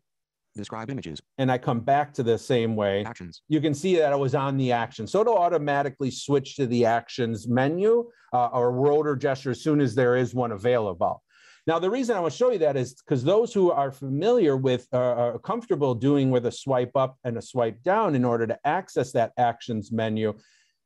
Describe 0.55 0.89
images. 0.89 1.19
and 1.37 1.51
I 1.51 1.57
come 1.57 1.79
back 1.79 2.13
to 2.13 2.23
the 2.23 2.37
same 2.37 2.75
way, 2.75 3.03
Actions. 3.03 3.41
you 3.49 3.59
can 3.59 3.73
see 3.73 3.95
that 3.97 4.13
I 4.13 4.15
was 4.15 4.35
on 4.35 4.55
the 4.57 4.71
action. 4.71 5.07
So 5.07 5.21
it'll 5.21 5.37
automatically 5.37 6.11
switch 6.11 6.55
to 6.57 6.67
the 6.67 6.85
actions 6.85 7.47
menu 7.47 8.09
uh, 8.33 8.47
or 8.47 8.71
rotor 8.71 9.15
gesture 9.15 9.51
as 9.51 9.61
soon 9.61 9.81
as 9.81 9.95
there 9.95 10.15
is 10.15 10.33
one 10.33 10.51
available. 10.51 11.23
Now, 11.65 11.79
the 11.79 11.89
reason 11.89 12.17
I 12.17 12.19
want 12.19 12.33
to 12.33 12.37
show 12.37 12.51
you 12.51 12.59
that 12.59 12.75
is 12.75 12.93
because 12.93 13.23
those 13.23 13.53
who 13.53 13.71
are 13.71 13.89
familiar 13.91 14.57
with, 14.57 14.85
uh, 14.93 14.97
are 14.97 15.39
comfortable 15.39 15.95
doing 15.95 16.29
with 16.29 16.45
a 16.45 16.51
swipe 16.51 16.95
up 16.95 17.17
and 17.23 17.37
a 17.37 17.41
swipe 17.41 17.81
down 17.83 18.15
in 18.15 18.25
order 18.25 18.45
to 18.47 18.59
access 18.65 19.13
that 19.13 19.31
actions 19.37 19.91
menu, 19.91 20.33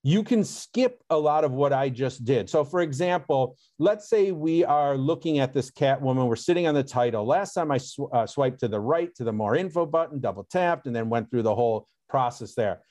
you 0.04 0.24
can 0.24 0.44
skip 0.44 1.02
a 1.10 1.18
lot 1.18 1.44
of 1.44 1.52
what 1.52 1.74
I 1.74 1.90
just 1.90 2.24
did. 2.24 2.50
So, 2.50 2.64
for 2.64 2.82
example, 2.82 3.58
let's 3.80 4.10
say 4.10 4.32
we 4.32 4.64
are 4.64 4.96
looking 4.98 5.40
at 5.40 5.54
this 5.54 5.70
Catwoman, 5.72 6.28
we're 6.28 6.36
sitting 6.36 6.68
on 6.68 6.76
the 6.76 6.84
title. 6.84 7.26
Last 7.26 7.54
time 7.54 7.72
I 7.72 7.78
sw- 7.78 8.12
uh, 8.14 8.26
swiped 8.26 8.60
to 8.62 8.68
the 8.68 8.80
right 8.80 9.14
to 9.16 9.24
the 9.24 9.34
more 9.34 9.56
info 9.56 9.86
button, 9.86 10.20
double 10.20 10.46
tapped, 10.46 10.88
and 10.88 10.96
then 10.96 11.10
went 11.10 11.30
through 11.30 11.44
the 11.44 11.56
whole 11.56 11.88
process 12.10 12.54
there. 12.54 12.82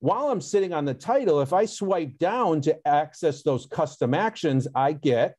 While 0.00 0.28
I'm 0.28 0.40
sitting 0.40 0.72
on 0.72 0.84
the 0.84 0.94
title, 0.94 1.40
if 1.40 1.52
I 1.52 1.64
swipe 1.64 2.18
down 2.18 2.60
to 2.62 2.78
access 2.86 3.42
those 3.42 3.66
custom 3.66 4.14
actions, 4.14 4.66
I 4.74 4.92
get 4.92 5.34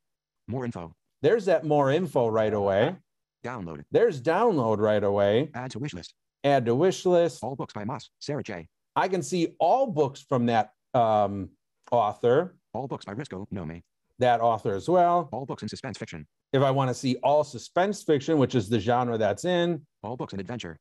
More 0.48 0.66
info. 0.66 0.96
there's 1.22 1.46
that 1.46 1.66
more 1.66 1.92
info 1.92 2.28
right 2.28 2.54
away. 2.54 2.96
Download. 3.44 3.80
It. 3.80 3.86
There's 3.92 4.22
download 4.22 4.80
right 4.80 5.04
away. 5.04 5.52
Add 5.54 5.72
to 5.72 5.80
wish 5.80 5.94
list. 5.94 6.14
Add 6.44 6.66
to 6.66 6.74
wish 6.76 7.06
list. 7.06 7.44
All 7.44 7.56
books 7.56 7.74
by 7.74 7.84
Maas, 7.86 8.10
Sarah 8.20 8.44
J. 8.44 8.68
I 8.96 9.08
can 9.08 9.22
see 9.22 9.56
all 9.60 9.86
books 9.88 10.26
from 10.28 10.48
that 10.48 10.72
um, 10.96 11.50
author, 11.92 12.56
All 12.74 12.88
books 12.88 13.06
by 13.06 13.14
Risco 13.14 13.46
Nome. 13.52 13.82
that 14.20 14.42
author 14.42 14.74
as 14.74 14.88
well. 14.90 15.30
All 15.32 15.46
books 15.46 15.62
in 15.64 15.70
suspense 15.70 15.98
fiction. 15.98 16.26
If 16.54 16.62
I 16.64 16.72
want 16.72 16.90
to 16.90 16.94
see 16.94 17.18
all 17.22 17.44
suspense 17.44 18.02
fiction, 18.04 18.38
which 18.38 18.56
is 18.56 18.70
the 18.70 18.80
genre 18.80 19.18
that's 19.18 19.46
in, 19.46 19.86
All 20.04 20.16
books 20.18 20.34
in 20.34 20.40
adventure. 20.40 20.78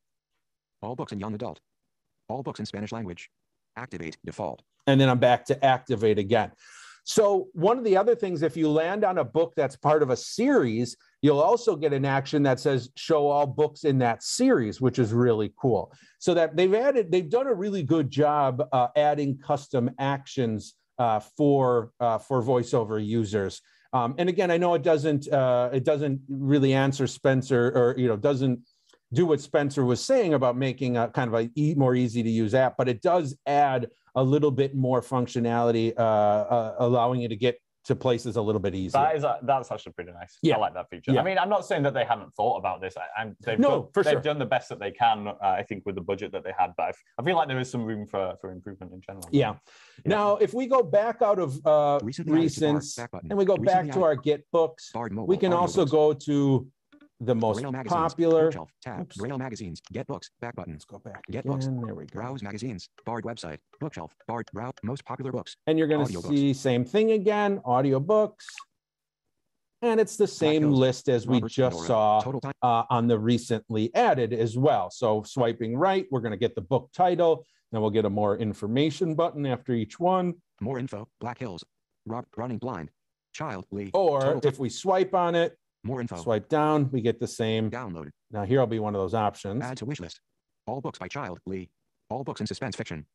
All 0.82 0.94
books 0.96 1.12
in 1.12 1.18
young 1.20 1.34
adult. 1.34 1.60
All 2.28 2.42
books 2.42 2.60
in 2.60 2.66
Spanish 2.66 2.92
language. 2.92 3.28
Activate 3.76 4.16
default. 4.24 4.62
and 4.86 5.00
then 5.00 5.08
I'm 5.08 5.18
back 5.18 5.44
to 5.46 5.64
activate 5.64 6.18
again. 6.18 6.52
So, 7.06 7.48
one 7.52 7.76
of 7.76 7.84
the 7.84 7.96
other 7.98 8.14
things, 8.14 8.40
if 8.42 8.56
you 8.56 8.70
land 8.70 9.04
on 9.04 9.18
a 9.18 9.24
book 9.24 9.52
that's 9.56 9.76
part 9.76 10.02
of 10.02 10.08
a 10.10 10.16
series, 10.16 10.96
you'll 11.24 11.40
also 11.40 11.74
get 11.74 11.94
an 11.94 12.04
action 12.04 12.42
that 12.42 12.60
says 12.60 12.90
show 12.96 13.28
all 13.28 13.46
books 13.46 13.84
in 13.84 13.96
that 13.96 14.22
series, 14.22 14.78
which 14.82 14.98
is 14.98 15.14
really 15.14 15.50
cool. 15.58 15.90
So, 16.18 16.34
that 16.34 16.54
they've 16.54 16.74
added, 16.74 17.10
they've 17.10 17.30
done 17.30 17.46
a 17.46 17.54
really 17.54 17.82
good 17.82 18.10
job 18.10 18.62
uh, 18.72 18.88
adding 18.94 19.38
custom 19.38 19.90
actions 19.98 20.74
uh, 20.98 21.20
for 21.20 21.92
uh, 21.98 22.18
for 22.18 22.42
voiceover 22.42 23.04
users. 23.04 23.62
Um, 23.94 24.14
and 24.18 24.28
again, 24.28 24.50
I 24.50 24.58
know 24.58 24.74
it 24.74 24.82
doesn't 24.82 25.26
uh, 25.32 25.70
it 25.72 25.84
doesn't 25.84 26.20
really 26.28 26.74
answer 26.74 27.06
Spencer 27.06 27.72
or 27.74 27.94
you 27.96 28.06
know 28.06 28.16
doesn't 28.16 28.60
do 29.14 29.24
what 29.24 29.40
Spencer 29.40 29.82
was 29.82 30.04
saying 30.04 30.34
about 30.34 30.58
making 30.58 30.98
a 30.98 31.08
kind 31.08 31.32
of 31.32 31.40
a 31.40 31.48
e- 31.54 31.74
more 31.74 31.94
easy 31.94 32.22
to 32.22 32.30
use 32.30 32.54
app, 32.54 32.76
but 32.76 32.86
it 32.86 33.00
does 33.00 33.34
add 33.46 33.88
a 34.14 34.22
little 34.22 34.50
bit 34.50 34.74
more 34.74 35.00
functionality, 35.00 35.94
uh, 35.96 36.02
uh, 36.02 36.74
allowing 36.80 37.20
you 37.20 37.28
to 37.28 37.36
get 37.36 37.58
to 37.84 37.94
places 37.94 38.36
a 38.36 38.42
little 38.42 38.60
bit 38.60 38.74
easier. 38.74 39.00
That 39.00 39.16
is 39.16 39.24
that's 39.42 39.70
actually 39.70 39.92
pretty 39.92 40.12
nice. 40.12 40.38
Yeah. 40.42 40.56
I 40.56 40.58
like 40.58 40.74
that 40.74 40.88
feature. 40.88 41.12
Yeah. 41.12 41.20
I 41.20 41.24
mean, 41.24 41.38
I'm 41.38 41.48
not 41.50 41.66
saying 41.66 41.82
that 41.82 41.94
they 41.94 42.04
haven't 42.04 42.34
thought 42.34 42.56
about 42.56 42.80
this. 42.80 42.94
I, 42.96 43.20
I'm, 43.20 43.36
they've 43.40 43.58
No, 43.58 43.68
done, 43.70 43.88
for 43.92 44.02
they've 44.02 44.12
sure. 44.14 44.20
done 44.22 44.38
the 44.38 44.46
best 44.46 44.68
that 44.70 44.80
they 44.80 44.90
can. 44.90 45.28
Uh, 45.28 45.34
I 45.42 45.62
think 45.62 45.84
with 45.84 45.94
the 45.94 46.00
budget 46.00 46.32
that 46.32 46.44
they 46.44 46.52
had, 46.58 46.72
but 46.76 46.84
I 46.84 46.88
f- 46.88 47.02
I 47.18 47.22
feel 47.22 47.36
like 47.36 47.48
there 47.48 47.58
is 47.60 47.70
some 47.70 47.84
room 47.84 48.06
for 48.06 48.34
for 48.40 48.50
improvement 48.52 48.92
in 48.92 49.00
general. 49.02 49.28
Yeah. 49.32 49.54
Now, 50.06 50.36
if 50.36 50.54
we 50.54 50.66
go 50.66 50.82
back 50.82 51.20
out 51.22 51.38
of 51.38 51.64
uh, 51.66 51.98
Recently 52.02 52.38
added 52.40 52.50
to 52.54 52.60
bar, 52.60 52.72
recents 52.80 52.96
back 52.96 53.10
button. 53.10 53.30
and 53.30 53.38
we 53.38 53.44
go 53.44 53.56
Recently 53.56 53.88
back 53.88 53.94
to 53.94 54.02
our 54.04 54.16
Get 54.16 54.44
books, 54.50 54.90
we 55.26 55.36
can 55.36 55.52
also 55.52 55.84
go 55.84 56.12
to 56.14 56.66
the 57.20 57.34
most 57.34 57.62
Braille 57.62 57.84
popular. 57.84 58.44
Bookshelf. 58.44 58.70
Tab. 58.82 59.02
Oops. 59.02 59.16
Braille 59.16 59.38
magazines. 59.38 59.80
Get 59.92 60.06
books. 60.06 60.30
Back 60.40 60.56
button. 60.56 60.72
Let's 60.72 60.84
go 60.84 60.98
back 60.98 61.24
Get 61.30 61.44
books. 61.44 61.66
There 61.66 61.94
we 61.94 62.06
go. 62.06 62.20
Browse 62.20 62.42
magazines. 62.42 62.88
Bard 63.04 63.24
website. 63.24 63.58
Bookshelf. 63.80 64.12
Bard. 64.26 64.46
Browse. 64.52 64.72
Most 64.82 65.04
popular 65.04 65.32
books. 65.32 65.56
And 65.66 65.78
you're 65.78 65.88
going 65.88 66.06
to 66.06 66.22
see 66.22 66.52
same 66.52 66.84
thing 66.84 67.12
again, 67.12 67.60
audiobooks. 67.60 68.44
And 69.82 70.00
it's 70.00 70.16
the 70.16 70.26
same 70.26 70.70
list 70.70 71.08
as 71.10 71.26
we 71.26 71.42
just 71.42 71.86
saw 71.86 72.22
uh, 72.62 72.84
on 72.88 73.06
the 73.06 73.18
recently 73.18 73.94
added 73.94 74.32
as 74.32 74.56
well. 74.56 74.90
So 74.90 75.22
swiping 75.24 75.76
right, 75.76 76.06
we're 76.10 76.20
going 76.20 76.32
to 76.32 76.38
get 76.38 76.54
the 76.54 76.62
book 76.62 76.88
title. 76.94 77.44
Then 77.70 77.82
we'll 77.82 77.90
get 77.90 78.06
a 78.06 78.10
more 78.10 78.38
information 78.38 79.14
button 79.14 79.44
after 79.44 79.74
each 79.74 80.00
one. 80.00 80.34
More 80.60 80.78
info. 80.78 81.06
Black 81.20 81.38
Hills. 81.38 81.64
Rob, 82.06 82.24
running 82.36 82.58
blind. 82.58 82.90
Child. 83.34 83.66
Lee. 83.72 83.90
Or 83.92 84.40
if 84.42 84.58
we 84.58 84.70
swipe 84.70 85.14
on 85.14 85.34
it, 85.34 85.58
More 85.84 86.00
info. 86.00 86.16
swipe 86.16 86.48
down, 86.48 86.90
we 86.90 87.00
get 87.00 87.20
the 87.20 87.28
same. 87.28 87.70
Download. 87.70 88.10
Now 88.30 88.44
here 88.44 88.60
will 88.60 88.66
be 88.66 88.78
one 88.78 88.94
of 88.94 89.00
those 89.00 89.14
options. 89.14 89.62
Add 89.62 89.76
to 89.78 89.84
wish 89.84 90.00
list. 90.00 90.20
All 90.66 90.80
books 90.80 90.98
by 90.98 91.08
Child. 91.08 91.38
Lee. 91.46 91.68
All 92.10 92.24
books 92.24 92.40
in 92.40 92.46
suspense 92.46 92.74
fiction. 92.76 93.06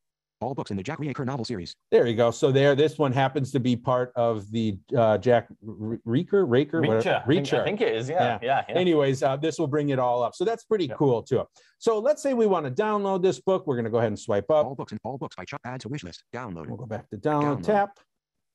All 0.42 0.54
books 0.54 0.70
in 0.70 0.76
the 0.78 0.82
Jack 0.82 0.98
Reacher 1.00 1.26
novel 1.26 1.44
series. 1.44 1.74
There 1.90 2.06
you 2.06 2.16
go. 2.16 2.30
So 2.30 2.50
there, 2.50 2.74
this 2.74 2.96
one 2.96 3.12
happens 3.12 3.52
to 3.52 3.60
be 3.60 3.76
part 3.76 4.10
of 4.16 4.50
the 4.52 4.78
uh, 4.96 5.18
Jack 5.18 5.48
R- 5.68 5.98
Reeker, 6.06 6.46
Raker, 6.48 6.80
whatever- 6.80 7.22
Reacher. 7.26 7.26
I 7.26 7.34
think, 7.34 7.52
I 7.54 7.64
think 7.64 7.80
it 7.82 7.94
is. 7.94 8.08
Yeah. 8.08 8.38
Yeah. 8.40 8.64
yeah. 8.66 8.74
Anyways, 8.74 9.22
uh, 9.22 9.36
this 9.36 9.58
will 9.58 9.66
bring 9.66 9.90
it 9.90 9.98
all 9.98 10.22
up. 10.22 10.34
So 10.34 10.46
that's 10.46 10.64
pretty 10.64 10.86
Yeah. 10.86 10.94
cool 10.94 11.22
too. 11.22 11.44
So 11.78 11.98
let's 11.98 12.22
say 12.22 12.32
we 12.32 12.46
want 12.46 12.64
to 12.64 12.72
download 12.72 13.20
this 13.22 13.38
book. 13.38 13.66
We're 13.66 13.74
going 13.76 13.84
to 13.84 13.90
go 13.90 13.98
ahead 13.98 14.08
and 14.08 14.18
swipe 14.18 14.50
up. 14.50 14.64
All 14.64 14.74
books 14.74 14.92
and 14.92 15.00
all 15.04 15.18
books 15.18 15.36
by 15.36 15.44
Child. 15.44 15.60
Add 15.64 15.80
to 15.82 15.88
wish 15.90 16.04
list. 16.04 16.22
Download. 16.34 16.66
We'll 16.68 16.78
go 16.78 16.86
back 16.86 17.10
to 17.10 17.18
download, 17.18 17.58
Download. 17.58 17.62
tap. 17.64 17.98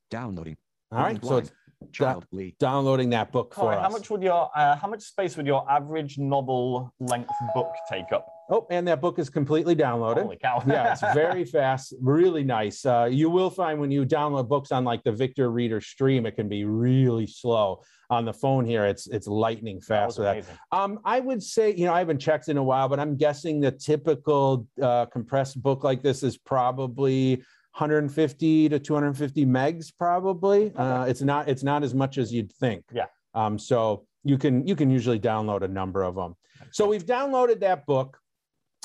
Downloading. 0.09 0.55
All 0.91 0.97
right. 0.99 1.03
Running 1.05 1.21
So 1.21 1.37
it's 1.37 1.49
blind. 1.49 1.61
Child. 1.91 2.25
Lee. 2.31 2.55
downloading 2.59 3.09
that 3.11 3.31
book 3.31 3.53
for 3.53 3.61
Corey, 3.61 3.75
us. 3.75 3.81
how 3.81 3.89
much 3.89 4.09
would 4.09 4.21
your 4.21 4.49
uh, 4.55 4.75
how 4.75 4.87
much 4.87 5.01
space 5.01 5.37
would 5.37 5.47
your 5.47 5.69
average 5.69 6.17
novel 6.17 6.93
length 6.99 7.31
book 7.53 7.71
take 7.89 8.11
up? 8.11 8.27
Oh, 8.47 8.67
and 8.69 8.87
that 8.87 9.01
book 9.01 9.17
is 9.17 9.29
completely 9.29 9.75
downloaded. 9.75 10.23
Holy 10.23 10.37
cow! 10.37 10.61
yeah, 10.67 10.91
it's 10.91 11.01
very 11.15 11.45
fast, 11.45 11.95
really 11.99 12.43
nice. 12.43 12.85
Uh, 12.85 13.07
you 13.09 13.29
will 13.29 13.49
find 13.49 13.79
when 13.79 13.89
you 13.91 14.05
download 14.05 14.47
books 14.47 14.71
on 14.71 14.83
like 14.83 15.03
the 15.03 15.11
Victor 15.11 15.49
Reader 15.49 15.81
Stream, 15.81 16.25
it 16.25 16.35
can 16.35 16.47
be 16.47 16.65
really 16.65 17.27
slow. 17.27 17.81
On 18.11 18.23
the 18.23 18.33
phone 18.33 18.65
here, 18.65 18.85
it's 18.85 19.07
it's 19.07 19.25
lightning 19.25 19.81
fast 19.81 20.19
was 20.19 20.37
with 20.37 20.47
that. 20.47 20.77
Um, 20.77 20.99
I 21.03 21.19
would 21.19 21.41
say, 21.41 21.73
you 21.73 21.85
know, 21.85 21.93
I 21.93 21.99
haven't 21.99 22.19
checked 22.19 22.49
in 22.49 22.57
a 22.57 22.63
while, 22.63 22.87
but 22.87 22.99
I'm 22.99 23.17
guessing 23.17 23.59
the 23.59 23.71
typical 23.71 24.67
uh, 24.79 25.07
compressed 25.07 25.61
book 25.63 25.83
like 25.83 26.03
this 26.03 26.21
is 26.21 26.37
probably 26.37 27.43
150 27.75 28.69
to 28.69 28.79
250 28.79 29.45
megs, 29.45 29.91
probably. 29.97 30.71
Uh, 30.77 31.03
it's 31.05 31.21
not 31.21 31.49
it's 31.49 31.61
not 31.63 31.83
as 31.83 31.93
much 31.93 32.17
as 32.17 32.33
you'd 32.33 32.49
think. 32.53 32.85
Yeah. 32.93 33.07
Um, 33.33 33.59
so 33.59 34.05
you 34.23 34.37
can 34.37 34.65
you 34.65 34.77
can 34.77 34.89
usually 34.89 35.19
download 35.19 35.61
a 35.61 35.67
number 35.67 36.03
of 36.03 36.15
them. 36.15 36.35
So 36.71 36.87
we've 36.87 37.05
downloaded 37.05 37.59
that 37.59 37.85
book. 37.85 38.17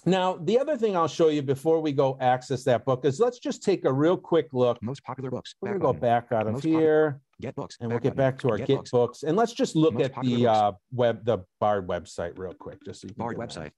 Now, 0.06 0.38
the 0.42 0.58
other 0.58 0.76
thing 0.76 0.96
I'll 0.96 1.06
show 1.06 1.28
you 1.28 1.42
before 1.42 1.80
we 1.80 1.92
go 1.92 2.16
access 2.20 2.64
that 2.64 2.84
book 2.84 3.04
is 3.04 3.20
let's 3.20 3.38
just 3.38 3.62
take 3.62 3.84
a 3.84 3.92
real 3.92 4.16
quick 4.16 4.48
look. 4.52 4.82
Most 4.82 5.04
popular 5.04 5.30
books. 5.30 5.54
We're 5.60 5.68
gonna 5.68 5.80
go 5.80 5.92
back 5.92 6.32
out 6.32 6.48
of 6.48 6.54
Most 6.54 6.64
here 6.64 7.20
Get 7.40 7.54
books. 7.54 7.76
and 7.80 7.90
we'll 7.90 8.00
get 8.00 8.16
button. 8.16 8.32
back 8.32 8.38
to 8.40 8.50
our 8.50 8.58
Get 8.58 8.66
Get 8.66 8.76
books. 8.78 8.90
books. 8.90 9.22
And 9.22 9.36
let's 9.36 9.52
just 9.52 9.76
look 9.76 9.94
Most 9.94 10.06
at 10.06 10.20
the 10.22 10.48
uh, 10.48 10.72
web, 10.90 11.24
the 11.24 11.38
Bard 11.60 11.86
website 11.86 12.36
real 12.38 12.54
quick, 12.54 12.78
just 12.84 13.02
so 13.02 13.06
you 13.08 13.14
can 13.14 13.22
Bard 13.24 13.36
website. 13.36 13.70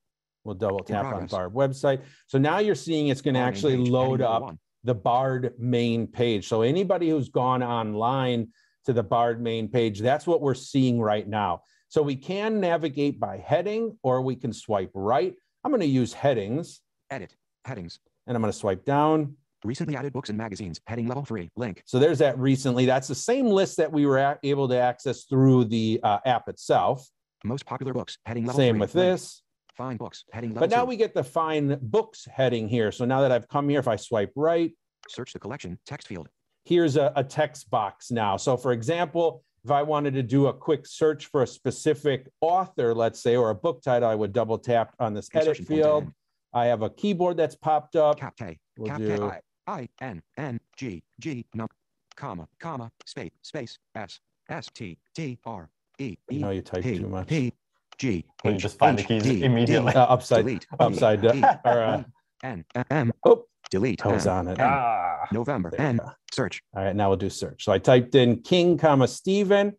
We'll 0.44 0.54
double 0.54 0.80
tap 0.80 1.04
on. 1.04 1.26
Bard 1.26 1.52
website. 1.52 2.00
So 2.28 2.38
now 2.38 2.60
you're 2.60 2.74
seeing 2.74 3.08
it's 3.08 3.20
going 3.20 3.34
to 3.34 3.40
actually 3.40 3.76
load 3.76 4.20
up. 4.22 4.56
The 4.84 4.94
Bard 4.94 5.52
main 5.58 6.06
page. 6.06 6.48
So 6.48 6.62
anybody 6.62 7.08
who's 7.10 7.28
gone 7.28 7.62
online 7.62 8.48
to 8.86 8.92
the 8.92 9.02
Bard 9.02 9.40
main 9.40 9.68
page, 9.68 10.00
that's 10.00 10.26
what 10.26 10.40
we're 10.40 10.54
seeing 10.54 11.00
right 11.00 11.26
now. 11.28 11.62
So 11.88 12.02
we 12.02 12.16
can 12.16 12.58
navigate 12.60 13.20
by 13.20 13.36
heading 13.38 13.98
or 14.02 14.22
we 14.22 14.34
can 14.36 14.52
swipe 14.52 14.90
right. 14.94 15.34
I'm 15.64 15.70
going 15.70 15.80
to 15.80 15.86
use 15.86 16.12
headings 16.12 16.80
Edit. 17.10 17.36
Headings. 17.64 17.98
and 18.26 18.36
I'm 18.36 18.42
going 18.42 18.52
to 18.52 18.58
swipe 18.58 18.84
down. 18.84 19.36
Recently 19.64 19.94
added 19.94 20.12
books 20.12 20.28
and 20.28 20.36
magazines. 20.36 20.80
Heading 20.88 21.06
level 21.06 21.24
three. 21.24 21.50
Link. 21.54 21.82
So 21.86 22.00
there's 22.00 22.18
that 22.18 22.36
recently. 22.38 22.84
That's 22.86 23.06
the 23.06 23.14
same 23.14 23.46
list 23.46 23.76
that 23.76 23.92
we 23.92 24.06
were 24.06 24.38
able 24.42 24.66
to 24.68 24.76
access 24.76 25.24
through 25.24 25.66
the 25.66 26.00
uh, 26.02 26.18
app 26.26 26.48
itself. 26.48 27.08
Most 27.44 27.64
popular 27.66 27.92
books. 27.92 28.18
Heading 28.26 28.44
level 28.46 28.58
Same 28.58 28.74
three. 28.74 28.80
with 28.80 28.94
Link. 28.96 29.12
this. 29.12 29.42
Find 29.76 29.98
books. 29.98 30.24
Heading 30.32 30.52
But 30.52 30.70
now 30.70 30.80
two. 30.82 30.86
we 30.88 30.96
get 30.96 31.14
the 31.14 31.24
find 31.24 31.80
books 31.80 32.26
heading 32.26 32.68
here. 32.68 32.92
So 32.92 33.04
now 33.04 33.20
that 33.22 33.32
I've 33.32 33.48
come 33.48 33.68
here, 33.68 33.80
if 33.80 33.88
I 33.88 33.96
swipe 33.96 34.32
right, 34.36 34.72
Search 35.08 35.32
the 35.32 35.38
collection. 35.38 35.78
Text 35.86 36.06
field. 36.08 36.28
here's 36.64 36.96
a, 36.96 37.12
a 37.16 37.24
text 37.24 37.68
box 37.70 38.10
now. 38.10 38.36
So 38.36 38.56
for 38.56 38.72
example, 38.72 39.42
if 39.64 39.70
I 39.70 39.82
wanted 39.82 40.14
to 40.14 40.22
do 40.22 40.46
a 40.48 40.52
quick 40.52 40.86
search 40.86 41.26
for 41.26 41.42
a 41.42 41.46
specific 41.46 42.28
author, 42.40 42.94
let's 42.94 43.22
say, 43.22 43.34
or 43.36 43.50
a 43.50 43.54
book 43.54 43.82
title, 43.82 44.08
I 44.08 44.14
would 44.14 44.32
double 44.32 44.58
tap 44.58 44.94
on 45.00 45.14
this 45.14 45.28
edit 45.34 45.48
Insertion 45.48 45.64
point 45.66 45.78
to 45.80 45.84
field. 45.84 46.12
I 46.52 46.66
have 46.66 46.82
a 46.82 46.90
keyboard 46.90 47.36
that's 47.36 47.54
popped 47.56 47.96
up. 47.96 48.18
Cap 48.18 48.36
K. 48.36 48.58
We'll 48.76 48.88
Cap 48.88 48.98
do- 48.98 49.16
K. 49.16 49.22
I. 49.22 49.40
I. 49.66 49.88
N. 50.00 50.22
N. 50.36 50.60
G. 50.76 51.02
G. 51.20 51.46
Num. 51.54 51.68
Comma. 52.16 52.46
Comma. 52.60 52.90
Space. 53.06 53.30
Space. 53.42 53.78
S. 53.94 54.20
S. 54.50 54.68
T. 54.74 54.98
T. 55.14 55.38
R. 55.46 55.70
E. 55.98 56.16
You 56.28 56.38
E. 56.38 56.40
know 56.40 56.50
you 56.50 56.60
type 56.62 56.82
P. 56.82 56.98
too 56.98 57.08
much. 57.08 57.28
P. 57.28 57.52
G. 57.98 58.24
Well, 58.44 58.52
you 58.52 58.56
H, 58.56 58.62
just 58.62 58.78
find 58.78 58.96
the 58.98 59.02
H, 59.02 59.08
keys 59.08 59.22
D, 59.22 59.44
immediately. 59.44 59.92
D, 59.92 59.98
Uh, 59.98 60.04
upside, 60.04 60.44
delete. 60.46 60.66
upside 60.80 61.24
E, 61.24 61.28
down. 61.28 61.36
E, 61.38 61.42
Or, 61.64 61.82
uh, 61.82 62.02
N. 62.42 62.64
M. 62.90 63.12
oh, 63.24 63.44
Delete. 63.70 64.04
I 64.04 64.08
was 64.12 64.26
M, 64.26 64.32
on 64.34 64.48
it. 64.48 64.58
M. 64.58 64.68
Ah, 64.70 65.26
November. 65.32 65.72
N. 65.78 66.00
Search. 66.32 66.60
All 66.74 66.84
right, 66.84 66.94
now 66.96 67.08
we'll 67.08 67.16
do 67.18 67.30
search. 67.30 67.64
So 67.64 67.72
I 67.72 67.78
typed 67.78 68.14
in 68.14 68.40
King, 68.42 68.76
comma 68.76 69.06
Stephen, 69.08 69.72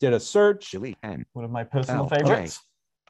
did 0.00 0.12
a 0.12 0.20
search. 0.20 0.70
Delete. 0.70 0.98
N. 1.02 1.24
one 1.32 1.44
of 1.44 1.50
my 1.50 1.64
personal 1.64 2.02
L, 2.02 2.08
favorites. 2.08 2.60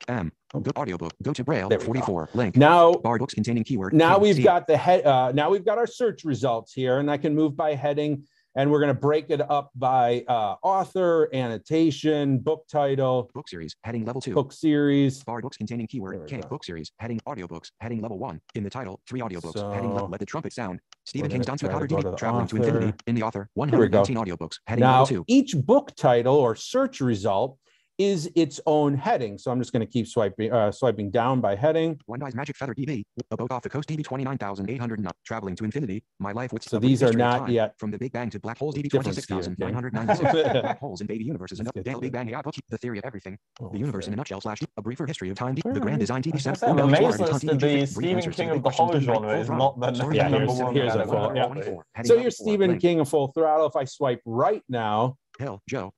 M. 0.06 0.30
Go 0.52 0.70
audiobook. 0.76 1.12
Go 1.22 1.32
to 1.32 1.42
Braille. 1.44 1.68
There 1.68 1.78
we 1.78 1.84
go. 1.86 1.92
44. 2.06 2.28
Link. 2.34 2.56
Now, 2.56 2.92
Bar 2.92 3.18
books 3.18 3.34
containing 3.34 3.64
keyword. 3.64 3.92
now 3.94 4.14
King, 4.14 4.22
we've 4.22 4.36
C. 4.36 4.42
got 4.42 4.66
the 4.66 4.76
head. 4.76 5.04
Uh, 5.04 5.32
now 5.32 5.50
we've 5.50 5.64
got 5.64 5.76
our 5.76 5.86
search 5.88 6.24
results 6.24 6.72
here, 6.72 6.98
and 7.00 7.11
I 7.11 7.16
can 7.18 7.34
move 7.34 7.56
by 7.56 7.74
heading. 7.74 8.24
And 8.57 8.70
we're 8.70 8.80
going 8.80 8.94
to 8.94 9.01
break 9.01 9.30
it 9.30 9.40
up 9.51 9.70
by 9.76 10.24
uh, 10.28 10.57
author, 10.62 11.28
annotation, 11.34 12.38
book 12.38 12.64
title, 12.70 13.30
Book 13.34 13.49
series, 13.49 13.76
heading 13.84 14.05
level 14.05 14.20
two. 14.20 14.34
book 14.34 14.53
series. 14.53 15.22
Bard 15.24 15.42
books 15.42 15.57
containing 15.57 15.86
keyword 15.86 16.28
go. 16.28 16.49
Book 16.49 16.64
series, 16.64 16.92
heading 16.99 17.20
audiobooks, 17.28 17.70
heading 17.80 18.01
level 18.01 18.18
one. 18.18 18.40
In 18.55 18.64
the 18.64 18.70
title, 18.70 19.01
three 19.09 19.20
audiobooks, 19.20 19.57
heading 19.74 19.90
So- 19.96 20.05
le- 20.05 20.09
let 20.09 20.20
the 20.20 20.26
trumpet 20.26 20.53
sound. 20.53 20.80
Stephen 21.05 21.30
King's 21.30 21.46
gonna 21.46 21.59
Dance 21.59 21.62
with 21.62 21.70
try 21.70 21.80
Powder 21.80 21.86
DB, 22.11 22.18
traveling 22.18 22.46
to 22.49 22.57
infinity. 22.57 22.92
In 23.07 23.14
the 23.14 23.22
author, 23.22 23.49
we 23.55 23.70
go. 23.70 23.78
119 23.78 24.16
audiobooks, 24.16 24.57
heading 24.66 24.82
Now, 24.82 25.01
level 25.03 25.07
two. 25.07 25.24
each 25.26 25.57
book 25.57 25.94
title 25.96 26.34
or 26.36 26.55
search 26.55 27.01
result 27.01 27.59
is 27.99 28.30
its 28.36 28.61
own 28.66 28.94
heading. 28.94 29.36
So 29.38 29.51
I'm 29.51 29.59
just 29.61 29.72
going 29.72 29.84
to 29.84 29.92
keep 29.92 30.07
swiping, 30.07 30.53
uh, 30.53 30.70
swiping 30.70 31.11
down 31.11 31.40
by 31.40 31.57
heading. 31.57 31.99
One 32.07 32.20
Guy's 32.20 32.34
Magic 32.34 32.57
Feather 32.57 32.74
DB, 32.74 33.03
a 33.32 33.36
boat 33.36 33.51
off 33.51 33.62
the 33.62 33.68
coast 33.68 33.88
DB 33.88 34.05
29,800 34.05 35.01
knot, 35.01 35.16
traveling 35.26 35.57
to 35.57 35.64
infinity. 35.64 36.05
My 36.20 36.30
life 36.32 36.53
with 36.53 36.62
So 36.62 36.78
these 36.78 37.03
are 37.03 37.12
not 37.12 37.49
yet 37.49 37.74
From 37.78 37.90
the 37.90 37.99
Big 37.99 38.12
Bang 38.12 38.30
to 38.30 38.38
Black 38.40 38.57
Holes 38.59 38.76
DB 38.76 38.88
different, 38.88 39.16
Stephen 39.16 39.57
King. 39.57 39.72
26,996. 39.72 40.61
Black 40.62 40.78
holes 40.78 41.01
and 41.01 41.09
baby 41.09 41.24
universes. 41.24 41.59
And 41.59 41.70
Dale 41.82 42.01
Big. 42.01 42.12
Bang 42.12 42.28
AI 42.30 42.40
book, 42.40 42.55
The 42.68 42.78
Theory 42.78 42.99
of 42.99 43.05
Everything. 43.05 43.36
Oh, 43.61 43.70
The 43.70 43.78
universe 43.78 44.07
in 44.07 44.12
a 44.12 44.16
nutshell 44.16 44.40
slash 44.40 44.61
a 44.76 44.82
briefer 44.82 45.07
history 45.07 45.30
of 45.30 45.36
time. 45.36 45.57
The 45.57 45.80
grand 45.80 45.99
design 45.99 46.22
TV 46.22 46.40
set. 46.40 46.62
I'm 46.62 46.78
amazed 46.78 47.18
that 47.18 47.40
the 47.59 47.86
Stephen 47.86 48.32
King 48.32 48.51
of 48.51 48.62
the 48.62 48.70
horror 48.70 49.01
genre 49.01 49.38
is 49.40 49.49
not 49.51 49.78
the 49.80 49.90
number 49.90 50.46
one, 50.53 50.74
here's 50.74 50.94
a 50.94 51.05
full- 51.05 51.32
yeah. 51.34 52.03
So 52.05 52.14
you're 52.14 52.30
Stephen. 52.30 52.78
King 52.78 53.01
of 53.01 53.09
Full 53.09 53.28
Throttle. 53.32 53.66
If 53.66 53.74
I 53.76 53.84
swipe 53.84 54.20
right 54.24 54.62
now, 54.68 55.16
Hill, 55.38 55.61
Joe. 55.68 55.92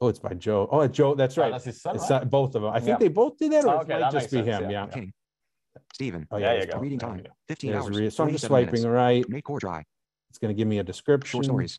Oh, 0.00 0.08
it's 0.08 0.18
by 0.18 0.34
Joe. 0.34 0.68
Oh, 0.70 0.86
Joe. 0.86 1.14
That's 1.14 1.36
Oh, 1.38 1.42
right. 1.42 1.52
that's 1.52 1.64
his 1.64 1.80
son, 1.82 1.94
It's 1.96 2.04
right? 2.10 2.20
not 2.20 2.30
both 2.30 2.54
of 2.54 2.62
them. 2.62 2.70
I 2.72 2.78
think 2.80 2.88
Yeah. 2.90 2.96
they 2.98 3.08
both 3.08 3.36
did 3.38 3.52
that, 3.52 3.64
or 3.64 3.68
Oh, 3.68 3.72
it 3.78 3.82
okay, 3.82 3.92
might 3.94 3.98
that 4.00 4.12
just 4.12 4.30
be 4.30 4.36
sense, 4.38 4.46
him. 4.46 4.70
yeah. 4.70 4.86
Yeah. 4.86 4.92
King. 4.92 5.12
Stephen. 5.92 6.26
Oh, 6.30 6.38
There 6.38 6.54
yeah. 6.56 6.60
you 6.64 6.70
go. 6.72 6.78
Reading 6.78 6.98
time. 6.98 7.22
15 7.48 7.72
There's 7.72 7.84
hours. 7.84 7.96
re- 7.98 8.10
so 8.10 8.24
I'm 8.24 8.30
just 8.30 8.44
swiping 8.46 8.66
minutes. 8.66 8.84
right. 8.86 9.28
Make 9.28 9.44
core 9.44 9.58
dry. 9.58 9.84
It's 10.30 10.38
going 10.38 10.54
to 10.54 10.58
give 10.58 10.68
me 10.68 10.78
a 10.78 10.84
description. 10.84 11.30
Short 11.38 11.44
stories. 11.46 11.78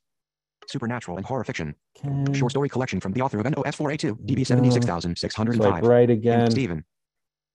Supernatural 0.67 1.17
and 1.17 1.25
horror 1.25 1.43
fiction. 1.43 1.75
Okay. 2.05 2.33
Short 2.37 2.51
story 2.51 2.69
collection 2.69 2.99
from 2.99 3.13
the 3.13 3.21
author 3.21 3.39
of 3.39 3.45
NOS4A2, 3.45 4.25
DB 4.25 4.45
76605. 4.45 5.55
Swipe 5.55 5.83
right 5.83 6.09
again. 6.09 6.41
And 6.41 6.51
Stephen 6.51 6.85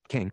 King. 0.09 0.33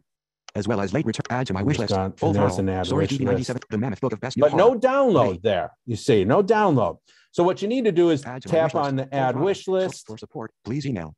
As 0.56 0.68
well 0.68 0.82
as 0.82 0.94
late 0.94 1.06
return. 1.06 1.24
Add 1.30 1.48
to 1.48 1.54
my 1.54 1.64
wish 1.64 1.80
list. 1.80 1.94
gone- 1.94 2.12
Full 2.14 2.30
and 2.30 2.36
there's 2.36 2.56
throttle. 2.56 2.70
an 2.70 2.70
add 2.70 2.86
Story 2.88 3.08
DB 3.08 3.24
97. 3.26 3.62
The 3.70 3.78
Mammoth 3.78 4.02
Book 4.02 4.14
of 4.14 4.20
Best 4.20 4.38
but 4.40 4.54
no 4.54 4.76
download 4.78 5.42
there. 5.42 5.72
You 5.86 5.96
see, 5.96 6.26
no 6.26 6.44
download. 6.44 6.98
So 7.32 7.44
what 7.44 7.62
you 7.62 7.68
need 7.70 7.86
to 7.86 7.92
do 7.94 8.10
is 8.10 8.22
to 8.22 8.40
tap 8.42 8.76
on 8.76 8.98
the 8.98 9.14
add 9.16 9.40
wish 9.40 9.68
list. 9.68 10.08
For 10.08 10.18
support, 10.18 10.52
please 10.66 10.86
email. 10.86 11.16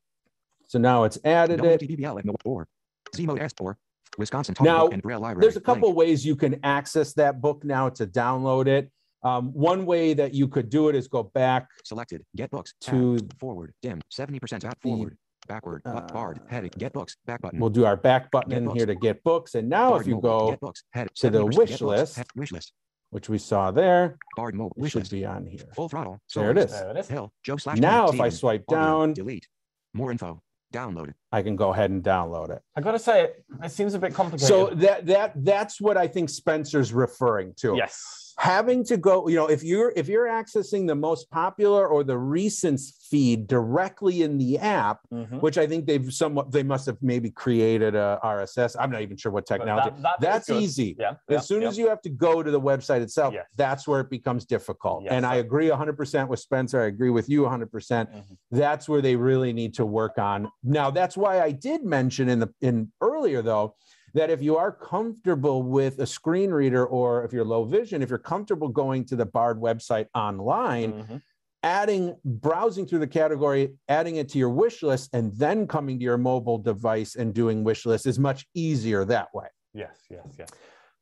So 0.67 0.77
now 0.77 1.03
it's 1.03 1.17
added 1.25 1.63
it. 1.63 1.81
WTBL 1.81 2.19
at 2.19 2.25
no 2.25 2.35
or 2.45 2.67
Zmode 3.15 3.41
S 3.41 3.53
or 3.59 3.77
Wisconsin 4.19 4.55
Now, 4.61 4.87
and 4.89 5.01
Braille 5.01 5.19
Library. 5.19 5.41
There's 5.41 5.57
a 5.57 5.61
couple 5.61 5.89
Link. 5.89 5.97
ways 5.97 6.25
you 6.25 6.35
can 6.35 6.59
access 6.63 7.13
that 7.13 7.41
book 7.41 7.63
now 7.63 7.89
to 7.89 8.05
download 8.05 8.67
it. 8.67 8.91
Um, 9.23 9.53
one 9.53 9.85
way 9.85 10.13
that 10.13 10.33
you 10.33 10.47
could 10.47 10.69
do 10.69 10.89
it 10.89 10.95
is 10.95 11.07
go 11.07 11.23
back 11.23 11.67
Selected. 11.85 12.23
Get 12.35 12.51
books. 12.51 12.73
to- 12.81 13.17
Tab. 13.17 13.39
Forward. 13.39 13.73
Dim. 13.81 14.01
70% 14.11 14.65
at 14.65 14.77
The- 14.81 14.89
forward. 14.89 15.17
Backward. 15.47 15.81
Uh, 15.85 16.01
Bard. 16.01 16.39
uh, 16.39 16.49
Heading. 16.49 16.71
Get 16.77 16.93
books. 16.93 17.17
Back 17.25 17.41
button. 17.41 17.59
We'll 17.59 17.69
do 17.69 17.85
our 17.85 17.95
back 17.97 18.31
button 18.31 18.49
Get 18.51 18.57
in 18.59 18.65
books. 18.65 18.77
here 18.77 18.85
to 18.85 18.95
get 18.95 19.23
books. 19.23 19.55
And 19.55 19.69
now 19.69 19.89
Bard 19.91 20.01
if 20.01 20.07
you 20.07 20.15
mobile, 20.15 20.51
go, 20.51 20.57
books. 20.61 20.83
Head. 20.91 21.09
to 21.15 21.29
the 21.29 21.39
70% 21.39 21.57
wish 21.57 21.69
get 21.69 21.79
books, 21.79 21.81
list, 21.81 22.15
head- 22.17 22.27
Wish 22.35 22.51
list. 22.51 22.73
which 23.11 23.29
we 23.29 23.37
saw 23.37 23.71
there, 23.71 24.17
Bard 24.35 24.55
mobile. 24.55 24.73
Wish 24.77 24.91
should 24.93 24.99
list. 25.01 25.11
be 25.11 25.25
on 25.25 25.45
here. 25.45 25.59
Full 25.75 25.89
throttle. 25.89 26.19
There 26.33 26.51
it 26.51 26.57
Souls. 26.57 26.71
is. 26.71 26.79
There 26.79 26.91
it 26.91 26.97
is. 26.97 27.07
Hill. 27.07 27.31
Joe 27.43 27.57
slash. 27.57 27.77
Now 27.77 28.05
if 28.05 28.13
I 28.13 28.29
Stephen. 28.29 28.31
swipe 28.31 28.63
Audio. 28.69 28.81
down, 28.83 29.13
Delete. 29.13 29.47
More 29.93 30.11
info. 30.11 30.41
Download. 30.73 31.09
it 31.09 31.15
I 31.31 31.43
can 31.43 31.55
go 31.55 31.69
ahead 31.71 31.91
and 31.91 32.03
download 32.03 32.49
it. 32.49 32.59
I 32.75 32.81
gotta 32.81 32.97
say, 32.97 33.25
it, 33.25 33.45
it 33.63 33.71
seems 33.71 33.93
a 33.93 33.99
bit 33.99 34.11
complicated. 34.15 34.47
So 34.47 34.67
that 34.71 35.05
that 35.05 35.33
that's 35.45 35.79
what 35.79 35.97
I 35.97 36.07
think 36.07 36.29
Spencer's 36.31 36.91
referring 36.93 37.53
to. 37.57 37.75
yes. 37.77 38.22
Having 38.37 38.83
to 38.83 38.97
go 38.97 39.27
you 39.27 39.35
know 39.35 39.47
if 39.47 39.63
you're 39.63 39.93
if 39.95 40.07
you're 40.07 40.25
accessing 40.27 40.87
the 40.87 40.95
most 40.95 41.29
popular 41.29 41.87
or 41.87 42.03
the 42.03 42.17
recent 42.17 42.79
feed 43.09 43.45
directly 43.47 44.23
in 44.23 44.37
the 44.37 44.57
app 44.57 44.99
Mhm. 45.13 45.39
which 45.41 45.57
i 45.59 45.67
think 45.67 45.85
they've 45.85 46.11
somewhat 46.11 46.51
they 46.51 46.63
must 46.63 46.85
have 46.87 46.97
maybe 47.01 47.29
created 47.29 47.93
a 47.95 48.19
rss 48.23 48.75
i'm 48.79 48.89
not 48.89 49.01
even 49.01 49.17
sure 49.17 49.31
what 49.31 49.45
technology 49.45 49.89
that- 49.91 50.01
that 50.01 50.15
that's 50.19 50.49
easy 50.49 50.95
Yeah. 50.99 51.13
yeah, 51.29 51.37
as 51.37 51.47
soon 51.47 51.61
yeah. 51.61 51.67
as 51.67 51.77
you 51.77 51.87
have 51.89 52.01
to 52.01 52.09
go 52.09 52.41
to 52.41 52.49
the 52.49 52.59
website 52.59 53.01
itself 53.01 53.33
Yes. 53.35 53.45
that's 53.55 53.87
where 53.87 53.99
it 54.01 54.09
becomes 54.09 54.45
difficult 54.45 55.03
Yes, 55.03 55.13
and 55.13 55.25
i 55.25 55.35
agree 55.35 55.69
100% 55.69 56.27
with 56.27 56.39
spencer 56.39 56.81
i 56.81 56.85
agree 56.85 57.11
with 57.11 57.29
you 57.29 57.43
100% 57.45 57.69
Mhm. 58.09 58.23
that's 58.51 58.89
where 58.89 59.01
they 59.01 59.15
really 59.15 59.53
need 59.53 59.75
to 59.75 59.85
work 59.85 60.17
on 60.17 60.49
now 60.63 60.89
that's 60.89 61.15
why 61.15 61.39
i 61.41 61.51
did 61.51 61.85
mention 61.85 62.29
in 62.29 62.39
the 62.39 62.49
in 62.61 62.91
earlier 63.01 63.41
though 63.43 63.75
that 64.13 64.29
if 64.29 64.41
you 64.41 64.57
are 64.57 64.71
comfortable 64.71 65.63
with 65.63 65.99
a 65.99 66.05
screen 66.05 66.51
reader 66.51 66.85
or 66.85 67.23
if 67.25 67.33
you're 67.33 67.45
low 67.45 67.63
vision 67.63 68.01
if 68.01 68.09
you're 68.09 68.19
comfortable 68.19 68.67
going 68.67 69.03
to 69.05 69.15
the 69.15 69.25
bard 69.25 69.59
website 69.59 70.07
online 70.15 70.93
Mhm. 70.93 71.21
adding 71.63 72.15
browsing 72.23 72.85
through 72.85 72.99
the 72.99 73.07
category 73.07 73.73
adding 73.87 74.17
it 74.17 74.29
to 74.29 74.37
your 74.37 74.49
wish 74.49 74.83
list 74.83 75.09
and 75.13 75.33
then 75.33 75.67
coming 75.67 75.97
to 75.99 76.03
your 76.03 76.17
mobile 76.17 76.57
device 76.57 77.15
and 77.15 77.33
doing 77.33 77.63
wish 77.63 77.85
list 77.85 78.05
is 78.05 78.19
much 78.19 78.45
easier 78.53 79.05
that 79.05 79.29
way 79.33 79.47
Yes, 79.75 79.97
yes, 80.09 80.27
yes. 80.37 80.49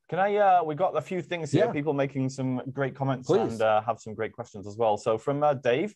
Can 0.07 0.19
I? 0.19 0.35
Uh, 0.35 0.63
we 0.63 0.75
got 0.75 0.95
a 0.97 1.01
few 1.01 1.21
things 1.21 1.51
here. 1.51 1.65
Yeah. 1.65 1.71
People 1.73 1.93
making 1.93 2.29
some 2.29 2.61
great 2.73 2.95
comments 2.95 3.27
Please. 3.27 3.51
and 3.53 3.61
uh, 3.61 3.81
have 3.81 3.99
some 3.99 4.13
great 4.13 4.31
questions 4.33 4.65
as 4.67 4.77
well. 4.77 4.95
So 4.97 5.17
from 5.17 5.41
uh, 5.43 5.53
Dave, 5.55 5.93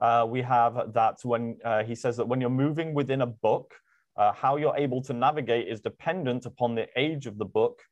uh, 0.00 0.26
we 0.28 0.40
have 0.42 0.92
that 0.94 1.16
when 1.22 1.58
uh, 1.64 1.82
he 1.82 1.94
says 1.94 2.16
that 2.18 2.26
when 2.26 2.40
you're 2.42 2.50
moving 2.66 2.92
within 2.94 3.20
a 3.22 3.26
book, 3.26 3.74
uh, 4.16 4.32
how 4.32 4.56
you're 4.56 4.76
able 4.76 5.02
to 5.02 5.12
navigate 5.12 5.68
is 5.68 5.80
dependent 5.80 6.46
upon 6.46 6.74
the 6.74 6.86
age 6.96 7.26
of 7.26 7.38
the 7.38 7.44
book. 7.44 7.82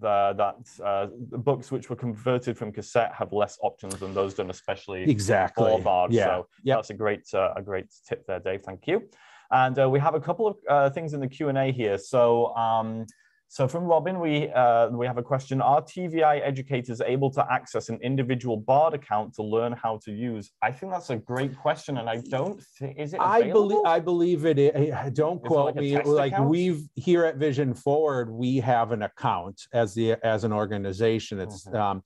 The, 0.00 0.34
that 0.36 0.84
uh, 0.84 1.06
the 1.30 1.38
books 1.38 1.70
which 1.70 1.88
were 1.88 1.94
converted 1.94 2.58
from 2.58 2.72
cassette 2.72 3.12
have 3.14 3.32
less 3.32 3.58
options 3.62 3.94
than 4.00 4.12
those 4.12 4.34
done 4.34 4.50
especially 4.50 5.08
exactly 5.08 5.70
for 5.70 5.80
Bard. 5.80 6.12
yeah 6.12 6.24
So 6.24 6.48
yeah 6.64 6.74
that's 6.74 6.90
a 6.90 6.94
great 6.94 7.22
uh, 7.32 7.52
a 7.54 7.62
great 7.62 7.86
tip 8.08 8.26
there, 8.26 8.40
Dave. 8.40 8.62
Thank 8.64 8.88
you. 8.88 9.08
And 9.52 9.78
uh, 9.78 9.88
we 9.88 10.00
have 10.00 10.16
a 10.16 10.20
couple 10.20 10.48
of 10.48 10.56
uh, 10.68 10.90
things 10.90 11.14
in 11.14 11.20
the 11.20 11.28
Q 11.28 11.48
and 11.48 11.56
A 11.56 11.70
here. 11.70 11.96
So 11.96 12.52
um, 12.56 13.06
so 13.50 13.66
from 13.66 13.84
Robin, 13.84 14.20
we 14.20 14.50
uh, 14.50 14.88
we 14.90 15.06
have 15.06 15.16
a 15.16 15.22
question: 15.22 15.62
Are 15.62 15.80
TVI 15.80 16.40
educators 16.46 17.00
able 17.00 17.30
to 17.30 17.46
access 17.50 17.88
an 17.88 17.98
individual 18.02 18.58
Bard 18.58 18.92
account 18.92 19.34
to 19.36 19.42
learn 19.42 19.72
how 19.72 19.98
to 20.04 20.12
use? 20.12 20.50
I 20.62 20.70
think 20.70 20.92
that's 20.92 21.08
a 21.08 21.16
great 21.16 21.56
question, 21.56 21.96
and 21.96 22.10
I 22.10 22.18
don't 22.28 22.62
think 22.78 22.98
is 22.98 23.14
it. 23.14 23.20
I 23.20 23.50
believe? 23.50 23.80
I 23.86 24.00
believe 24.00 24.44
it. 24.44 24.58
i- 24.58 25.08
Don't 25.08 25.36
Is 25.42 25.48
quote 25.48 25.64
like 25.66 25.76
me. 25.76 25.96
Like 26.02 26.32
account? 26.32 26.50
we've 26.50 26.82
here 26.94 27.24
at 27.24 27.36
Vision 27.36 27.72
Forward, 27.72 28.30
we 28.30 28.58
have 28.58 28.92
an 28.92 29.02
account 29.02 29.62
as 29.72 29.94
the 29.94 30.16
as 30.22 30.44
an 30.44 30.52
organization. 30.52 31.40
It's 31.40 31.66
Mhm. 31.66 31.74
um, 31.80 32.02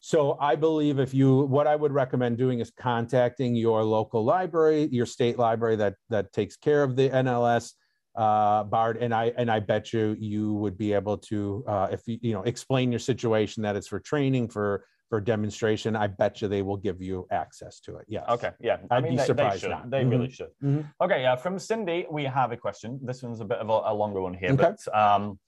so 0.00 0.36
I 0.38 0.54
believe 0.54 0.98
if 0.98 1.14
you 1.14 1.46
what 1.46 1.66
I 1.66 1.76
would 1.76 1.92
recommend 1.92 2.36
doing 2.36 2.60
is 2.60 2.70
contacting 2.70 3.56
your 3.56 3.82
local 3.82 4.22
library, 4.22 4.90
your 4.92 5.06
state 5.06 5.38
library 5.38 5.76
that 5.76 5.94
that 6.10 6.30
takes 6.34 6.56
care 6.58 6.82
of 6.82 6.94
the 6.94 7.08
NLS 7.08 7.72
uh, 8.16 8.64
Bard, 8.64 8.96
and 8.98 9.12
I 9.14 9.32
and 9.36 9.50
I 9.50 9.60
bet 9.60 9.92
you 9.92 10.16
you 10.18 10.52
would 10.54 10.78
be 10.78 10.92
able 10.92 11.18
to 11.18 11.64
uh, 11.66 11.88
if 11.90 12.02
you 12.06 12.18
you 12.22 12.32
know 12.32 12.42
explain 12.42 12.92
your 12.92 12.98
situation 13.00 13.62
that 13.64 13.76
it's 13.76 13.88
for 13.88 13.98
training 14.00 14.48
for 14.48 14.86
for 15.10 15.20
demonstration. 15.20 15.96
I 15.96 16.06
bet 16.06 16.40
you 16.40 16.48
they 16.48 16.62
will 16.62 16.76
give 16.76 17.02
you 17.02 17.26
access 17.30 17.80
to 17.80 17.96
it. 17.96 18.06
Yes. 18.08 18.24
Okay, 18.28 18.50
yeah. 18.60 18.78
I 18.90 18.96
I'd 18.96 19.02
mean, 19.02 19.12
be 19.12 19.16
they, 19.16 19.22
they 19.22 19.26
surprised 19.26 19.60
should. 19.62 19.70
not. 19.70 19.90
They 19.90 20.02
Mhm. 20.04 20.10
really 20.10 20.30
should. 20.30 20.50
Mhm. 20.62 20.90
Okay, 21.00 21.22
yeah. 21.22 21.36
From 21.36 21.58
Cindy, 21.58 22.06
we 22.10 22.24
have 22.24 22.52
a 22.52 22.56
question. 22.56 22.98
This 23.02 23.22
one's 23.22 23.40
a 23.40 23.44
bit 23.44 23.58
of 23.58 23.68
a, 23.68 23.78
a 23.92 23.94
longer 23.94 24.20
one 24.20 24.34
here, 24.34 24.52
Okay. 24.52 24.70
but 24.70 24.96
um, 24.96 25.38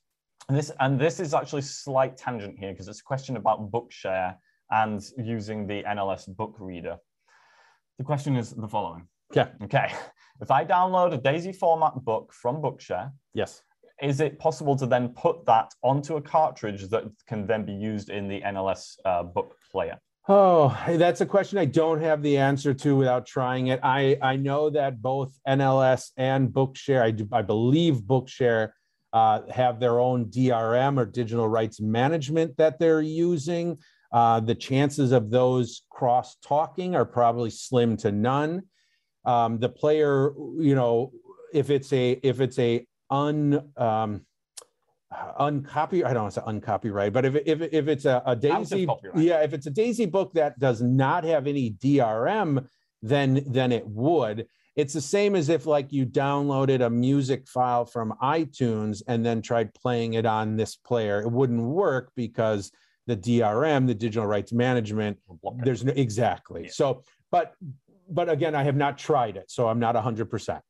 this 0.49 0.71
and 0.81 0.99
this 1.01 1.21
is 1.21 1.35
actually 1.35 1.63
slight 1.63 2.17
tangent 2.17 2.59
here 2.59 2.73
because 2.73 2.89
it's 2.89 3.01
a 3.01 3.05
question 3.05 3.37
about 3.37 3.71
Bookshare 3.71 4.37
and 4.71 5.01
using 5.17 5.67
the 5.67 5.85
NLS 5.85 6.27
book 6.37 6.57
reader. 6.59 6.97
The 7.99 8.05
question 8.05 8.37
is 8.37 8.51
the 8.51 8.69
following. 8.69 9.07
Okay. 9.33 9.51
Okay. 9.65 9.93
If 10.41 10.51
I 10.51 10.65
download 10.65 11.15
a 11.15 11.19
DAISY 11.19 11.53
format 11.53 11.95
book 12.05 12.33
from 12.33 12.57
Bookshare, 12.57 13.11
Yes. 13.33 13.63
is 14.03 14.21
it 14.21 14.39
possible 14.39 14.77
to 14.77 14.87
then 14.87 15.09
put 15.11 15.47
that 15.47 15.73
onto 15.83 16.17
a 16.17 16.21
cartridge 16.21 16.89
that 16.91 17.05
can 17.27 17.47
then 17.47 17.65
be 17.65 17.73
used 17.73 18.11
in 18.11 18.29
the 18.29 18.43
NLS 18.43 18.99
uh, 19.05 19.23
book 19.23 19.57
player? 19.73 19.99
Oh, 20.29 20.77
that's 20.89 21.21
a 21.21 21.27
question 21.27 21.57
I 21.59 21.67
don't 21.67 22.03
have 22.03 22.21
the 22.21 22.37
answer 22.37 22.75
to 22.75 22.97
without 22.97 23.27
trying 23.27 23.69
it. 23.69 23.79
I, 23.83 24.19
I 24.21 24.37
know 24.37 24.71
that 24.71 25.01
both 25.01 25.39
NLS 25.47 26.11
and 26.17 26.49
Bookshare, 26.49 27.01
I, 27.01 27.13
do, 27.13 27.29
I 27.33 27.43
believe 27.43 28.03
Bookshare 28.03 28.71
uh, 29.13 29.43
have 29.51 29.79
their 29.79 30.01
own 30.01 30.27
DRM 30.27 30.99
or 30.99 31.07
digital 31.07 31.49
rights 31.49 31.81
management 31.81 32.57
that 32.57 32.79
they're 32.79 33.03
using. 33.03 33.79
Uh, 34.13 34.41
the 34.41 34.55
chances 34.55 35.13
of 35.13 35.31
those 35.31 35.83
cross 35.91 36.37
talking 36.43 36.97
are 36.97 37.05
probably 37.05 37.51
slim 37.51 37.97
to 37.99 38.11
none. 38.11 38.63
Um, 39.27 39.59
the 39.59 39.69
player, 39.69 40.33
you 40.59 40.75
know, 40.75 41.13
if 41.53 41.69
it's 41.71 41.93
a 41.93 42.13
if 42.23 42.41
it's 42.41 42.59
a 42.59 42.87
un 43.11 43.73
um, 43.77 44.25
uncopy 45.41 46.05
I 46.05 46.13
don't 46.13 46.25
want 46.25 46.35
to 46.35 46.41
say 46.41 46.47
uncopyright, 46.47 47.13
but 47.13 47.25
if 47.25 47.35
if 47.47 47.61
if 47.73 47.89
it's 47.89 48.05
a, 48.05 48.23
a 48.25 48.37
Daisy, 48.37 48.87
yeah, 49.17 49.43
if 49.43 49.53
it's 49.53 49.67
a 49.67 49.71
Daisy 49.71 50.07
book 50.07 50.33
that 50.35 50.59
does 50.59 50.81
not 50.81 51.25
have 51.25 51.47
any 51.47 51.73
DRM, 51.73 52.67
then 53.03 53.45
then 53.47 53.73
it 53.73 53.87
would. 53.87 54.47
It's 54.77 54.93
the 54.93 55.01
same 55.01 55.35
as 55.35 55.49
if 55.49 55.65
like 55.65 55.91
you 55.91 56.05
downloaded 56.05 56.85
a 56.85 56.91
music 56.91 57.49
file 57.49 57.87
from 57.87 58.13
iTunes 58.23 59.03
and 59.09 59.25
then 59.25 59.41
tried 59.41 59.73
playing 59.75 60.15
it 60.15 60.27
on 60.27 60.57
this 60.57 60.77
player. 60.77 61.23
It 61.23 61.31
wouldn't 61.31 61.63
work 61.63 62.13
because 62.15 62.71
the 63.07 63.17
DRM, 63.17 63.87
the 63.87 63.95
digital 63.95 64.27
rights 64.27 64.53
management, 64.53 65.19
We'll 65.27 65.39
block 65.43 65.55
it. 65.61 65.65
there's 65.65 65.85
no 65.85 65.93
exactly. 65.97 66.65
Yeah. 66.65 66.71
So, 66.73 67.03
but 67.31 67.55
but 68.09 68.29
again, 68.29 68.55
I 68.55 68.63
have 68.65 68.77
not 68.77 68.99
tried 68.99 69.37
it, 69.37 69.51
so 69.51 69.69
I'm 69.69 69.79
not 69.79 69.97
hundred 69.97 70.31
percent. 70.31 70.63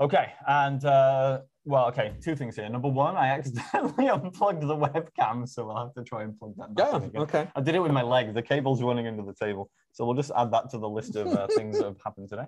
Okay, 0.00 0.32
and 0.46 0.82
uh, 0.84 1.40
well, 1.66 1.86
okay, 1.88 2.14
two 2.22 2.34
things 2.34 2.56
here. 2.56 2.68
Number 2.68 2.88
one, 2.88 3.16
I 3.16 3.28
accidentally 3.28 4.08
unplugged 4.16 4.62
the 4.62 4.76
webcam, 4.76 5.46
so 5.48 5.66
we'll 5.66 5.76
have 5.76 5.92
to 5.94 6.02
try 6.02 6.22
and 6.22 6.38
plug 6.38 6.54
that 6.56 6.74
back 6.74 6.88
Yeah. 6.90 6.96
in 6.96 7.02
again. 7.04 7.22
Okay. 7.22 7.48
I 7.54 7.60
did 7.60 7.74
it 7.74 7.80
with 7.80 7.92
my 7.92 8.02
leg. 8.02 8.32
The 8.32 8.42
cable's 8.42 8.82
running 8.82 9.06
under 9.06 9.22
the 9.22 9.34
table, 9.34 9.70
so 9.92 10.04
we'll 10.06 10.14
just 10.14 10.32
add 10.36 10.50
that 10.52 10.70
to 10.70 10.78
the 10.78 10.88
list 10.88 11.16
of 11.16 11.26
uh, 11.28 11.46
things 11.48 11.78
that 11.78 11.84
have 11.84 11.98
happened 12.04 12.28
today. 12.30 12.46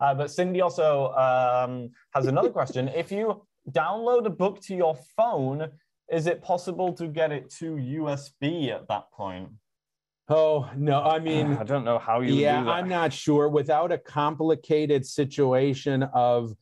Uh, 0.00 0.14
but 0.14 0.30
Cindy 0.30 0.60
also 0.60 1.12
um, 1.12 1.90
has 2.14 2.26
another 2.26 2.50
question. 2.50 2.88
If 2.88 3.12
you 3.12 3.46
download 3.70 4.26
a 4.26 4.30
book 4.30 4.60
to 4.62 4.74
your 4.74 4.96
phone, 5.16 5.68
is 6.10 6.26
it 6.26 6.42
possible 6.42 6.92
to 6.94 7.06
get 7.06 7.32
it 7.32 7.50
to 7.58 7.76
USB 7.76 8.70
at 8.70 8.88
that 8.88 9.10
point? 9.12 9.50
Oh 10.28 10.70
no, 10.76 11.02
I 11.02 11.18
mean, 11.28 11.52
I 11.54 11.64
don't 11.64 11.84
know 11.84 11.98
how 11.98 12.20
you. 12.20 12.34
yeah, 12.34 12.60
do 12.60 12.64
that. 12.66 12.70
I'm 12.70 12.88
not 12.88 13.12
sure. 13.12 13.48
Without 13.48 13.92
a 13.92 13.98
complicated 13.98 15.06
situation 15.06 16.02
of 16.14 16.52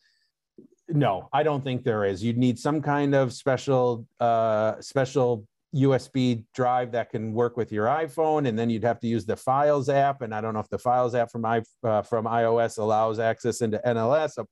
no, 0.88 1.28
I 1.32 1.42
don't 1.42 1.62
think 1.64 1.84
there 1.84 2.04
is. 2.04 2.22
You'd 2.22 2.36
need 2.38 2.58
some 2.58 2.82
kind 2.82 3.14
of 3.14 3.32
special 3.32 4.06
uh 4.20 4.80
special 4.80 5.46
USB 5.74 6.44
drive 6.54 6.92
that 6.92 7.08
can 7.08 7.32
work 7.32 7.56
with 7.56 7.72
your 7.72 7.86
iPhone, 7.86 8.46
and 8.46 8.58
then 8.58 8.68
you'd 8.68 8.82
have 8.84 9.00
to 9.00 9.06
use 9.06 9.24
the 9.24 9.36
Files 9.36 9.88
app. 9.88 10.20
And 10.20 10.34
I 10.34 10.42
don't 10.42 10.52
know 10.52 10.60
if 10.60 10.68
the 10.68 10.78
Files 10.78 11.14
app 11.14 11.30
from 11.30 11.46
i 11.46 11.62
uh, 11.82 12.02
from 12.02 12.26
iOS 12.26 12.76
allows 12.78 13.18
access 13.18 13.62
into 13.62 13.80
NLS. 13.86 14.38
Uh, 14.38 14.44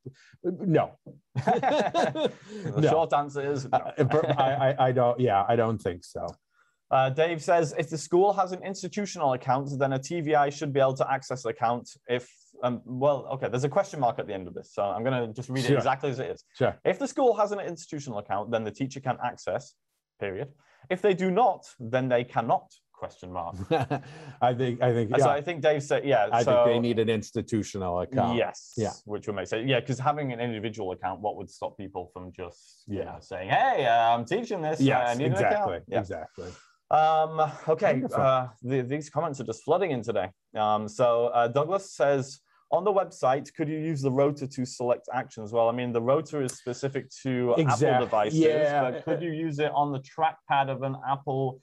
No, 0.42 0.92
The 1.34 2.32
no. 2.78 2.88
short 2.90 3.12
answer 3.12 3.52
is 3.52 3.68
no. 3.70 3.78
Uh, 3.78 4.34
I, 4.38 4.68
I, 4.70 4.86
I 4.86 4.92
don't. 4.92 5.20
Yeah, 5.20 5.44
I 5.46 5.56
don't 5.56 5.76
think 5.78 6.04
so. 6.04 6.26
Uh, 6.90 7.08
Dave 7.08 7.42
says 7.42 7.72
if 7.78 7.88
the 7.88 7.98
school 7.98 8.32
has 8.32 8.52
an 8.52 8.62
institutional 8.64 9.32
account, 9.34 9.70
then 9.78 9.92
a 9.92 9.98
TVI 9.98 10.52
should 10.52 10.72
be 10.72 10.80
able 10.80 10.94
to 10.94 11.10
access 11.10 11.42
the 11.44 11.50
account. 11.50 11.88
If 12.08 12.28
um, 12.62 12.82
well, 12.84 13.26
okay, 13.32 13.48
there's 13.48 13.64
a 13.64 13.68
question 13.68 14.00
mark 14.00 14.18
at 14.18 14.26
the 14.26 14.34
end 14.34 14.46
of 14.46 14.54
this, 14.54 14.72
so 14.74 14.82
I'm 14.82 15.02
going 15.02 15.28
to 15.28 15.32
just 15.32 15.48
read 15.48 15.64
Sure. 15.64 15.74
it 15.74 15.78
exactly 15.78 16.10
as 16.10 16.18
it 16.18 16.30
is. 16.30 16.44
Sure. 16.58 16.76
If 16.84 16.98
the 16.98 17.08
school 17.08 17.34
has 17.36 17.52
an 17.52 17.60
institutional 17.60 18.18
account, 18.18 18.50
then 18.50 18.64
the 18.64 18.70
teacher 18.70 19.00
can 19.00 19.16
access. 19.24 19.74
Period. 20.18 20.48
If 20.90 21.00
they 21.00 21.14
do 21.14 21.30
not, 21.30 21.64
then 21.78 22.08
they 22.08 22.24
cannot. 22.24 22.70
Question 22.92 23.32
mark. 23.32 23.56
I 24.42 24.52
think. 24.52 24.82
I 24.82 24.92
think. 24.92 25.18
So 25.18 25.30
I 25.30 25.40
think 25.40 25.62
Dave 25.62 25.82
said, 25.82 26.04
yeah. 26.04 26.28
I 26.30 26.42
so, 26.42 26.52
think 26.52 26.66
they 26.66 26.78
need 26.80 26.98
an 26.98 27.08
institutional 27.08 28.00
account. 28.00 28.36
Yes. 28.36 28.74
Yeah. 28.76 28.92
Which 29.06 29.26
would 29.26 29.36
make 29.36 29.46
sense. 29.46 29.66
Yeah, 29.66 29.80
because 29.80 29.98
having 29.98 30.34
an 30.34 30.40
individual 30.40 30.92
account, 30.92 31.20
what 31.22 31.36
would 31.36 31.48
stop 31.48 31.78
people 31.78 32.10
from 32.12 32.30
just 32.30 32.82
you 32.86 32.98
Yeah. 32.98 33.04
know, 33.04 33.16
saying, 33.20 33.48
"Hey, 33.48 33.86
uh, 33.86 34.14
I'm 34.14 34.26
teaching 34.26 34.60
this. 34.60 34.80
I 34.80 34.84
Yes, 34.84 35.16
need 35.16 35.26
an 35.28 35.32
account." 35.32 35.52
exactly. 35.54 35.80
Yeah. 35.88 36.00
Exactly. 36.00 36.50
Um, 36.90 37.52
okay, 37.68 38.02
uh, 38.12 38.48
the, 38.62 38.82
these 38.82 39.08
comments 39.10 39.40
are 39.40 39.44
just 39.44 39.62
flooding 39.62 39.92
in 39.92 40.02
today. 40.02 40.28
Um, 40.56 40.88
so 40.88 41.26
uh, 41.26 41.46
Douglas 41.46 41.92
says 41.92 42.40
on 42.72 42.84
the 42.84 42.92
website, 42.92 43.52
could 43.54 43.68
you 43.68 43.78
use 43.78 44.00
the 44.00 44.10
rotor 44.10 44.46
to 44.46 44.64
select 44.64 45.08
actions? 45.12 45.52
Well, 45.52 45.68
I 45.68 45.72
mean, 45.72 45.92
the 45.92 46.02
rotor 46.02 46.42
is 46.42 46.52
specific 46.52 47.10
to 47.22 47.54
Exact- 47.58 47.82
Apple 47.82 48.06
devices, 48.06 48.38
yeah. 48.38 48.90
but 48.90 49.04
could 49.04 49.22
you 49.22 49.32
use 49.32 49.58
it 49.58 49.70
on 49.74 49.92
the 49.92 50.00
trackpad 50.00 50.68
of 50.68 50.82
an 50.82 50.96
Apple, 51.08 51.60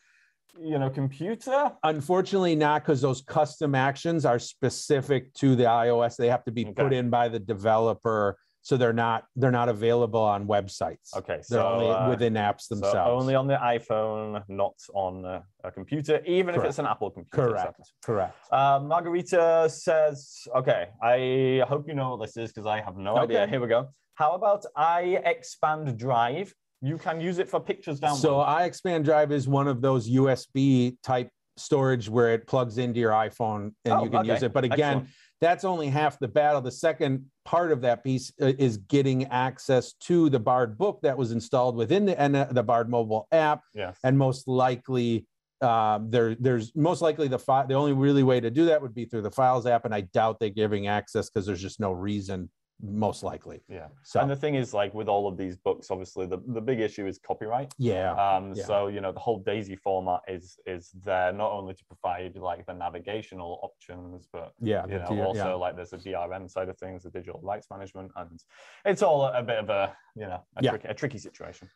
you 0.60 0.80
know, 0.80 0.90
computer? 0.90 1.72
Unfortunately, 1.84 2.56
not 2.56 2.84
because 2.84 3.02
those 3.02 3.22
custom 3.22 3.76
actions 3.76 4.26
are 4.26 4.40
specific 4.40 5.34
to 5.36 5.56
the 5.56 5.64
iOS. 5.64 6.18
They 6.18 6.30
have 6.30 6.44
to 6.46 6.52
be 6.52 6.66
put 6.66 6.94
in 6.94 7.10
by 7.10 7.30
the 7.30 7.40
developer, 7.40 8.38
so 8.62 8.76
they're 8.76 8.94
not 8.94 9.24
they're 9.36 9.52
not 9.52 9.70
available 9.70 10.20
on 10.20 10.48
websites. 10.48 11.16
Okay, 11.16 11.40
They're 11.50 11.62
only 11.62 11.90
uh, 11.90 12.10
within 12.10 12.34
apps 12.34 12.64
so 12.64 12.76
themselves. 12.76 13.22
only 13.22 13.36
on 13.36 13.48
the 13.48 13.56
iPhone, 13.56 14.44
not 14.50 14.74
on 14.94 15.26
a 15.64 15.72
computer, 15.72 16.22
even 16.26 16.56
if 16.56 16.64
it's 16.64 16.80
an 16.80 16.86
Apple 16.86 17.12
computer. 17.12 17.50
Correct. 17.50 17.94
Correct. 18.04 18.36
Uh, 18.52 18.80
Margarita 18.84 19.70
says, 19.70 20.48
okay, 20.56 20.88
I 21.02 21.64
hope 21.68 21.88
you 21.88 21.96
know 21.96 22.16
what 22.16 22.26
this 22.26 22.38
is 22.38 22.52
because 22.52 22.66
I 22.66 22.82
have 22.82 22.98
no 22.98 23.18
idea. 23.18 23.48
Here 23.48 23.62
we 23.62 23.68
go. 23.68 23.90
How 24.16 24.32
about 24.32 24.66
iExpand 24.78 25.98
Drive? 25.98 26.54
You 26.82 26.98
can 26.98 27.22
use 27.22 27.40
it 27.40 27.50
for 27.50 27.60
pictures 27.60 28.00
download. 28.00 28.18
So 28.18 28.36
iExpand 28.36 29.04
Drive 29.04 29.32
is 29.32 29.48
one 29.48 29.68
of 29.68 29.82
those 29.82 30.10
USB 30.10 30.98
type 31.04 31.30
storage 31.58 32.08
where 32.10 32.34
it 32.34 32.48
plugs 32.48 32.78
into 32.78 33.00
your 33.00 33.12
iPhone 33.12 33.72
and 33.86 33.94
Oh, 33.94 34.04
you 34.04 34.10
can 34.10 34.26
use 34.26 34.44
it. 34.44 34.54
But 34.54 34.64
again, 34.64 34.98
Excellent. 34.98 35.10
That's 35.42 35.64
only 35.64 35.88
half 35.88 36.20
the 36.20 36.28
battle. 36.28 36.62
The 36.62 36.72
second 36.72 37.26
part 37.46 37.72
of 37.72 37.82
that 37.82 38.04
piece 38.04 38.32
uh, 38.42 38.54
is 38.58 38.78
getting 38.78 39.26
access 39.26 39.94
to 40.02 40.30
the 40.30 40.40
Bard 40.40 40.78
book 40.78 41.00
that 41.04 41.18
was 41.18 41.32
installed 41.32 41.76
within 41.76 42.06
the 42.06 42.48
the 42.52 42.64
Bard 42.64 42.90
mobile 42.90 43.28
app, 43.32 43.62
yes. 43.74 43.98
and 44.04 44.18
most 44.18 44.48
likely 44.48 45.28
um, 45.62 46.10
there 46.10 46.36
there's 46.36 46.76
most 46.76 47.02
likely 47.02 47.28
the 47.28 47.40
fi- 47.40 47.66
the 47.66 47.74
only 47.74 47.94
really 47.94 48.24
way 48.24 48.40
to 48.40 48.52
do 48.52 48.66
that 48.66 48.82
would 48.82 48.94
be 48.94 49.06
through 49.06 49.24
the 49.24 49.32
Files 49.32 49.66
app, 49.66 49.86
and 49.86 49.94
I 49.94 50.02
doubt 50.02 50.40
they're 50.40 50.50
giving 50.50 50.88
access 50.88 51.30
because 51.30 51.46
there's 51.46 51.62
just 51.62 51.80
no 51.80 51.92
reason. 51.92 52.50
Most 52.80 53.24
likely, 53.24 53.62
yeah. 53.68 53.88
so 54.04 54.20
And 54.20 54.30
the 54.30 54.36
thing 54.36 54.54
is, 54.54 54.72
like 54.74 54.94
with 54.94 55.08
all 55.08 55.28
of 55.28 55.36
these 55.36 55.56
books, 55.58 55.90
obviously 55.90 56.28
the, 56.28 56.38
the 56.48 56.62
big 56.62 56.80
issue 56.80 57.08
is 57.08 57.18
copyright. 57.18 57.74
yeah, 57.80 58.12
Um, 58.14 58.54
yeah. 58.54 58.66
So 58.66 58.88
you 58.88 59.02
know 59.02 59.12
the 59.12 59.20
whole 59.20 59.40
DAISY 59.40 59.76
format 59.78 60.22
is 60.28 60.60
is 60.68 60.92
there 61.04 61.34
not 61.34 61.52
only 61.52 61.74
to 61.74 61.84
provide 61.86 62.36
like 62.38 62.66
the 62.68 62.74
navigational 62.74 63.60
options, 63.64 64.28
but 64.32 64.54
yeah, 64.62 64.86
you 64.86 65.00
know 65.00 65.06
tier- 65.08 65.24
also 65.26 65.50
yeah. 65.50 65.54
like 65.56 65.76
there's 65.76 65.94
a 65.94 65.98
DRM 65.98 66.48
side 66.50 66.70
of 66.70 66.78
things, 66.78 67.02
the 67.04 67.10
digital 67.10 67.42
rights 67.42 67.68
management, 67.72 68.12
and 68.16 68.40
it's 68.86 69.02
all 69.02 69.26
a 69.26 69.42
bit 69.42 69.58
of 69.58 69.70
a 69.72 69.96
you 70.16 70.28
know 70.28 70.44
a, 70.58 70.64
Yeah. 70.64 70.70
tricky, 70.72 70.88
a 70.88 70.94
tricky 70.94 71.18
situation. 71.18 71.70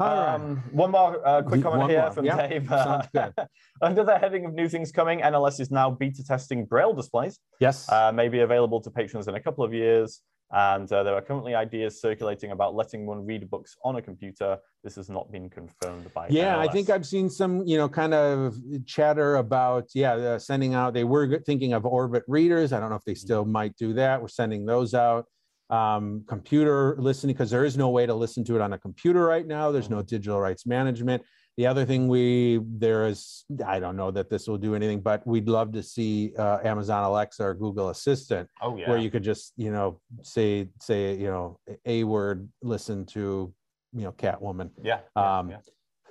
All 0.00 0.16
right. 0.16 0.34
Um, 0.36 0.62
one 0.70 0.92
more 0.92 1.26
uh, 1.26 1.42
quick 1.42 1.62
comment 1.62 1.80
one 1.80 1.90
here 1.90 2.02
more. 2.02 2.12
from 2.12 2.24
Yeah, 2.24 2.46
Dave. 2.46 2.68
good. 3.12 3.32
Under 3.82 4.04
the 4.04 4.16
heading 4.16 4.46
of 4.46 4.54
new 4.54 4.68
things 4.68 4.92
coming, 4.92 5.20
NLS 5.20 5.58
is 5.60 5.70
now 5.72 5.90
beta 5.90 6.24
testing 6.24 6.64
Braille 6.66 6.92
displays. 6.92 7.38
yes, 7.58 7.90
Uh, 7.90 8.12
may 8.12 8.28
be 8.28 8.40
available 8.40 8.80
to 8.80 8.90
patrons 8.90 9.26
in 9.26 9.34
a 9.34 9.40
couple 9.40 9.64
of 9.64 9.74
years. 9.74 10.22
And 10.50 10.90
uh, 10.90 11.02
there 11.02 11.14
are 11.14 11.20
currently 11.20 11.54
ideas 11.54 12.00
circulating 12.00 12.52
about 12.52 12.74
letting 12.74 13.04
one 13.06 13.26
read 13.26 13.50
books 13.50 13.76
on 13.84 13.96
a 13.96 14.02
computer. 14.02 14.56
This 14.82 14.94
has 14.94 15.10
not 15.10 15.30
been 15.30 15.50
confirmed 15.50 16.10
by. 16.14 16.28
Yeah, 16.30 16.58
I 16.58 16.68
think 16.68 16.88
I've 16.88 17.04
seen 17.04 17.28
some, 17.28 17.66
you 17.66 17.76
know, 17.76 17.86
kind 17.88 18.14
of 18.14 18.56
chatter 18.86 19.36
about, 19.36 19.88
yeah, 19.94 20.14
uh, 20.14 20.38
sending 20.38 20.72
out. 20.74 20.94
They 20.94 21.04
were 21.04 21.40
thinking 21.40 21.74
of 21.74 21.84
Orbit 21.84 22.22
readers. 22.28 22.72
I 22.72 22.80
don't 22.80 22.88
know 22.88 22.96
if 22.96 23.04
they 23.04 23.14
still 23.14 23.44
might 23.44 23.76
do 23.76 23.92
that. 23.94 24.22
We're 24.22 24.28
sending 24.28 24.64
those 24.64 24.94
out. 24.94 25.26
Um, 25.70 26.24
computer 26.26 26.96
listening, 26.98 27.34
because 27.34 27.50
there 27.50 27.64
is 27.64 27.76
no 27.76 27.90
way 27.90 28.06
to 28.06 28.14
listen 28.14 28.42
to 28.44 28.56
it 28.56 28.62
on 28.62 28.72
a 28.72 28.78
computer 28.78 29.24
right 29.24 29.46
now. 29.46 29.70
There's 29.70 29.90
no 29.90 30.02
digital 30.02 30.40
rights 30.40 30.64
management. 30.66 31.22
The 31.58 31.66
other 31.66 31.84
thing 31.84 32.06
we 32.06 32.60
there 32.64 33.06
is, 33.06 33.44
I 33.66 33.80
don't 33.80 33.96
know 33.96 34.10
that 34.12 34.30
this 34.30 34.46
will 34.46 34.58
do 34.58 34.76
anything, 34.76 35.00
but 35.00 35.26
we'd 35.26 35.48
love 35.48 35.72
to 35.72 35.82
see 35.82 36.32
uh, 36.38 36.58
Amazon 36.64 37.02
Alexa 37.02 37.42
or 37.42 37.52
Google 37.52 37.88
Assistant 37.88 38.48
Oh 38.62 38.76
yeah. 38.76 38.88
where 38.88 38.98
you 38.98 39.10
could 39.10 39.24
just 39.24 39.54
you 39.56 39.72
know 39.72 40.00
say 40.22 40.68
say 40.80 41.16
you 41.16 41.26
know 41.26 41.58
a 41.84 42.04
word 42.04 42.48
listen 42.62 43.04
to 43.06 43.52
you 43.92 44.02
know 44.04 44.12
catwoman 44.12 44.70
yeah. 44.82 45.00
yeah, 45.16 45.38
um 45.38 45.50
yeah. 45.50 45.56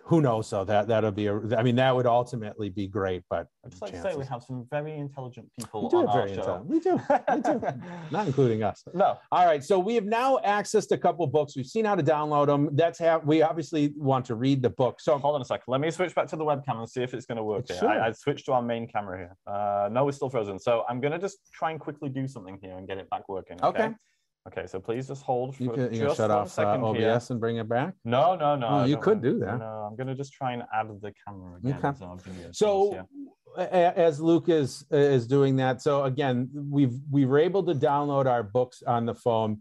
Who 0.07 0.21
knows 0.21 0.47
so 0.47 0.63
that 0.63 0.87
that'll 0.87 1.11
be 1.11 1.27
a 1.27 1.35
i 1.57 1.61
mean 1.63 1.75
that 1.75 1.93
would 1.95 2.05
ultimately 2.05 2.69
be 2.69 2.87
great 2.87 3.23
but 3.29 3.47
I'd 3.63 3.71
just 3.71 3.81
like 3.81 3.91
to 3.91 4.01
say 4.01 4.15
we 4.15 4.25
have 4.25 4.41
some 4.41 4.65
very 4.71 4.97
intelligent 4.97 5.47
people 5.59 5.83
we 5.83 5.89
do 5.89 5.97
on 5.97 6.07
our 6.07 6.13
very 6.17 6.33
show. 6.33 6.39
intelligent- 6.39 6.69
we 6.69 6.79
do 6.79 6.99
we 7.35 7.41
do 7.41 7.81
not 8.11 8.27
including 8.27 8.63
us 8.63 8.83
no. 8.93 9.17
all 9.31 9.45
right 9.45 9.63
so 9.63 9.77
we 9.77 9.95
have 9.95 10.05
now 10.05 10.39
accessed 10.45 10.91
a 10.91 10.97
couple 10.97 11.27
books 11.27 11.55
we've 11.55 11.65
seen 11.67 11.85
how 11.85 11.95
to 11.95 12.03
download 12.03 12.47
them 12.47 12.69
that's 12.73 12.97
how 12.97 13.19
we 13.19 13.41
obviously 13.41 13.93
want 13.97 14.25
to 14.25 14.35
read 14.35 14.61
the 14.61 14.69
book 14.69 14.99
so 15.01 15.17
Hold 15.27 15.35
on 15.35 15.41
a 15.41 15.45
second. 15.45 15.65
Let 15.67 15.81
me 15.81 15.91
switch 15.91 16.15
back 16.15 16.27
to 16.27 16.37
the 16.37 16.45
webcam 16.45 16.77
and 16.77 16.89
see 16.89 17.01
if 17.03 17.13
it's 17.13 17.25
going 17.25 17.37
to 17.37 17.43
work 17.43 17.67
here. 17.67 17.77
Sure. 17.77 17.89
I, 17.89 18.07
I 18.07 18.11
switched 18.11 18.45
to 18.45 18.53
our 18.53 18.61
main 18.61 18.87
camera 18.87 19.17
here. 19.17 19.35
Uh, 19.45 19.89
no, 19.91 20.05
we're 20.05 20.13
still 20.13 20.29
frozen. 20.29 20.57
So 20.57 20.85
I'm 20.87 21.01
going 21.01 21.11
to 21.11 21.19
just 21.19 21.39
try 21.51 21.71
and 21.71 21.79
quickly 21.79 22.07
do 22.07 22.27
something 22.27 22.57
here 22.61 22.77
and 22.77 22.87
get 22.87 22.97
it 22.97 23.09
back 23.09 23.27
working. 23.27 23.57
Okay. 23.61 23.83
Okay. 23.83 23.95
Okay. 24.47 24.65
So 24.67 24.79
please 24.79 25.07
just 25.07 25.23
hold 25.23 25.55
for 25.55 25.63
you 25.63 25.69
can 25.71 25.93
you 25.93 26.01
just 26.05 26.17
shut 26.17 26.29
one 26.29 26.39
off 26.39 26.47
uh, 26.47 26.49
second 26.49 26.83
obs 26.83 26.99
here. 26.99 27.19
and 27.29 27.39
bring 27.39 27.57
it 27.57 27.67
back 27.67 27.93
No, 28.05 28.35
no, 28.35 28.55
no. 28.55 28.67
Oh, 28.67 28.85
you 28.85 28.97
could 28.97 29.21
do 29.21 29.39
that. 29.39 29.59
No, 29.59 29.87
I'm 29.89 29.95
going 29.95 30.07
to 30.07 30.15
just 30.15 30.33
try 30.33 30.53
and 30.53 30.63
add 30.73 30.87
the 31.01 31.13
camera 31.25 31.57
again. 31.57 31.79
Okay. 31.83 31.97
So, 31.97 32.05
I'll 32.05 32.17
give 32.17 32.33
you 32.35 32.41
a 32.41 32.43
chance 32.45 32.57
So 32.57 33.07
as 33.57 34.19
Luke 34.21 34.49
is 34.49 34.85
is 34.91 35.27
doing 35.27 35.55
that, 35.57 35.81
so 35.81 36.03
again, 36.03 36.49
we've 36.53 36.97
we 37.09 37.25
were 37.25 37.39
able 37.39 37.63
to 37.63 37.73
download 37.73 38.25
our 38.25 38.43
books 38.43 38.83
on 38.85 39.05
the 39.05 39.15
phone. 39.15 39.59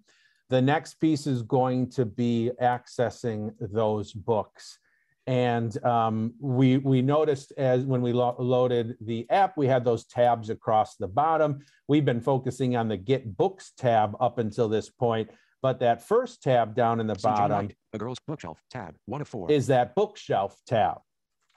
The 0.49 0.63
next 0.63 0.95
piece 0.95 1.27
is 1.27 1.43
going 1.43 1.91
to 1.91 2.05
be 2.05 2.51
accessing 2.63 3.53
those 3.61 4.13
books. 4.13 4.79
And 5.27 5.83
um, 5.85 6.35
we 6.41 6.79
we 6.79 7.03
noticed 7.03 7.53
as 7.57 7.85
when 7.85 8.01
we 8.01 8.13
lo- 8.13 8.37
loaded 8.39 8.97
the 9.01 9.29
app, 9.31 9.57
we 9.57 9.67
had 9.67 9.85
those 9.85 10.05
tabs 10.05 10.51
across 10.51 10.95
the 10.97 11.09
bottom. 11.09 11.65
We've 11.89 12.05
been 12.05 12.21
focusing 12.21 12.77
on 12.77 12.89
the 12.89 12.97
Get 12.97 13.37
Books 13.37 13.73
tab 13.77 14.17
up 14.21 14.39
until 14.39 14.69
this 14.69 14.89
point, 14.89 15.29
but 15.63 15.81
that 15.81 16.03
first 16.07 16.43
tab 16.45 16.77
down 16.77 17.01
in 17.01 17.09
the 17.09 17.17
See 17.17 17.23
bottom 17.23 17.67
White, 17.67 17.77
a 17.93 17.99
girl's 17.99 18.19
bookshelf, 18.27 18.63
tab, 18.71 18.95
one 19.07 19.21
of 19.21 19.27
four. 19.27 19.51
is 19.51 19.67
that 19.67 19.97
bookshelf 19.97 20.57
tab. 20.67 20.99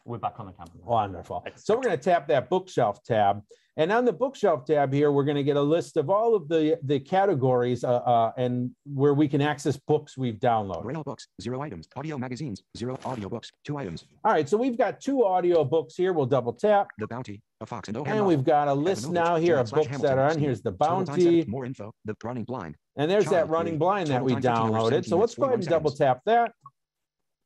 We're 0.04 0.18
back 0.18 0.40
on 0.40 0.48
the 0.48 0.54
camera. 0.54 0.72
now. 0.76 0.86
Wonderful. 0.90 1.46
So 1.58 1.76
we're 1.76 1.84
going 1.84 1.98
to 1.98 2.04
tap 2.04 2.28
that 2.30 2.50
bookshelf 2.50 3.04
tab. 3.04 3.42
And 3.80 3.94
on 3.94 4.04
the 4.04 4.12
bookshelf 4.12 4.66
tab 4.66 4.92
here, 4.92 5.10
we're 5.10 5.24
going 5.24 5.38
to 5.38 5.44
get 5.44 5.56
a 5.56 5.62
list 5.62 5.96
of 5.96 6.10
all 6.10 6.36
of 6.36 6.50
the, 6.50 6.78
the 6.84 7.00
categories 7.00 7.86
uh, 7.86 8.00
uh, 8.00 8.34
and 8.36 8.72
where 8.84 9.14
we 9.14 9.26
can 9.26 9.42
access 9.42 9.78
books 9.78 10.18
we've 10.18 10.36
downloaded. 10.36 10.84
Braille 10.84 11.02
books, 11.02 11.30
zero 11.42 11.62
items. 11.62 11.88
Audio 11.96 12.18
magazines, 12.18 12.62
zero. 12.78 12.98
Audiobooks, 12.98 13.52
two 13.64 13.78
items. 13.78 14.04
All 14.26 14.34
right, 14.34 14.50
so 14.50 14.58
we've 14.58 14.78
got 14.78 15.00
two 15.00 15.24
audio 15.24 15.64
books 15.64 15.96
here. 15.96 16.12
We'll 16.12 16.26
double 16.26 16.52
tap. 16.52 16.90
The 16.98 17.08
Bounty, 17.08 17.42
a 17.62 17.66
Fox 17.66 17.88
and 17.88 17.96
O'Hare 17.96 18.16
And 18.16 18.26
we've 18.26 18.44
got 18.44 18.68
a 18.68 18.74
list 18.74 19.10
now 19.12 19.38
here 19.38 19.56
of 19.56 19.72
books 19.72 19.98
that 20.00 20.18
are 20.18 20.30
on. 20.30 20.38
Here's 20.38 20.62
the 20.62 20.74
Bounty. 20.74 21.46
More 21.48 21.64
info. 21.64 21.94
The 22.04 22.18
Running 22.22 22.44
Blind. 22.44 22.76
And 22.98 23.10
there's 23.10 23.28
that 23.28 23.48
running 23.48 23.78
blind 23.78 24.10
that 24.10 24.22
we 24.22 24.34
time 24.34 24.42
15 24.42 24.58
hours, 24.58 24.72
downloaded. 24.72 25.06
So 25.06 25.18
let's 25.18 25.36
go 25.36 25.44
ahead 25.44 25.54
and 25.54 25.60
minutes, 25.62 25.70
double 25.70 25.92
tap 25.92 26.20
that. 26.26 26.52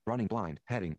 Running 0.07 0.25
Blind. 0.25 0.59
Heading. 0.65 0.97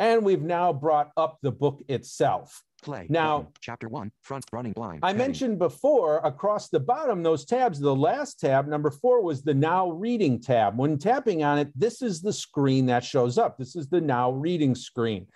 And 0.00 0.24
we've 0.24 0.42
now 0.42 0.72
brought 0.72 1.12
up 1.16 1.38
the 1.40 1.52
book 1.52 1.84
itself. 1.86 2.60
Play. 2.82 3.06
Now- 3.08 3.38
button. 3.38 3.52
chapter 3.60 3.88
one. 3.88 4.12
Front. 4.20 4.44
Running 4.52 4.72
Blind. 4.72 5.00
I 5.02 5.08
heading. 5.08 5.18
mentioned 5.18 5.58
before 5.58 6.18
across 6.18 6.68
the 6.68 6.80
bottom, 6.80 7.22
those 7.22 7.44
tabs, 7.44 7.78
the 7.78 7.94
last 7.94 8.40
tab, 8.40 8.66
number 8.66 8.90
four, 8.90 9.22
was 9.22 9.42
the 9.42 9.54
now 9.54 9.90
reading 9.90 10.40
tab. 10.40 10.76
When 10.76 10.98
tapping 10.98 11.44
on 11.44 11.58
it, 11.58 11.70
this 11.76 12.02
is 12.02 12.20
the 12.20 12.32
screen 12.32 12.86
that 12.86 13.04
shows 13.04 13.38
up. 13.38 13.56
This 13.56 13.76
is 13.76 13.88
the 13.88 14.00
now 14.00 14.32
reading 14.32 14.74
screen. 14.74 15.26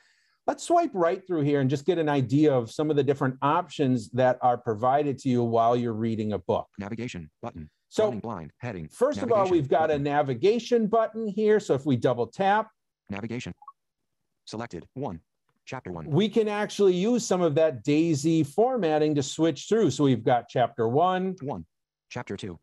Let's 0.47 0.65
swipe 0.65 0.91
right 0.95 1.27
through 1.27 1.43
here 1.43 1.61
and 1.61 1.69
just 1.71 1.87
get 1.87 1.99
an 1.99 2.09
idea 2.09 2.53
of 2.53 2.71
some 2.71 2.91
of 2.91 2.97
the 2.97 3.03
different 3.03 3.37
options 3.43 4.11
that 4.11 4.39
are 4.43 4.57
provided 4.57 5.19
to 5.21 5.29
you 5.29 5.43
while 5.43 5.77
you're 5.77 5.93
reading 5.93 6.33
a 6.35 6.39
book. 6.39 6.69
Navigation. 6.79 7.31
Button. 7.43 7.69
So 7.89 8.05
running 8.05 8.21
Blind. 8.21 8.53
Heading. 8.59 8.89
first 8.89 9.23
of 9.23 9.33
all, 9.33 9.49
we've 9.49 9.69
got 9.69 9.91
a 9.91 9.99
navigation 9.99 10.87
button 10.87 11.27
here. 11.29 11.59
So 11.61 11.75
if 11.75 11.87
we 11.87 11.97
double 11.97 12.27
tap, 12.27 12.71
Navigation. 13.11 13.53
Selected. 14.47 14.85
One. 14.95 15.21
Chapter 15.67 15.91
one. 15.91 16.07
we 16.07 16.29
can 16.29 16.47
actually 16.49 16.95
use 16.95 17.27
some 17.27 17.43
of 17.43 17.55
that 17.57 17.83
daisy 17.83 18.45
formatting 18.45 19.15
to 19.17 19.23
switch 19.23 19.67
through. 19.69 19.91
So 19.91 20.05
we've 20.05 20.25
got 20.25 20.49
chapter 20.49 20.89
one, 20.89 21.35
One. 21.43 21.67
Chapter 22.09 22.37
two. 22.37 22.59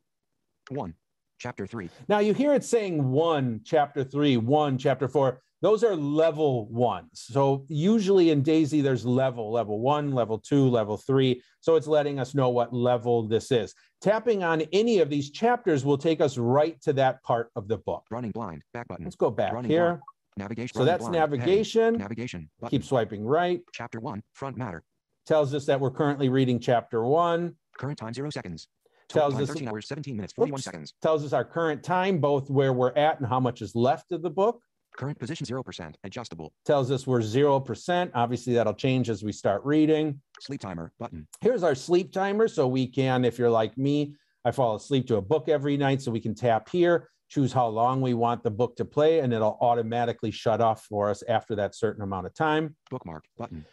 One. 0.69 0.93
Chapter 1.37 1.67
three. 1.67 1.89
Now 2.07 2.19
you 2.19 2.33
hear 2.33 2.53
it 2.53 2.63
saying 2.63 3.03
one, 3.11 3.59
chapter 3.65 4.03
three, 4.05 4.37
one, 4.37 4.77
chapter 4.77 5.09
four. 5.09 5.41
Those 5.61 5.83
are 5.83 5.95
level 5.95 6.67
ones. 6.67 7.09
So 7.13 7.65
usually 7.69 8.31
in 8.31 8.41
Daisy, 8.41 8.81
there's 8.81 9.05
level, 9.05 9.51
level 9.51 9.79
one, 9.79 10.11
level 10.11 10.37
two, 10.37 10.67
level 10.69 10.97
three. 10.97 11.41
So 11.61 11.75
it's 11.75 11.87
letting 11.87 12.19
us 12.19 12.33
know 12.35 12.49
what 12.49 12.73
level 12.73 13.27
this 13.27 13.51
is. 13.51 13.73
Tapping 14.01 14.43
on 14.43 14.61
any 14.73 14.99
of 14.99 15.09
these 15.09 15.31
chapters 15.31 15.85
will 15.85 15.97
take 15.97 16.19
us 16.21 16.37
right 16.37 16.81
to 16.81 16.91
that 16.93 17.23
part 17.23 17.49
of 17.55 17.67
the 17.69 17.77
book. 17.77 18.03
Running 18.11 18.31
Blind. 18.31 18.61
Back 18.73 18.87
button. 18.89 19.05
Let's 19.05 19.15
go 19.15 19.31
back 19.31 19.53
Running 19.53 19.71
here. 19.71 19.85
blind. 19.85 20.01
Navigation. 20.37 20.75
So 20.77 20.85
that's 20.85 21.01
blind, 21.01 21.15
heading, 21.15 21.39
navigation. 21.39 21.97
Navigation. 21.97 22.49
Button. 22.59 22.77
Keep 22.79 22.85
swiping 22.85 23.25
right. 23.25 23.61
Chapter 23.73 23.99
one. 23.99 24.23
Front 24.33 24.57
matter. 24.57 24.83
Tells 25.25 25.53
us 25.53 25.65
that 25.65 25.79
we're 25.79 25.91
currently 25.91 26.29
reading 26.29 26.59
chapter 26.59 27.03
one. 27.03 27.55
Current 27.77 27.97
time 27.97 28.13
zero 28.13 28.29
seconds. 28.29 28.67
Tells 29.09 29.33
time 29.33 29.43
us- 29.43 29.49
13 29.49 29.67
hours 29.67 29.87
17 29.87 30.15
minutes 30.15 30.33
41 30.33 30.57
Oops. 30.57 30.63
seconds. 30.65 30.93
Tells 31.01 31.23
us 31.23 31.33
our 31.33 31.45
current 31.45 31.83
time, 31.83 32.19
both 32.19 32.49
where 32.49 32.73
we're 32.73 32.93
at 32.93 33.19
and 33.19 33.27
how 33.27 33.39
much 33.39 33.61
is 33.61 33.75
left 33.75 34.11
of 34.11 34.21
the 34.21 34.29
book. 34.29 34.61
Current 34.97 35.17
position 35.17 35.45
0%. 35.45 35.95
Adjustable. 36.03 36.53
Tells 36.65 36.91
us 36.91 37.07
we're 37.07 37.19
0%. 37.19 38.11
Obviously, 38.13 38.53
that'll 38.53 38.75
change 38.75 39.09
as 39.09 39.23
we 39.23 39.31
start 39.31 39.63
reading. 39.65 40.21
Sleep 40.39 40.61
timer. 40.61 40.91
Button. 40.99 41.27
Here's 41.41 41.63
our 41.63 41.73
sleep 41.73 42.11
timer. 42.13 42.47
So 42.47 42.67
we 42.67 42.85
can, 42.87 43.25
if 43.25 43.39
you're 43.39 43.49
like 43.49 43.75
me, 43.77 44.15
I 44.45 44.51
fall 44.51 44.75
asleep 44.75 45.07
to 45.07 45.15
a 45.15 45.21
book 45.21 45.49
every 45.49 45.77
night. 45.77 46.01
So 46.01 46.11
we 46.11 46.19
can 46.19 46.35
tap 46.35 46.69
here, 46.69 47.09
choose 47.33 47.51
how 47.51 47.67
long 47.67 48.01
we 48.01 48.13
want 48.13 48.43
the 48.43 48.51
book 48.51 48.75
to 48.75 48.85
play, 48.85 49.19
and 49.19 49.33
it'll 49.33 49.57
automatically 49.59 50.31
shut 50.31 50.61
off 50.61 50.85
for 50.85 51.09
us 51.09 51.23
after 51.27 51.55
that 51.55 51.75
certain 51.75 52.03
amount 52.03 52.27
of 52.27 52.33
time. 52.33 52.75
Bookmark. 52.91 53.25
Button. 53.37 53.65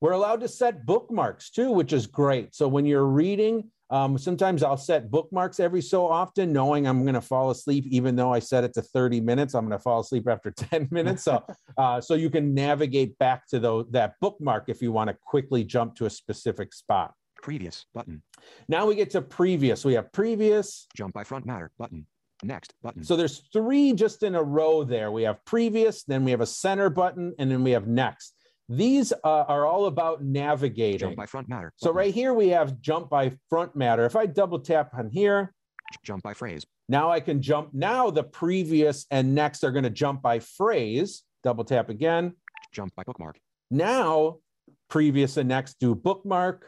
We're 0.00 0.12
allowed 0.12 0.40
to 0.42 0.48
set 0.48 0.86
bookmarks 0.86 1.50
too, 1.50 1.72
which 1.72 1.92
is 1.92 2.06
great. 2.06 2.54
So 2.54 2.68
when 2.68 2.86
you're 2.86 3.06
reading, 3.06 3.70
um, 3.90 4.16
sometimes 4.16 4.62
I'll 4.62 4.76
set 4.76 5.10
bookmarks 5.10 5.58
every 5.58 5.82
so 5.82 6.06
often, 6.06 6.52
knowing 6.52 6.86
I'm 6.86 7.02
going 7.02 7.14
to 7.14 7.20
fall 7.20 7.50
asleep, 7.50 7.84
even 7.88 8.14
though 8.14 8.32
I 8.32 8.38
set 8.38 8.62
it 8.62 8.74
to 8.74 8.82
30 8.82 9.20
minutes. 9.20 9.54
I'm 9.54 9.66
going 9.66 9.76
to 9.76 9.82
fall 9.82 10.00
asleep 10.00 10.28
after 10.28 10.50
10 10.56 10.88
minutes. 10.92 11.24
So, 11.24 11.44
uh, 11.76 12.00
so 12.00 12.14
you 12.14 12.30
can 12.30 12.54
navigate 12.54 13.18
back 13.18 13.48
to 13.48 13.58
the, 13.58 13.84
that 13.90 14.14
bookmark 14.20 14.68
if 14.68 14.80
you 14.80 14.92
want 14.92 15.08
to 15.08 15.16
quickly 15.26 15.64
jump 15.64 15.96
to 15.96 16.06
a 16.06 16.10
specific 16.10 16.72
spot. 16.72 17.14
Previous. 17.42 17.86
Button. 17.94 18.22
Now 18.68 18.86
we 18.86 18.94
get 18.94 19.10
to 19.10 19.22
previous. 19.22 19.84
We 19.84 19.94
have 19.94 20.12
previous. 20.12 20.86
Jump 20.96 21.14
by 21.14 21.24
front 21.24 21.46
matter. 21.46 21.72
Button. 21.78 22.06
Next. 22.42 22.74
Button. 22.82 23.02
So 23.04 23.16
there's 23.16 23.48
three 23.52 23.92
just 23.92 24.22
in 24.22 24.34
a 24.34 24.42
row 24.42 24.84
there. 24.84 25.10
We 25.10 25.24
have 25.24 25.44
previous, 25.44 26.04
then 26.04 26.24
we 26.24 26.30
have 26.30 26.40
a 26.40 26.46
center 26.46 26.88
button, 26.88 27.34
and 27.38 27.50
then 27.50 27.64
we 27.64 27.72
have 27.72 27.86
next. 27.88 28.34
These 28.68 29.12
uh, 29.12 29.44
are 29.48 29.66
all 29.66 29.86
about 29.86 30.22
navigating. 30.22 30.98
Jump 30.98 31.16
by 31.16 31.26
front 31.26 31.48
matter. 31.48 31.72
So 31.76 31.90
right 31.90 32.12
here 32.12 32.34
we 32.34 32.48
have 32.48 32.80
jump 32.80 33.08
by 33.08 33.32
front 33.48 33.74
matter. 33.74 34.04
If 34.04 34.14
I 34.14 34.26
double 34.26 34.60
tap 34.60 34.90
on 34.94 35.10
here, 35.10 35.54
Jump 36.04 36.22
by 36.22 36.34
phrase. 36.34 36.66
now 36.88 37.10
I 37.10 37.18
can 37.20 37.40
jump. 37.40 37.70
Now 37.72 38.10
the 38.10 38.22
previous 38.22 39.06
and 39.10 39.34
next 39.34 39.64
are 39.64 39.70
going 39.70 39.84
to 39.84 39.90
jump 39.90 40.20
by 40.20 40.38
phrase. 40.38 41.22
Double 41.42 41.64
tap 41.64 41.88
again. 41.88 42.34
Jump 42.72 42.94
by 42.94 43.04
bookmark. 43.04 43.38
Now 43.70 44.36
previous 44.90 45.38
and 45.38 45.48
next 45.48 45.78
do 45.80 45.94
bookmark. 45.94 46.66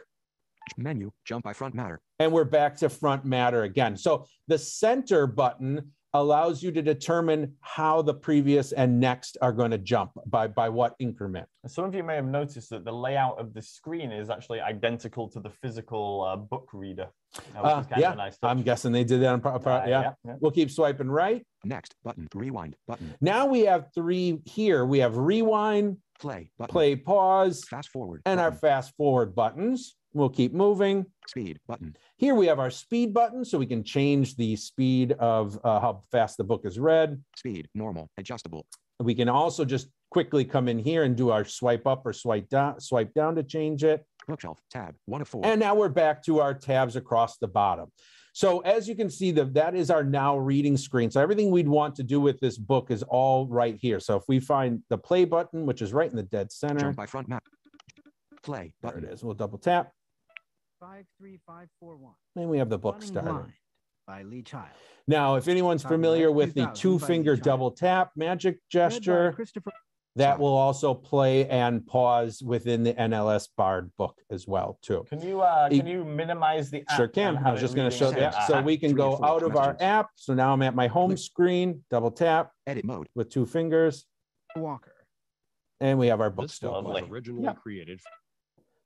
Menu. 0.75 1.11
Jump 1.23 1.43
by 1.43 1.53
front 1.53 1.75
matter. 1.75 1.99
And 2.21 2.31
we're 2.31 2.43
back 2.43 2.75
to 2.77 2.87
front 2.89 3.25
matter 3.25 3.63
again. 3.63 3.97
So 3.97 4.25
the 4.47 4.57
center 4.57 5.25
button 5.25 5.91
allows 6.13 6.61
you 6.61 6.71
to 6.73 6.81
determine 6.81 7.53
how 7.61 8.01
the 8.01 8.13
previous 8.13 8.73
and 8.73 8.99
next 8.99 9.37
are 9.41 9.53
going 9.53 9.71
to 9.71 9.77
jump 9.77 10.11
by, 10.27 10.45
by 10.45 10.67
what 10.69 10.93
increment. 10.99 11.47
Some 11.67 11.85
of 11.85 11.95
you 11.95 12.03
may 12.03 12.15
have 12.15 12.25
noticed 12.25 12.69
that 12.71 12.83
the 12.85 12.91
layout 12.91 13.39
of 13.39 13.53
the 13.53 13.61
screen 13.61 14.11
is 14.11 14.29
actually 14.29 14.59
identical 14.59 15.29
to 15.29 15.39
the 15.39 15.49
physical 15.49 16.21
uh, 16.29 16.35
book 16.35 16.67
reader. 16.73 17.07
uh, 17.37 17.39
which 17.61 17.65
Uh, 17.73 17.79
is 17.79 17.87
kind 17.87 18.01
yeah, 18.01 18.07
of 18.09 18.13
a 18.13 18.17
nice 18.17 18.37
touch. 18.37 18.51
I'm 18.51 18.61
guessing 18.61 18.91
they 18.91 19.05
did 19.05 19.21
that 19.21 19.29
on 19.33 19.41
pro- 19.41 19.57
pro- 19.57 19.75
Uh, 19.77 19.85
yeah. 19.87 20.11
yeah. 20.25 20.35
We'll 20.41 20.51
keep 20.51 20.69
swiping 20.69 21.09
right. 21.09 21.43
Next. 21.63 21.95
Button. 22.03 22.27
Rewind. 22.35 22.75
Button. 22.87 23.15
Now 23.21 23.45
we 23.47 23.61
have 23.61 23.87
three 23.95 24.41
here. 24.45 24.85
We 24.85 24.99
have 24.99 25.15
rewind, 25.17 25.97
Play. 26.19 26.51
Button. 26.59 26.71
play, 26.73 26.95
pause, 26.97 27.63
Fast 27.69 27.89
forward. 27.89 28.21
and 28.25 28.39
our 28.39 28.51
fast 28.51 28.93
forward 28.97 29.33
buttons. 29.33 29.95
We'll 30.13 30.27
keep 30.29 30.53
moving. 30.53 31.05
Speed. 31.31 31.59
Button. 31.65 31.95
Here 32.17 32.35
we 32.35 32.45
have 32.47 32.59
our 32.59 32.69
speed 32.69 33.13
button, 33.13 33.45
so 33.45 33.57
we 33.57 33.65
can 33.65 33.85
change 33.85 34.35
the 34.35 34.57
speed 34.57 35.13
of 35.13 35.57
uh, 35.63 35.79
how 35.79 36.03
fast 36.11 36.35
the 36.35 36.43
book 36.43 36.65
is 36.65 36.77
read. 36.77 37.21
Speed. 37.37 37.69
Normal. 37.73 38.09
Adjustable. 38.17 38.65
We 38.99 39.15
can 39.15 39.29
also 39.29 39.63
just 39.63 39.87
quickly 40.09 40.43
come 40.43 40.67
in 40.67 40.77
here 40.77 41.03
and 41.03 41.15
do 41.15 41.29
our 41.29 41.45
swipe 41.45 41.87
up 41.87 42.05
or 42.05 42.11
swipe 42.11 42.49
down, 42.49 42.81
swipe 42.81 43.13
down 43.13 43.35
to 43.35 43.43
change 43.43 43.85
it. 43.85 44.05
Bookshelf. 44.27 44.59
Tab. 44.69 44.93
One 45.05 45.21
of 45.21 45.29
four. 45.29 45.45
And 45.45 45.57
now 45.57 45.73
we're 45.73 45.87
back 45.87 46.21
to 46.23 46.41
our 46.41 46.53
tabs 46.53 46.97
across 46.97 47.37
the 47.37 47.47
bottom. 47.47 47.89
So 48.33 48.59
as 48.59 48.89
you 48.89 48.95
can 48.95 49.09
see, 49.09 49.31
the, 49.31 49.45
that 49.45 49.73
is 49.73 49.89
our 49.89 50.03
now 50.03 50.37
reading 50.37 50.75
screen. 50.75 51.11
So 51.11 51.21
everything 51.21 51.49
we'd 51.49 51.65
want 51.65 51.95
to 51.95 52.03
do 52.03 52.19
with 52.19 52.41
this 52.41 52.57
book 52.57 52.91
is 52.91 53.03
all 53.03 53.47
right 53.47 53.77
here. 53.79 54.01
So 54.01 54.17
if 54.17 54.23
we 54.27 54.41
find 54.41 54.81
the 54.89 54.97
play 54.97 55.23
button, 55.23 55.65
which 55.65 55.81
is 55.81 55.93
right 55.93 56.09
in 56.09 56.17
the 56.17 56.23
dead 56.23 56.51
center, 56.51 56.81
Jump 56.81 56.97
by 56.97 57.05
front 57.05 57.29
map. 57.29 57.43
Play. 58.43 58.73
button. 58.81 59.01
there 59.01 59.11
it 59.11 59.13
is. 59.13 59.23
We'll 59.23 59.33
double 59.33 59.57
tap. 59.57 59.93
53541. 60.81 62.13
And 62.35 62.49
we 62.49 62.57
have 62.57 62.69
the 62.69 62.77
book 62.77 62.95
Running 62.95 63.07
started. 63.07 63.31
Blind 63.31 63.53
by 64.07 64.23
Lee 64.23 64.41
Child. 64.41 64.69
Now, 65.07 65.35
if 65.35 65.47
anyone's 65.47 65.83
familiar 65.83 66.31
with 66.31 66.53
the 66.55 66.65
two 66.73 66.97
finger 66.99 67.35
double 67.35 67.71
tap 67.71 68.11
magic 68.15 68.57
gesture, 68.69 69.31
Christopher. 69.33 69.71
that 70.15 70.39
will 70.39 70.55
also 70.55 70.93
play 70.93 71.47
and 71.47 71.85
pause 71.85 72.41
within 72.43 72.81
the 72.83 72.93
NLS 72.95 73.47
Bard 73.55 73.91
book 73.97 74.17
as 74.31 74.47
well, 74.47 74.79
too. 74.81 75.05
Can 75.07 75.21
you 75.21 75.41
uh, 75.41 75.69
can 75.69 75.85
you 75.85 76.03
minimize 76.03 76.71
the 76.71 76.83
app? 76.89 76.97
Sure 76.97 77.07
can. 77.07 77.37
I 77.37 77.51
was 77.51 77.61
just 77.61 77.75
going 77.75 77.89
to 77.89 77.95
show 77.95 78.09
that. 78.11 78.33
app? 78.35 78.47
So 78.47 78.61
we 78.61 78.75
can 78.77 78.93
go 78.95 79.23
out 79.23 79.43
of 79.43 79.55
our 79.55 79.77
app. 79.79 80.09
So 80.15 80.33
now 80.33 80.51
I'm 80.51 80.63
at 80.63 80.73
my 80.75 80.87
home 80.87 81.11
Click. 81.11 81.19
screen, 81.19 81.83
double 81.91 82.11
tap 82.11 82.51
Edit 82.65 82.83
mode. 82.85 83.07
with 83.13 83.29
two 83.29 83.45
fingers, 83.45 84.05
Walker. 84.55 84.95
and 85.79 85.99
we 85.99 86.07
have 86.07 86.19
our 86.21 86.31
book 86.31 86.45
This 86.47 86.55
still. 86.55 86.71
book 86.71 86.85
was 86.85 86.93
Lovely. 86.95 87.11
originally 87.11 87.43
Yeah. 87.43 87.53
created 87.53 87.99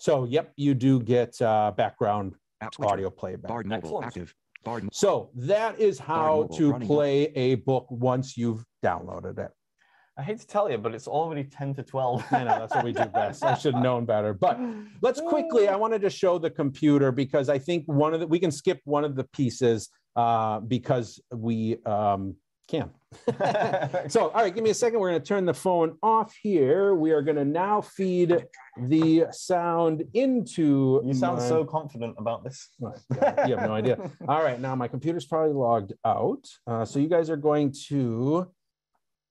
So, 0.05 0.25
yep, 0.25 0.53
you 0.55 0.75
do 0.75 1.01
get 1.01 1.41
uh, 1.41 1.71
background 1.75 2.35
audio 2.79 3.09
playback. 3.09 3.49
Bard 3.49 3.65
mobile. 3.65 3.87
Excellent. 3.87 4.05
Active. 4.05 4.35
Bard. 4.63 4.87
So 4.91 5.31
that 5.33 5.79
is 5.79 5.97
how 5.97 6.47
to 6.57 6.73
running 6.73 6.87
play 6.87 7.23
a 7.35 7.55
book 7.55 7.87
once 7.89 8.37
you've 8.37 8.63
downloaded 8.83 9.39
it. 9.39 9.49
I 10.15 10.21
hate 10.21 10.39
to 10.41 10.45
tell 10.45 10.69
you, 10.69 10.77
but 10.77 10.93
it's 10.93 11.07
already 11.07 11.43
10 11.43 11.73
to 11.73 11.83
12. 11.83 12.23
I 12.31 12.43
know 12.43 12.59
that's 12.59 12.75
what 12.75 12.85
we 12.85 12.93
do 12.93 13.05
best. 13.05 13.43
I 13.43 13.55
should 13.55 13.73
have 13.73 13.81
known 13.81 14.05
better. 14.05 14.35
But 14.35 14.59
let's 15.01 15.21
quickly, 15.21 15.69
I 15.69 15.75
wanted 15.75 16.03
to 16.03 16.11
show 16.11 16.37
the 16.37 16.51
computer 16.51 17.11
because 17.11 17.49
I 17.49 17.57
think 17.57 17.85
one 17.87 18.13
of 18.13 18.19
the, 18.19 18.27
we 18.27 18.37
can 18.37 18.51
skip 18.51 18.81
one 18.83 19.05
of 19.05 19.15
the 19.15 19.23
pieces 19.23 19.89
uh, 20.15 20.59
because 20.59 21.19
we 21.33 21.83
um, 21.87 22.35
can. 22.67 22.91
so, 24.09 24.29
all 24.29 24.41
right, 24.41 24.53
give 24.53 24.63
me 24.63 24.69
a 24.69 24.73
second. 24.73 24.99
We're 24.99 25.09
going 25.09 25.21
to 25.21 25.27
turn 25.27 25.45
the 25.45 25.53
phone 25.53 25.97
off 26.03 26.33
here. 26.41 26.95
We 26.95 27.11
are 27.11 27.21
going 27.21 27.37
to 27.37 27.45
now 27.45 27.81
feed 27.81 28.45
the 28.77 29.27
sound 29.31 30.03
into. 30.13 31.01
You 31.05 31.13
sound 31.13 31.39
my- 31.39 31.47
so 31.47 31.65
confident 31.65 32.15
about 32.17 32.43
this. 32.43 32.69
Yeah, 33.15 33.47
you 33.47 33.55
have 33.55 33.67
no 33.67 33.75
idea. 33.75 33.97
All 34.27 34.43
right, 34.43 34.59
now 34.59 34.75
my 34.75 34.87
computer's 34.87 35.25
probably 35.25 35.53
logged 35.53 35.93
out. 36.05 36.45
Uh, 36.67 36.85
so 36.85 36.99
you 36.99 37.09
guys 37.09 37.29
are 37.29 37.37
going 37.37 37.73
to, 37.87 38.51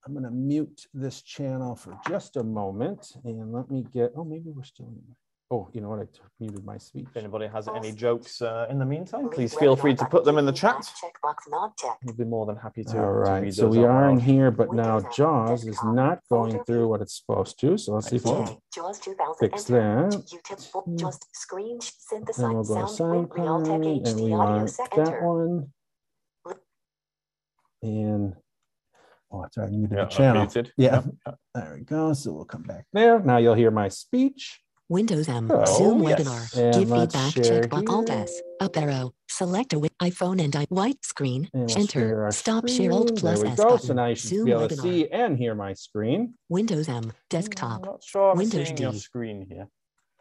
I'm 0.05 0.13
going 0.13 0.25
to 0.25 0.31
mute 0.31 0.85
this 0.93 1.21
channel 1.21 1.75
for 1.75 1.97
just 2.07 2.35
a 2.37 2.43
moment 2.43 3.11
and 3.23 3.51
let 3.51 3.69
me 3.69 3.85
get, 3.93 4.11
oh, 4.15 4.23
maybe 4.23 4.51
we're 4.51 4.63
still 4.63 4.87
in. 4.87 5.15
Oh, 5.51 5.69
you 5.73 5.81
know 5.81 5.89
what? 5.89 5.99
I 5.99 6.05
muted 6.39 6.65
my 6.65 6.77
speech. 6.79 7.05
If 7.07 7.17
anybody 7.17 7.45
has 7.47 7.67
any 7.67 7.91
jokes 7.91 8.41
uh, 8.41 8.65
in 8.67 8.79
the 8.79 8.85
meantime, 8.85 9.29
please 9.29 9.53
feel 9.53 9.75
free 9.75 9.93
to 9.93 10.05
put 10.05 10.25
them 10.25 10.39
in 10.39 10.45
the 10.45 10.51
chat. 10.51 10.91
We'll 12.03 12.15
be 12.15 12.23
more 12.23 12.47
than 12.47 12.55
happy 12.55 12.83
to, 12.85 12.89
All 12.97 13.01
to 13.03 13.07
right, 13.07 13.43
read 13.43 13.53
so 13.53 13.67
we 13.67 13.83
are 13.85 14.09
in 14.09 14.19
here, 14.19 14.49
but 14.49 14.73
now 14.73 15.01
JAWS 15.15 15.65
is 15.65 15.83
not 15.83 16.19
going 16.31 16.63
through 16.63 16.87
what 16.87 17.01
it's 17.01 17.17
supposed 17.17 17.59
to. 17.59 17.77
So 17.77 17.93
let's 17.93 18.09
see 18.09 18.15
if 18.15 18.25
we 18.25 18.31
Excellent. 18.31 18.47
can 18.47 18.55
Okay, 18.55 18.61
JAWS 18.73 18.99
2000 18.99 19.35
fix 19.39 19.63
that. 19.65 20.25
YouTube 20.25 20.99
just 20.99 21.27
screen 21.35 21.77
Then 21.79 22.53
we'll 22.53 22.63
synthesize 22.63 22.67
go 22.67 22.81
to 22.81 22.87
sound 22.87 23.29
SoundCloud 23.29 24.07
and 24.07 24.21
we 24.23 24.31
HD 24.31 24.37
want 24.37 24.71
that 24.95 25.21
one. 25.21 25.71
And, 27.83 28.35
oh, 29.31 29.43
it's 29.43 29.57
already 29.59 29.77
muted 29.77 29.97
Yeah, 29.99 30.05
the 30.05 30.09
channel. 30.09 30.45
unmuted. 30.47 30.71
Yeah, 30.75 31.03
Yep. 31.27 31.35
there 31.53 31.75
we 31.77 31.83
go. 31.83 32.13
So 32.13 32.33
we'll 32.33 32.45
come 32.45 32.63
back 32.63 32.85
there. 32.93 33.19
Now 33.19 33.37
you'll 33.37 33.53
hear 33.53 33.69
my 33.69 33.89
speech. 33.89 34.59
Windows 34.89 35.27
M, 35.27 35.49
Oh, 35.51 35.65
Zoom 35.65 36.03
yes. 36.03 36.19
webinar, 36.19 36.57
And 36.61 36.73
give 36.75 36.89
feedback, 36.91 37.33
share 37.33 37.61
checkbox, 37.61 37.89
Alt. 37.89 38.09
S, 38.11 38.41
up 38.59 38.77
arrow, 38.77 39.13
select 39.27 39.73
a 39.73 39.77
iPhone 39.99 40.39
and 40.43 40.55
I 40.55 40.65
white 40.69 41.03
screen, 41.03 41.49
And 41.53 41.61
we'll 41.65 41.69
share 41.87 42.03
enter, 42.03 42.23
our 42.25 42.31
stop 42.31 42.67
share 42.69 42.91
Alt 42.91 43.15
plus 43.17 43.43
S 43.43 43.57
go. 43.57 43.63
button, 43.71 43.87
So 43.87 43.93
now 43.95 44.05
you 44.07 44.15
should 44.15 44.29
Zoom 44.29 44.45
be 44.45 44.51
able 44.51 44.67
to 44.67 44.75
webinar, 44.75 44.81
see 44.83 45.07
and 45.09 45.37
hear 45.37 45.55
my 45.55 45.73
screen. 45.73 46.35
Windows 46.49 46.87
M, 46.87 47.03
mm, 47.03 47.07
I'm 47.07 47.13
desktop, 47.29 48.03
sure 48.03 48.35
Windows 48.35 48.71
D. 48.73 48.99
screen 48.99 49.47
here. 49.49 49.67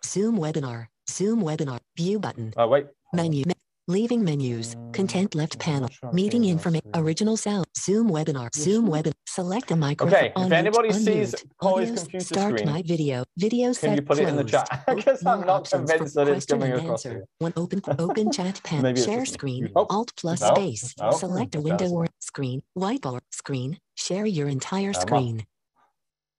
Zoom 0.03 0.39
webinar, 0.39 0.87
Zoom 1.11 1.43
webinar, 1.43 1.81
view 1.97 2.19
button, 2.19 2.55
Oh, 2.57 2.67
wait. 2.69 2.87
menu, 3.13 3.45
me- 3.45 3.53
leaving 3.87 4.25
menus, 4.25 4.75
content 4.93 5.35
left 5.35 5.59
panel, 5.59 5.83
not 5.83 5.93
sure 5.93 6.09
I'm 6.11 6.15
meeting 6.15 6.43
seeing 6.43 6.53
information, 6.53 6.91
original 6.95 7.37
sound, 7.37 7.67
Zoom 7.77 8.09
webinar, 8.11 8.55
Zoom 8.55 8.89
webinar, 8.89 9.13
select 9.27 9.71
a 9.71 9.77
microphone. 9.77 10.15
Okay, 10.15 10.27
if 10.29 10.35
unmute, 10.37 10.53
anybody 10.53 10.93
sees 10.93 11.35
unmute, 11.35 11.45
Polly's 11.61 11.91
audios, 11.91 11.97
computer 11.99 12.25
start 12.25 12.59
screen, 12.59 12.73
my 12.73 12.83
video, 12.83 13.25
video 13.37 13.67
Can 13.67 13.75
set 13.75 13.97
you 13.97 14.03
put 14.03 14.19
it 14.19 14.29
in 14.29 14.37
the 14.37 14.45
chat? 14.45 14.85
O- 14.89 14.95
Because 14.95 15.25
I'm 15.27 15.39
more 15.39 15.47
not 15.47 15.61
options 15.61 15.91
for 15.91 15.97
convinced 15.99 16.15
that 16.17 16.29
it's 16.29 16.47
question 16.47 16.59
coming 16.61 16.73
and 16.73 16.81
across 16.83 17.05
answer. 17.05 17.19
here. 17.19 17.25
One 17.39 17.53
open 17.57 17.83
open 17.99 18.31
chat 18.33 18.61
panel, 18.65 18.85
Maybe 18.85 19.03
share 19.03 19.27
screen. 19.27 19.71
Oh, 19.77 19.87
Alt 19.91 20.13
plus 20.17 20.41
no, 20.41 20.55
space, 20.55 20.95
no, 21.01 21.11
select 21.13 21.55
a 21.55 21.61
window 21.61 21.91
or 21.91 22.07
screen, 22.21 22.63
whiteboard 22.79 23.21
screen, 23.33 23.79
share 23.97 24.27
your 24.27 24.49
entire 24.49 24.93
Come 24.93 25.03
on. 25.03 25.07
screen. 25.23 25.47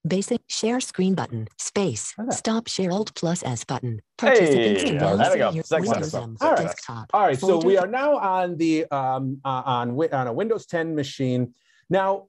Basic 0.07 0.41
share 0.47 0.79
screen 0.81 1.15
button, 1.15 1.47
space, 1.57 2.13
Like 2.17 2.31
stop 2.33 2.67
share 2.67 2.91
Alt 2.91 3.13
plus 3.15 3.43
S 3.43 3.63
button. 3.63 4.01
Participants 4.17 4.83
Hey, 4.83 4.89
can 4.89 5.17
there 5.17 5.31
we 5.31 5.37
go. 5.39 5.51
Windows 5.71 6.13
M 6.13 6.37
All 6.41 6.51
right. 6.51 6.61
desktop. 6.61 7.09
All 7.13 7.21
right, 7.21 7.39
so 7.39 7.59
we 7.59 7.77
are 7.77 7.87
now 7.87 8.17
on 8.17 8.55
the 8.57 8.85
um, 8.91 9.41
uh, 9.43 9.63
on 9.65 9.89
wi- 9.89 10.15
on 10.15 10.27
a 10.27 10.33
Windows 10.33 10.67
10 10.67 10.93
machine. 10.93 11.55
Now, 11.89 12.27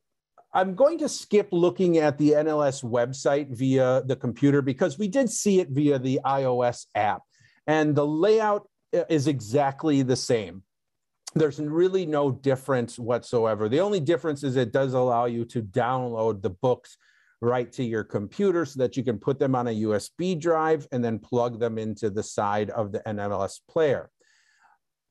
I'm 0.55 0.75
going 0.75 0.99
to 0.99 1.09
skip 1.09 1.49
looking 1.53 1.99
at 1.99 2.17
the 2.17 2.31
NLS 2.31 2.83
website 2.83 3.55
via 3.55 4.03
the 4.07 4.17
computer 4.17 4.63
because 4.63 4.99
we 4.99 5.07
did 5.07 5.29
see 5.29 5.61
it 5.61 5.69
via 5.69 5.99
the 5.99 6.21
iOS 6.25 6.87
app, 6.95 7.23
and 7.67 7.95
the 7.95 8.07
layout 8.07 8.69
is 8.93 9.27
exactly 9.27 10.01
the 10.01 10.17
same. 10.17 10.63
There's 11.35 11.61
really 11.61 12.07
no 12.07 12.31
difference 12.31 12.99
whatsoever. 12.99 13.69
The 13.69 13.81
only 13.81 14.01
difference 14.01 14.43
is 14.43 14.57
it 14.57 14.73
does 14.73 14.95
allow 14.95 15.27
you 15.27 15.45
to 15.47 15.61
download 15.61 16.41
the 16.41 16.49
books 16.49 16.97
right 17.41 17.71
to 17.73 17.85
your 17.85 18.05
computer 18.05 18.65
so 18.65 18.79
that 18.79 18.97
you 18.97 19.03
can 19.03 19.19
put 19.19 19.39
them 19.39 19.55
on 19.55 19.69
a 19.69 19.83
USB 19.83 20.39
drive 20.39 20.87
and 20.93 21.05
then 21.05 21.19
plug 21.19 21.59
them 21.59 21.79
into 21.79 22.11
the 22.11 22.23
side 22.23 22.71
of 22.71 22.93
the 22.93 23.01
NMLS 23.01 23.61
player. 23.69 24.11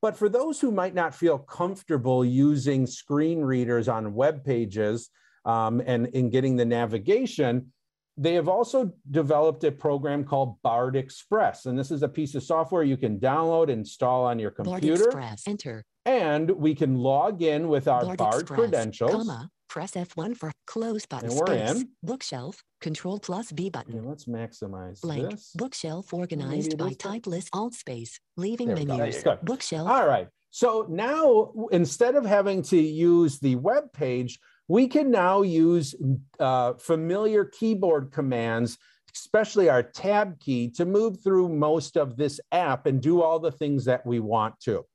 But 0.01 0.17
for 0.17 0.29
those 0.29 0.59
who 0.59 0.71
might 0.71 0.93
not 0.93 1.15
feel 1.15 1.37
comfortable 1.37 2.23
using 2.23 2.85
screen 2.85 3.41
readers 3.41 3.87
on 3.87 4.13
web 4.13 4.43
pages 4.43 5.09
um, 5.45 5.81
and 5.85 6.07
in 6.07 6.29
getting 6.29 6.55
the 6.55 6.65
navigation, 6.65 7.71
they 8.17 8.33
have 8.33 8.47
also 8.47 8.91
developed 9.11 9.63
a 9.63 9.71
program 9.71 10.23
called 10.23 10.61
Bard 10.61 10.95
Express. 10.95 11.65
And 11.65 11.77
this 11.77 11.91
is 11.91 12.01
a 12.01 12.07
piece 12.07 12.33
of 12.35 12.43
software 12.43 12.83
you 12.83 12.97
can 12.97 13.19
download, 13.19 13.69
install 13.69 14.25
on 14.25 14.39
your 14.39 14.51
computer. 14.51 15.11
Bard 15.11 15.33
Express, 15.33 15.47
enter. 15.47 15.83
and 16.05 16.49
we 16.51 16.75
can 16.75 16.95
log 16.95 17.41
in 17.41 17.67
with 17.67 17.87
our 17.87 18.05
Bard, 18.05 18.17
Bard 18.17 18.41
Express, 18.41 18.59
credentials. 18.59 19.11
comma, 19.11 19.49
press 19.67 19.91
F1 19.91 20.37
for 20.37 20.51
close 20.67 21.05
button 21.05 21.29
And 21.29 21.37
we're 21.37 21.47
space. 21.47 21.81
in. 21.81 21.89
Bookshelf, 22.03 22.63
control 22.81 23.19
plus 23.19 23.51
B 23.51 23.63
Okay, 23.65 23.69
button. 23.71 24.05
let's 24.07 24.25
maximize 24.25 25.01
Blank, 25.01 25.31
this. 25.31 25.51
bookshelf 25.55 26.13
organized 26.13 26.77
by 26.77 26.93
type 26.93 27.27
list 27.27 27.49
alt 27.53 27.73
space, 27.73 28.19
leaving 28.37 28.67
There 28.67 28.77
menus, 28.85 29.23
bookshelf, 29.43 29.89
All 29.89 30.07
right. 30.07 30.27
So 30.51 30.85
now 30.89 31.51
instead 31.71 32.15
of 32.15 32.25
having 32.25 32.61
to 32.63 32.77
use 32.77 33.39
the 33.39 33.55
web 33.57 33.91
page, 33.91 34.39
we 34.67 34.87
can 34.87 35.11
now 35.11 35.41
use 35.41 35.93
uh, 36.39 36.73
familiar 36.75 37.45
keyboard 37.45 38.11
commands, 38.11 38.77
especially 39.13 39.69
our 39.69 39.83
tab 39.83 40.39
key, 40.39 40.69
to 40.71 40.85
move 40.85 41.21
through 41.21 41.49
most 41.49 41.97
of 41.97 42.15
this 42.15 42.39
app 42.51 42.85
and 42.85 43.01
do 43.01 43.21
all 43.21 43.39
the 43.39 43.51
things 43.51 43.85
that 43.85 44.05
we 44.05 44.19
want 44.19 44.59
to. 44.61 44.85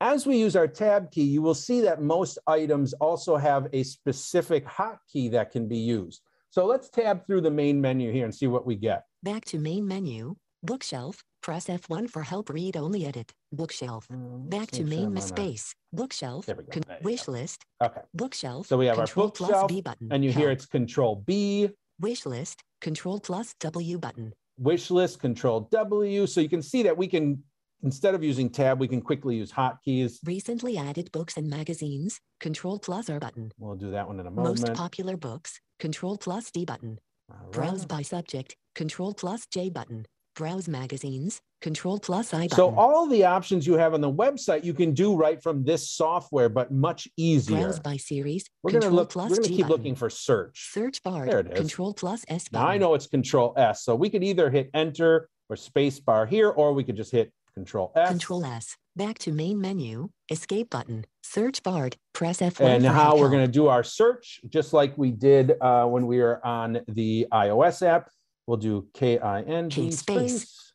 As 0.00 0.26
we 0.26 0.36
use 0.36 0.56
our 0.56 0.66
tab 0.66 1.10
key, 1.10 1.22
you 1.22 1.40
will 1.40 1.54
see 1.54 1.80
that 1.82 2.02
most 2.02 2.38
items 2.46 2.92
also 2.94 3.36
have 3.36 3.68
a 3.72 3.82
specific 3.84 4.66
hotkey 4.66 5.30
that 5.30 5.50
can 5.52 5.68
be 5.68 5.76
used. 5.78 6.20
So 6.50 6.66
let's 6.66 6.88
tab 6.90 7.26
through 7.26 7.42
the 7.42 7.50
main 7.50 7.80
menu 7.80 8.12
here 8.12 8.24
and 8.24 8.34
see 8.34 8.46
what 8.46 8.66
we 8.66 8.76
get. 8.76 9.04
back 9.22 9.44
to 9.46 9.58
main 9.58 9.86
menu, 9.88 10.36
bookshelf, 10.62 11.24
press 11.42 11.66
F1 11.68 12.10
for 12.10 12.22
help. 12.22 12.50
Read 12.50 12.76
only 12.76 13.06
edit, 13.06 13.32
bookshelf, 13.52 14.06
Um, 14.10 14.48
back 14.50 14.70
to 14.72 14.84
main 14.84 15.06
I'm 15.06 15.14
ma- 15.14 15.20
on 15.20 15.24
a- 15.24 15.28
space, 15.28 15.74
bookshelf, 15.94 16.44
There 16.44 16.56
we 16.56 16.64
go. 16.64 16.72
con- 16.72 16.82
There 16.86 16.98
you 17.00 17.04
wish 17.04 17.26
list, 17.26 17.64
Okay. 17.82 18.02
bookshelf, 18.12 18.66
So 18.66 18.76
we 18.76 18.84
have 18.86 18.98
our 18.98 19.06
control 19.06 19.30
plus 19.30 19.48
bookshelf, 19.50 19.68
B 19.70 19.80
button, 19.80 20.12
and 20.12 20.22
you 20.22 20.30
hear 20.32 20.50
it's 20.50 20.66
Control 20.66 21.16
B, 21.16 21.70
wish 22.00 22.26
list, 22.26 22.60
control 22.82 23.18
plus 23.18 23.54
W 23.60 23.96
button, 23.98 24.34
wish 24.58 24.90
list, 24.90 25.20
Control 25.20 25.60
W. 25.70 26.26
So 26.26 26.40
you 26.42 26.50
can 26.50 26.60
see 26.62 26.82
that 26.82 26.96
we 26.98 27.06
can, 27.08 27.42
instead 27.84 28.14
of 28.14 28.24
using 28.24 28.50
tab, 28.50 28.80
we 28.80 28.88
can 28.88 29.00
quickly 29.00 29.36
use 29.36 29.52
hotkeys. 29.52 30.18
recently 30.24 30.76
added 30.76 31.12
books 31.12 31.36
and 31.36 31.48
magazines, 31.48 32.20
control 32.40 32.78
plus 32.78 33.08
R 33.08 33.20
button, 33.20 33.52
We'll 33.58 33.76
do 33.76 33.90
that 33.92 34.08
one 34.08 34.18
in 34.20 34.26
a 34.26 34.30
moment. 34.30 34.60
most 34.60 34.74
popular 34.74 35.16
books, 35.16 35.60
control 35.78 36.16
plus 36.18 36.50
D 36.50 36.64
button, 36.64 36.98
All 37.30 37.50
Browse 37.50 37.84
by 37.86 38.02
subject, 38.02 38.56
Control 38.74 39.14
plus 39.14 39.46
J 39.46 39.70
button. 39.70 40.06
Browse 40.36 40.66
magazines, 40.66 41.40
Control 41.62 41.98
plus 42.00 42.34
I 42.34 42.48
button. 42.48 42.56
So 42.56 42.74
all 42.74 43.06
the 43.06 43.24
options 43.24 43.68
you 43.68 43.74
have 43.74 43.94
on 43.94 44.00
the 44.00 44.12
website, 44.12 44.64
you 44.64 44.74
can 44.74 44.92
do 44.92 45.14
right 45.14 45.40
from 45.40 45.62
this 45.64 45.88
software, 45.92 46.48
but 46.48 46.72
much 46.72 47.06
easier. 47.16 47.56
Browse 47.60 47.78
by 47.78 47.96
series, 47.96 48.44
We're 48.64 48.72
going 48.72 48.82
to 48.82 48.90
look, 48.90 49.10
plus 49.10 49.30
we're 49.30 49.36
going 49.36 49.48
to 49.48 49.48
keep 49.50 49.58
button. 49.60 49.76
looking 49.76 49.94
for 49.94 50.10
search. 50.10 50.70
Search 50.72 51.00
bar, 51.04 51.24
There 51.26 51.38
it 51.38 51.52
is. 51.52 51.58
Control 51.58 51.94
plus 51.94 52.24
S 52.28 52.48
button. 52.48 52.66
Now. 52.66 52.72
I 52.72 52.78
know 52.78 52.94
it's 52.94 53.06
Control 53.06 53.54
S. 53.56 53.84
So 53.84 53.94
we 53.94 54.10
could 54.10 54.24
either 54.24 54.50
hit 54.50 54.70
enter 54.74 55.28
or 55.48 55.54
space 55.56 56.00
bar 56.00 56.26
here, 56.26 56.50
or 56.50 56.72
we 56.72 56.82
could 56.82 56.96
just 56.96 57.12
hit 57.12 57.32
Control 57.56 57.92
S. 57.94 58.08
Control 58.08 58.44
S. 58.44 58.76
Back 58.96 59.18
to 59.20 59.32
main 59.32 59.60
menu, 59.60 60.08
Escape 60.30 60.70
button. 60.70 61.04
Search 61.22 61.62
bar, 61.62 61.90
press 62.12 62.40
F1 62.40 62.60
and 62.60 62.84
how 62.86 63.16
we're 63.16 63.30
going 63.30 63.44
to 63.46 63.50
do 63.50 63.68
our 63.68 63.82
search, 63.82 64.40
just 64.48 64.72
like 64.72 64.96
we 64.98 65.10
did 65.10 65.54
uh, 65.60 65.84
when 65.86 66.06
we 66.06 66.18
were 66.18 66.44
on 66.44 66.80
the 66.88 67.26
iOS 67.32 67.86
app. 67.86 68.08
We'll 68.46 68.56
do 68.56 68.86
K 68.94 69.18
I 69.18 69.42
N 69.42 69.70
G 69.70 69.90
space. 69.90 70.42
space 70.42 70.72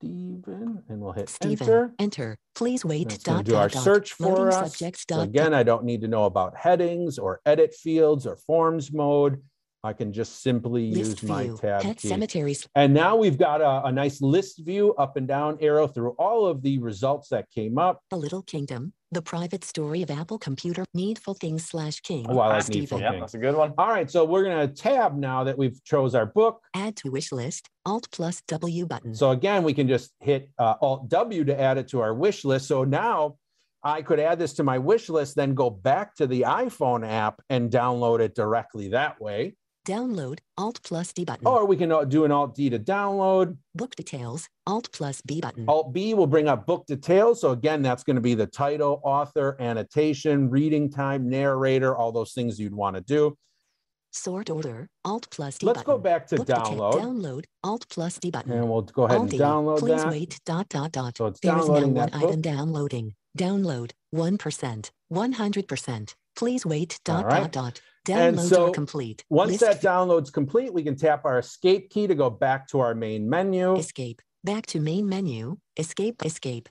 Stephen, 0.00 0.82
and 0.88 1.00
we'll 1.00 1.12
hit 1.12 1.28
Stephen, 1.28 1.66
enter. 1.66 1.94
enter. 1.98 2.38
Please 2.54 2.84
wait. 2.84 3.08
That's 3.08 3.22
Dot, 3.22 3.44
do 3.44 3.54
our 3.54 3.68
dot, 3.68 3.72
dot. 3.72 3.84
search 3.84 4.12
for 4.12 4.48
us. 4.48 4.72
subjects. 4.72 5.04
So 5.08 5.16
Dot, 5.16 5.28
again, 5.28 5.50
dot. 5.52 5.60
I 5.60 5.62
don't 5.62 5.84
need 5.84 6.00
to 6.02 6.08
know 6.08 6.24
about 6.24 6.56
headings 6.56 7.18
or 7.18 7.40
edit 7.46 7.74
fields 7.74 8.26
or 8.26 8.36
forms 8.36 8.92
mode. 8.92 9.42
I 9.82 9.94
can 9.94 10.12
just 10.12 10.42
simply 10.42 10.90
List 10.92 11.22
use 11.22 11.22
my 11.22 11.44
view. 11.44 11.56
tab 11.60 11.82
Pet 11.82 11.96
key. 11.96 12.08
cemeteries. 12.08 12.68
And 12.74 12.92
now 12.92 13.16
we've 13.16 13.38
got 13.38 13.62
a, 13.62 13.86
a 13.86 13.92
nice 13.92 14.20
list 14.20 14.60
view 14.64 14.94
up 14.94 15.16
and 15.16 15.26
down 15.26 15.56
arrow 15.62 15.86
through 15.86 16.10
all 16.18 16.46
of 16.46 16.60
the 16.62 16.78
results 16.78 17.28
that 17.30 17.48
came 17.50 17.78
up. 17.78 18.02
The 18.10 18.16
Little 18.16 18.42
Kingdom. 18.42 18.92
The 19.12 19.22
private 19.22 19.64
story 19.64 20.02
of 20.02 20.10
Apple 20.10 20.38
Computer. 20.38 20.84
Needful 20.92 21.34
Things 21.34 21.64
slash 21.64 22.00
King. 22.00 22.26
Oh, 22.28 22.38
I 22.38 22.48
like 22.48 22.62
Stephen. 22.62 22.80
Needful 22.80 23.00
Yeah, 23.00 23.10
King. 23.12 23.20
that's 23.20 23.34
a 23.34 23.38
good 23.38 23.56
one. 23.56 23.72
All 23.78 23.88
right, 23.88 24.08
so 24.10 24.24
we're 24.24 24.44
going 24.44 24.68
to 24.68 24.72
tab 24.74 25.16
now 25.16 25.44
that 25.44 25.56
we've 25.56 25.82
chose 25.84 26.14
our 26.14 26.26
book. 26.26 26.60
Add 26.74 26.96
to 26.96 27.10
wish 27.10 27.32
list. 27.32 27.68
Alt 27.86 28.06
plus 28.12 28.42
W 28.48 28.84
button. 28.86 29.14
So 29.14 29.30
again, 29.30 29.62
we 29.64 29.72
can 29.72 29.88
just 29.88 30.12
hit 30.20 30.50
uh, 30.58 30.74
Alt 30.82 31.08
W 31.08 31.44
to 31.44 31.58
add 31.58 31.78
it 31.78 31.88
to 31.88 32.00
our 32.00 32.12
wish 32.14 32.44
list. 32.44 32.68
So 32.68 32.84
now 32.84 33.36
I 33.82 34.02
could 34.02 34.20
add 34.20 34.38
this 34.38 34.52
to 34.54 34.62
my 34.62 34.76
wish 34.76 35.08
list, 35.08 35.36
then 35.36 35.54
go 35.54 35.70
back 35.70 36.14
to 36.16 36.26
the 36.26 36.42
iPhone 36.42 37.08
app 37.08 37.40
and 37.48 37.70
download 37.70 38.20
it 38.20 38.34
directly 38.34 38.88
that 38.88 39.18
way. 39.20 39.56
Download. 39.86 40.38
Alt 40.58 40.80
plus 40.84 41.12
D 41.12 41.24
button. 41.24 41.46
Or 41.46 41.64
we 41.66 41.76
can 41.76 41.90
uh, 41.90 42.04
do 42.04 42.24
an 42.24 42.32
Alt 42.32 42.54
D 42.54 42.68
to 42.70 42.78
download. 42.78 43.56
Book 43.74 43.96
details. 43.96 44.48
Alt 44.66 44.90
plus 44.92 45.20
B 45.22 45.40
button. 45.40 45.64
Alt 45.68 45.92
B 45.92 46.12
will 46.14 46.26
bring 46.26 46.48
up 46.48 46.66
book 46.66 46.86
details. 46.86 47.40
So 47.40 47.52
again, 47.52 47.80
that's 47.82 48.02
going 48.04 48.16
to 48.16 48.20
be 48.22 48.34
the 48.34 48.46
title, 48.46 49.00
author, 49.04 49.56
annotation, 49.58 50.50
reading 50.50 50.90
time, 50.90 51.28
narrator, 51.28 51.96
all 51.96 52.12
those 52.12 52.32
things 52.32 52.60
you'd 52.60 52.74
want 52.74 52.96
to 52.96 53.02
do. 53.02 53.36
Sort 54.12 54.50
order. 54.50 54.88
Alt 55.04 55.28
plus 55.30 55.56
D 55.58 55.66
Let's 55.66 55.78
button. 55.78 55.94
go 55.94 55.98
back 55.98 56.26
to 56.28 56.36
Book 56.36 56.46
detail- 56.48 56.64
download 56.64 56.92
Download. 56.94 57.44
Alt 57.64 57.86
plus 57.88 58.18
D 58.18 58.30
button. 58.30 58.52
and 58.52 58.68
we'll 58.68 58.82
go 58.82 59.04
ahead 59.04 59.16
Alt 59.18 59.22
and 59.22 59.30
D. 59.30 59.38
download 59.38 59.78
Please 59.78 60.02
that. 60.02 60.10
wait. 60.10 60.40
Dot 60.44 60.68
dot 60.68 60.92
dot. 60.92 61.16
So 61.16 61.26
it's 61.26 61.40
There 61.40 61.56
is 61.58 61.68
now 61.68 61.72
one 61.74 61.94
that 61.94 62.14
item 62.14 62.40
downloading. 62.42 63.14
Download. 63.38 63.92
One 64.10 64.36
percent. 64.36 64.90
One 65.08 65.32
hundred 65.32 65.68
percent. 65.68 66.16
Please 66.36 66.66
wait. 66.66 66.98
Dot 67.04 67.24
right. 67.24 67.42
dot 67.42 67.52
dot. 67.52 67.80
And 68.08 68.36
Downloads 68.36 68.48
so 68.48 68.68
are 68.68 68.70
complete. 68.70 69.24
Once 69.28 69.50
List 69.50 69.60
that 69.60 69.82
download's 69.82 70.30
complete, 70.30 70.72
we 70.72 70.82
can 70.82 70.96
tap 70.96 71.24
our 71.24 71.38
escape 71.38 71.90
key 71.90 72.06
to 72.06 72.14
go 72.14 72.30
back 72.30 72.66
to 72.68 72.80
our 72.80 72.94
main 72.94 73.28
menu. 73.28 73.76
Escape. 73.76 74.22
Back 74.42 74.66
to 74.66 74.80
main 74.80 75.08
menu. 75.08 75.58
Escape. 75.76 76.24
Escape. 76.24 76.68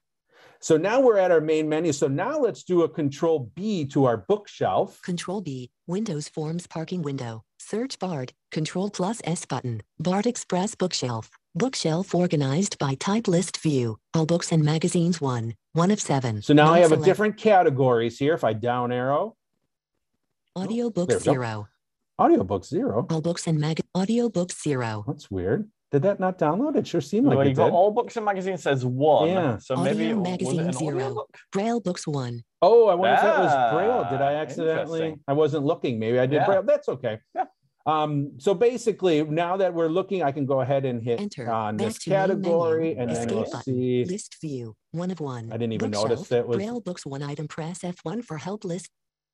So 0.61 0.75
now 0.75 0.99
we're 0.99 1.17
at 1.17 1.31
our 1.31 1.39
main 1.39 1.69
menu. 1.69 1.93
So 1.93 2.07
now 2.07 2.37
let's 2.39 2.63
do 2.63 2.81
a 2.81 2.89
control 2.89 3.51
B 3.55 3.85
to 3.85 4.05
our 4.05 4.17
bookshelf. 4.17 4.99
Control 5.03 5.39
B. 5.41 5.69
Windows 5.87 6.27
Forms 6.27 6.67
Parking 6.67 7.01
Window. 7.01 7.43
Search 7.59 7.99
Bard. 7.99 8.33
Control 8.51 8.89
plus 8.89 9.21
S 9.23 9.45
button. 9.45 9.83
Bard 9.99 10.25
Express 10.25 10.75
Bookshelf. 10.75 11.29
Bookshelf 11.55 12.13
organized 12.13 12.77
by 12.79 12.95
type 12.95 13.27
list 13.27 13.57
view. 13.57 13.97
All 14.13 14.25
books 14.25 14.51
and 14.51 14.63
magazines 14.63 15.21
one. 15.21 15.55
One 15.73 15.91
of 15.91 16.01
seven. 16.01 16.41
So 16.41 16.53
now 16.53 16.73
I 16.73 16.79
have 16.79 16.91
a 16.91 16.97
different 16.97 17.37
categories 17.37 18.17
here. 18.17 18.33
If 18.33 18.43
I 18.43 18.53
down 18.53 18.91
arrow, 18.91 19.35
Audiobooks 20.57 21.07
there 21.07 21.17
we 21.19 21.23
go. 21.25 21.31
zero. 21.33 21.67
audiobook 22.19 22.65
zero. 22.65 23.07
All 23.09 23.21
books 23.21 23.47
and 23.47 23.59
mag. 23.59 23.79
Audiobooks 23.95 24.61
zero. 24.61 25.03
That's 25.07 25.29
weird. 25.31 25.69
Did 25.91 26.03
that 26.03 26.19
not 26.19 26.37
download? 26.37 26.75
It 26.75 26.85
sure 26.85 27.01
seemed 27.01 27.25
like 27.27 27.37
well, 27.37 27.47
it 27.47 27.49
you 27.51 27.55
got 27.55 27.65
did. 27.67 27.73
all 27.73 27.91
books 27.91 28.15
and 28.15 28.25
magazines 28.25 28.61
says 28.61 28.85
one. 28.85 29.29
Yeah. 29.29 29.57
So 29.57 29.75
maybe 29.75 30.05
Audio 30.11 30.17
was 30.17 30.27
it 30.27 30.31
magazine 30.31 30.59
an 30.61 30.73
zero. 30.73 30.95
audiobook? 30.97 31.37
Braille 31.51 31.79
books 31.81 32.05
one. 32.07 32.43
Oh, 32.61 32.87
I 32.87 32.95
wonder 32.95 33.15
if 33.15 33.21
that 33.21 33.39
was 33.39 33.73
Braille. 33.73 34.07
Did 34.11 34.21
I 34.21 34.33
Ah, 34.33 34.37
accidentally? 34.37 35.15
I 35.27 35.33
wasn't 35.33 35.65
looking. 35.65 35.97
Maybe 35.97 36.19
I 36.19 36.25
did 36.25 36.35
Yeah. 36.35 36.45
Braille. 36.45 36.63
That's 36.63 36.89
okay. 36.89 37.19
Yeah. 37.33 37.45
Um, 37.85 38.33
so 38.37 38.53
basically, 38.53 39.23
now 39.23 39.57
that 39.57 39.73
we're 39.73 39.87
looking, 39.87 40.21
I 40.21 40.31
can 40.31 40.45
go 40.45 40.61
ahead 40.61 40.85
and 40.85 41.01
hit 41.01 41.19
Enter. 41.19 41.49
on 41.49 41.77
Back 41.77 41.87
this 41.87 41.97
category, 41.97 42.93
menu. 42.93 43.01
and 43.01 43.09
then 43.15 43.27
we'll 43.35 43.45
button. 43.45 43.61
see. 43.63 44.05
List 44.05 44.35
view. 44.41 44.75
One 44.91 45.09
of 45.09 45.19
one. 45.19 45.49
I 45.51 45.57
didn't 45.57 45.73
even 45.73 45.89
notice 45.91 46.27
that 46.27 46.47
was- 46.47 46.57
Braille 46.57 46.81
books 46.81 47.03
one 47.05 47.23
item. 47.23 47.47
Press 47.47 47.79
F1 47.79 48.23
for 48.23 48.37
help 48.37 48.63
list. 48.63 48.89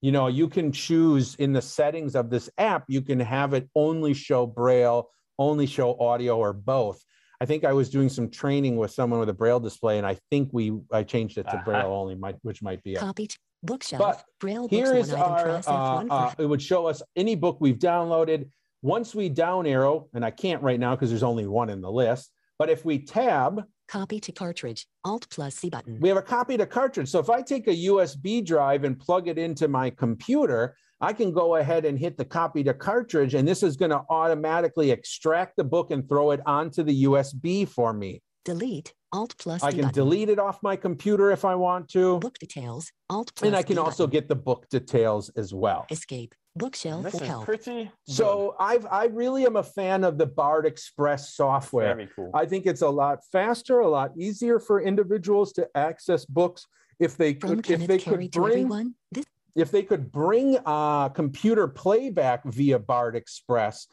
You 0.05 0.11
know, 0.11 0.27
you 0.27 0.47
can 0.47 0.71
choose 0.71 1.33
in 1.39 1.51
the 1.51 1.63
settings 1.63 2.15
of 2.15 2.29
this 2.29 2.47
app. 2.59 2.83
You 2.87 3.01
can 3.01 3.19
have 3.19 3.55
it 3.55 3.67
only 3.73 4.13
show 4.13 4.45
Braille, 4.45 5.09
only 5.39 5.65
show 5.65 5.97
audio, 5.99 6.37
or 6.37 6.53
both. 6.53 7.03
I 7.41 7.45
think 7.47 7.65
I 7.65 7.73
was 7.73 7.89
doing 7.89 8.09
some 8.09 8.29
training 8.29 8.77
with 8.77 8.91
someone 8.91 9.19
with 9.19 9.29
a 9.29 9.33
Braille 9.33 9.59
display, 9.59 9.97
and 9.97 10.05
I 10.05 10.19
think 10.29 10.49
we 10.53 10.77
I 10.91 11.01
changed 11.01 11.39
it 11.39 11.45
to 11.45 11.55
Uh-huh. 11.55 11.63
Braille 11.65 11.91
only, 11.91 12.13
might, 12.13 12.35
which 12.43 12.61
might 12.61 12.83
be 12.83 12.93
it. 12.93 12.99
Copy. 12.99 13.25
t- 13.29 13.35
Bookshelf. 13.63 13.99
But 13.99 14.23
Braille 14.39 14.67
books 14.67 14.75
Here 14.75 14.89
one 14.89 14.97
is 14.97 15.11
item. 15.11 15.21
our, 15.23 15.49
uh, 15.49 16.05
uh, 16.07 16.33
it 16.37 16.45
would 16.45 16.61
show 16.61 16.85
us 16.85 17.01
any 17.15 17.33
book 17.33 17.57
we've 17.59 17.79
downloaded. 17.79 18.51
Once 18.83 19.15
we 19.15 19.27
down 19.27 19.65
arrow, 19.65 20.07
and 20.13 20.23
I 20.23 20.29
can't 20.29 20.61
right 20.61 20.79
now 20.79 20.93
because 20.93 21.09
there's 21.09 21.23
only 21.23 21.47
one 21.47 21.71
in 21.71 21.81
the 21.81 21.91
list, 21.91 22.29
but 22.59 22.69
if 22.69 22.85
we 22.85 22.99
tab, 22.99 23.63
Copy 23.87 24.19
to 24.19 24.31
cartridge. 24.31 24.87
Alt 25.03 25.27
plus 25.29 25.55
C 25.55 25.69
button. 25.69 25.99
we 25.99 26.09
have 26.09 26.17
a 26.17 26.21
copy 26.21 26.57
to 26.57 26.65
cartridge. 26.65 27.09
So 27.09 27.19
if 27.19 27.29
I 27.29 27.41
take 27.41 27.67
a 27.67 27.75
USB 27.75 28.43
drive 28.45 28.83
and 28.83 28.99
plug 28.99 29.27
it 29.27 29.37
into 29.37 29.67
my 29.67 29.89
computer, 29.89 30.75
I 31.01 31.13
can 31.13 31.31
go 31.31 31.55
ahead 31.57 31.85
and 31.85 31.99
hit 31.99 32.17
the 32.17 32.25
copy 32.25 32.63
to 32.63 32.73
cartridge, 32.73 33.33
and 33.35 33.47
this 33.47 33.61
is 33.63 33.75
going 33.77 33.91
to 33.91 34.01
automatically 34.09 34.91
extract 34.91 35.55
the 35.57 35.63
book 35.63 35.91
and 35.91 36.07
throw 36.07 36.31
it 36.31 36.39
onto 36.45 36.83
the 36.83 37.03
USB 37.03 37.67
for 37.67 37.93
me. 37.93 38.21
Delete. 38.43 38.93
Alt 39.11 39.35
plus 39.37 39.63
I 39.63 39.71
can 39.71 39.81
button. 39.81 39.93
delete 39.93 40.29
it 40.29 40.39
off 40.39 40.59
my 40.61 40.75
computer 40.75 41.31
if 41.31 41.45
I 41.45 41.55
want 41.55 41.89
to, 41.89 42.19
Book 42.19 42.37
details. 42.39 42.91
Alt 43.09 43.31
plus 43.35 43.47
and 43.47 43.55
I 43.55 43.63
can 43.63 43.75
D 43.75 43.81
also 43.81 44.05
button. 44.07 44.11
get 44.19 44.27
the 44.29 44.35
book 44.35 44.67
details 44.69 45.29
as 45.35 45.53
well. 45.53 45.85
Escape. 45.89 46.33
Bookshelf 46.57 47.03
This 47.03 47.13
will 47.13 47.21
is 47.21 47.27
help. 47.27 47.45
pretty 47.45 47.91
So 48.07 48.55
I've 48.59 48.85
I 48.85 49.05
really 49.05 49.45
am 49.45 49.57
a 49.57 49.63
fan 49.63 50.03
of 50.03 50.17
the 50.17 50.25
Bard 50.25 50.65
Express 50.65 51.33
software. 51.33 51.95
very 51.95 52.09
cool. 52.15 52.31
I 52.33 52.45
think 52.45 52.65
it's 52.65 52.81
a 52.81 52.89
lot 52.89 53.19
faster, 53.31 53.79
a 53.79 53.89
lot 53.89 54.11
easier 54.17 54.59
for 54.59 54.81
individuals 54.81 55.51
to 55.53 55.67
access 55.75 56.23
books 56.25 56.65
if 56.99 57.17
they 57.17 57.33
From 57.33 57.61
could 57.61 57.81
if 57.81 57.87
they 57.87 57.97
Carey 57.97 58.29
could 58.29 58.41
bring. 58.41 58.95
This 59.11 59.25
if 59.55 59.71
they 59.71 59.83
could 59.83 60.11
bring 60.11 60.57
uh, 60.65 61.09
computer 61.09 61.67
playback 61.67 62.43
via 62.45 62.79
Bard 62.79 63.15
Express. 63.15 63.87